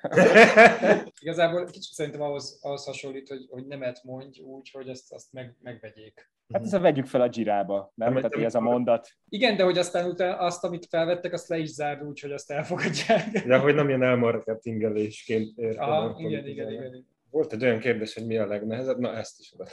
Igazából 1.21 1.65
kicsit 1.65 1.93
szerintem 1.93 2.21
ahhoz, 2.21 2.59
ahhoz 2.63 2.85
hasonlít, 2.85 3.29
hogy, 3.29 3.47
hogy 3.51 3.67
nemet 3.67 4.01
mondj 4.03 4.41
úgy, 4.41 4.71
hogy 4.73 4.89
azt, 4.89 5.13
azt 5.13 5.33
meg, 5.33 5.57
megvegyék. 5.63 6.31
Hát 6.53 6.63
ezt 6.63 6.79
vegyük 6.79 7.07
fel 7.07 7.21
a 7.21 7.29
girába, 7.29 7.93
nem? 7.95 8.13
Nem, 8.13 8.23
Tehát 8.23 8.47
ez 8.47 8.55
a 8.55 8.61
mondat. 8.61 9.09
Igen, 9.29 9.57
de 9.57 9.65
hogy 9.65 9.79
aztán 9.79 10.09
utána 10.09 10.37
azt, 10.37 10.65
amit 10.65 10.87
felvettek, 10.87 11.33
azt 11.33 11.49
le 11.49 11.59
is 11.59 11.69
zárd 11.69 12.03
úgy, 12.03 12.21
hogy 12.21 12.33
azt 12.33 12.51
elfogadják. 12.51 13.47
De 13.47 13.59
hogy 13.59 13.75
nem 13.75 13.89
ilyen 13.89 14.03
elmarketingelésként 14.03 15.59
érted. 15.59 15.83
Aha, 15.83 15.97
a 15.97 16.15
igen, 16.19 16.47
igen, 16.47 16.71
igen. 16.71 16.85
igen. 16.85 17.07
Volt 17.35 17.53
egy 17.53 17.65
olyan 17.65 17.79
kérdés, 17.79 18.15
hogy 18.15 18.27
mi 18.27 18.37
a 18.37 18.47
legnehezebb, 18.47 18.99
na 18.99 19.17
ezt 19.17 19.41
is 19.41 19.55
oda. 19.55 19.67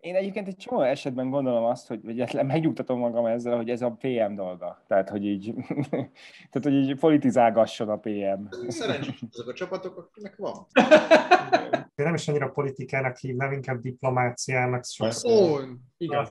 Én 0.00 0.14
egyébként 0.14 0.48
egy 0.48 0.56
csomó 0.56 0.80
esetben 0.80 1.30
gondolom 1.30 1.64
azt, 1.64 1.88
hogy 1.88 2.02
vagy 2.02 2.44
megnyugtatom 2.46 2.98
magam 2.98 3.26
ezzel, 3.26 3.56
hogy 3.56 3.70
ez 3.70 3.82
a 3.82 3.96
PM 4.00 4.34
dolga. 4.34 4.84
Tehát, 4.86 5.08
hogy 5.08 5.24
így, 5.24 5.54
tehát, 6.50 6.62
hogy 6.62 6.72
így 6.72 6.98
politizálgasson 6.98 7.88
a 7.88 7.96
PM. 7.96 8.68
Szerencsés 8.68 9.22
azok 9.30 9.48
a 9.48 9.52
csapatok, 9.52 9.96
akiknek 9.96 10.36
van. 10.36 10.66
Én 11.94 12.04
nem 12.04 12.14
is 12.14 12.28
annyira 12.28 12.50
politikának 12.50 13.16
hívnám, 13.16 13.52
inkább 13.52 13.80
diplomáciának 13.80 14.84
sokszor. 14.84 15.32
Ó, 15.32 15.58
igen. 15.96 16.28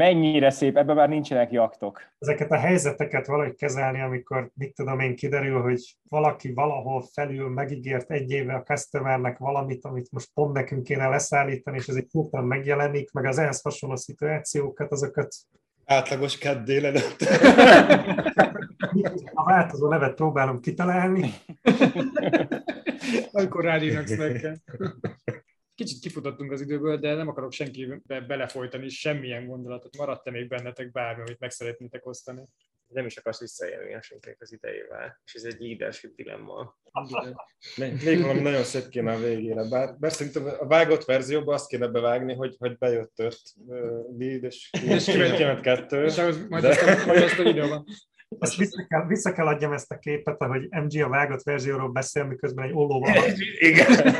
Mennyire 0.00 0.50
szép, 0.50 0.76
ebben 0.76 0.96
már 0.96 1.08
nincsenek 1.08 1.52
jaktok. 1.52 2.02
Ezeket 2.18 2.50
a 2.50 2.56
helyzeteket 2.56 3.26
valahogy 3.26 3.54
kezelni, 3.54 4.00
amikor, 4.00 4.50
mit 4.54 4.74
tudom 4.74 5.00
én, 5.00 5.16
kiderül, 5.16 5.60
hogy 5.62 5.96
valaki 6.08 6.52
valahol 6.52 7.04
felül 7.12 7.48
megígért 7.48 8.10
egy 8.10 8.30
éve 8.30 8.54
a 8.54 8.62
customernek 8.62 9.38
valamit, 9.38 9.84
amit 9.84 10.10
most 10.10 10.30
pont 10.34 10.52
nekünk 10.52 10.82
kéne 10.82 11.08
leszállítani, 11.08 11.76
és 11.76 11.86
ez 11.86 11.94
egy 11.94 12.08
hirtelen 12.10 12.46
megjelenik, 12.46 13.12
meg 13.12 13.24
az 13.24 13.38
ehhez 13.38 13.60
hasonló 13.60 13.96
szituációkat, 13.96 14.92
azokat 14.92 15.34
Átlagos 15.84 16.38
kedd 16.38 16.64
délelőtt. 16.64 17.20
a 19.34 19.44
változó 19.44 19.88
nevet 19.88 20.14
próbálom 20.14 20.60
kitalálni. 20.60 21.32
Amikor 23.32 23.64
ráírnak 23.64 24.06
slack 24.06 24.60
Kicsit 25.80 26.00
kifutottunk 26.00 26.52
az 26.52 26.60
időből, 26.60 26.98
de 26.98 27.14
nem 27.14 27.28
akarok 27.28 27.52
senkibe 27.52 28.20
belefolytani 28.20 28.88
semmilyen 28.88 29.46
gondolatot. 29.46 29.96
Maradt-e 29.96 30.30
még 30.30 30.48
bennetek 30.48 30.90
bármi, 30.90 31.22
amit 31.22 31.38
meg 31.38 31.50
szeretnétek 31.50 32.06
osztani? 32.06 32.42
nem 32.92 33.06
is 33.06 33.16
akarsz 33.16 33.40
visszaélni 33.40 33.94
a 33.94 34.02
senkinek 34.02 34.40
az 34.40 34.52
idejével. 34.52 35.20
És 35.24 35.34
ez 35.34 35.44
egy 35.44 35.60
leadership 35.60 36.14
dilemma. 36.14 36.78
Még 38.04 38.20
valami 38.20 38.40
nagyon 38.40 38.64
szép 38.64 38.88
kéne 38.88 39.12
a 39.12 39.18
végére. 39.18 39.68
Bár, 39.68 39.98
bár 39.98 40.12
szerintem 40.12 40.44
a 40.58 40.66
vágott 40.66 41.04
verzióban 41.04 41.54
azt 41.54 41.68
kéne 41.68 41.86
bevágni, 41.86 42.34
hogy, 42.34 42.56
hogy 42.58 42.78
bejött 42.78 43.18
öt 43.18 43.40
uh, 43.66 43.78
lead, 44.18 44.44
és, 44.44 44.70
és 44.72 45.04
kiment 45.04 45.60
kettő. 45.60 46.04
És 46.04 46.18
ahhoz 46.18 46.48
majd, 46.48 46.62
De- 46.62 46.68
azt 46.68 46.82
a, 46.82 47.06
majd 47.06 47.22
azt 47.22 47.38
a 47.38 47.42
videóban. 47.42 47.84
Ezt 48.38 48.56
vissza 48.56 48.86
kell, 48.88 49.06
vissza 49.06 49.32
kell 49.32 49.46
adjam 49.46 49.72
ezt 49.72 49.90
a 49.90 49.98
képet, 49.98 50.42
ahogy 50.42 50.68
MG 50.70 51.02
a 51.02 51.08
vágott 51.08 51.42
verzióról 51.42 51.88
beszél, 51.88 52.24
miközben 52.24 52.64
egy 52.64 52.74
ollóval 52.74 53.14
Igen. 53.68 54.14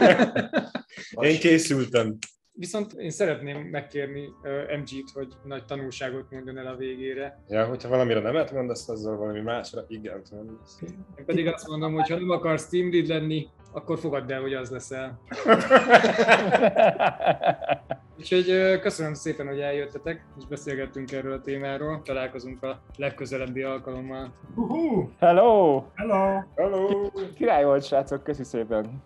Én 1.30 1.38
készültem. 1.38 2.16
Viszont 2.52 2.92
én 2.92 3.10
szeretném 3.10 3.58
megkérni 3.60 4.26
uh, 4.42 4.78
MG-t, 4.78 5.10
hogy 5.12 5.28
nagy 5.44 5.64
tanulságot 5.64 6.30
mondjon 6.30 6.58
el 6.58 6.66
a 6.66 6.76
végére. 6.76 7.42
Ja, 7.48 7.66
hogyha 7.66 7.88
valamire 7.88 8.20
nemet 8.20 8.52
mondasz, 8.52 8.88
azzal 8.88 9.16
valami 9.16 9.40
másra 9.40 9.84
igen 9.88 10.22
mondasz. 10.30 10.78
Én 11.16 11.24
pedig 11.24 11.46
azt 11.46 11.68
mondom, 11.68 11.94
hogy 11.94 12.08
ha 12.08 12.16
nem 12.16 12.30
akarsz 12.30 12.68
team 12.68 12.92
lead 12.92 13.06
lenni, 13.06 13.48
akkor 13.72 13.98
fogadd 13.98 14.32
el, 14.32 14.40
hogy 14.40 14.54
az 14.54 14.70
leszel. 14.70 15.20
Úgyhogy 18.18 18.78
köszönöm 18.80 19.14
szépen, 19.14 19.46
hogy 19.46 19.60
eljöttetek, 19.60 20.24
és 20.38 20.46
beszélgettünk 20.46 21.12
erről 21.12 21.32
a 21.32 21.40
témáról. 21.40 22.02
Találkozunk 22.02 22.62
a 22.62 22.80
legközelebbi 22.96 23.62
alkalommal. 23.62 24.32
Uhú, 24.54 25.10
Hello! 25.18 25.84
hello! 25.94 26.40
Hello! 26.56 27.10
Király 27.34 27.64
volt, 27.64 27.84
srácok, 27.84 28.22
köszi 28.22 28.44
szépen. 28.44 29.02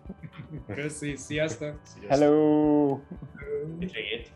Köszi, 0.75 1.15
sziasztok! 1.15 1.73
Hello! 2.07 2.99
Itt 3.79 3.91
végét. 3.91 4.31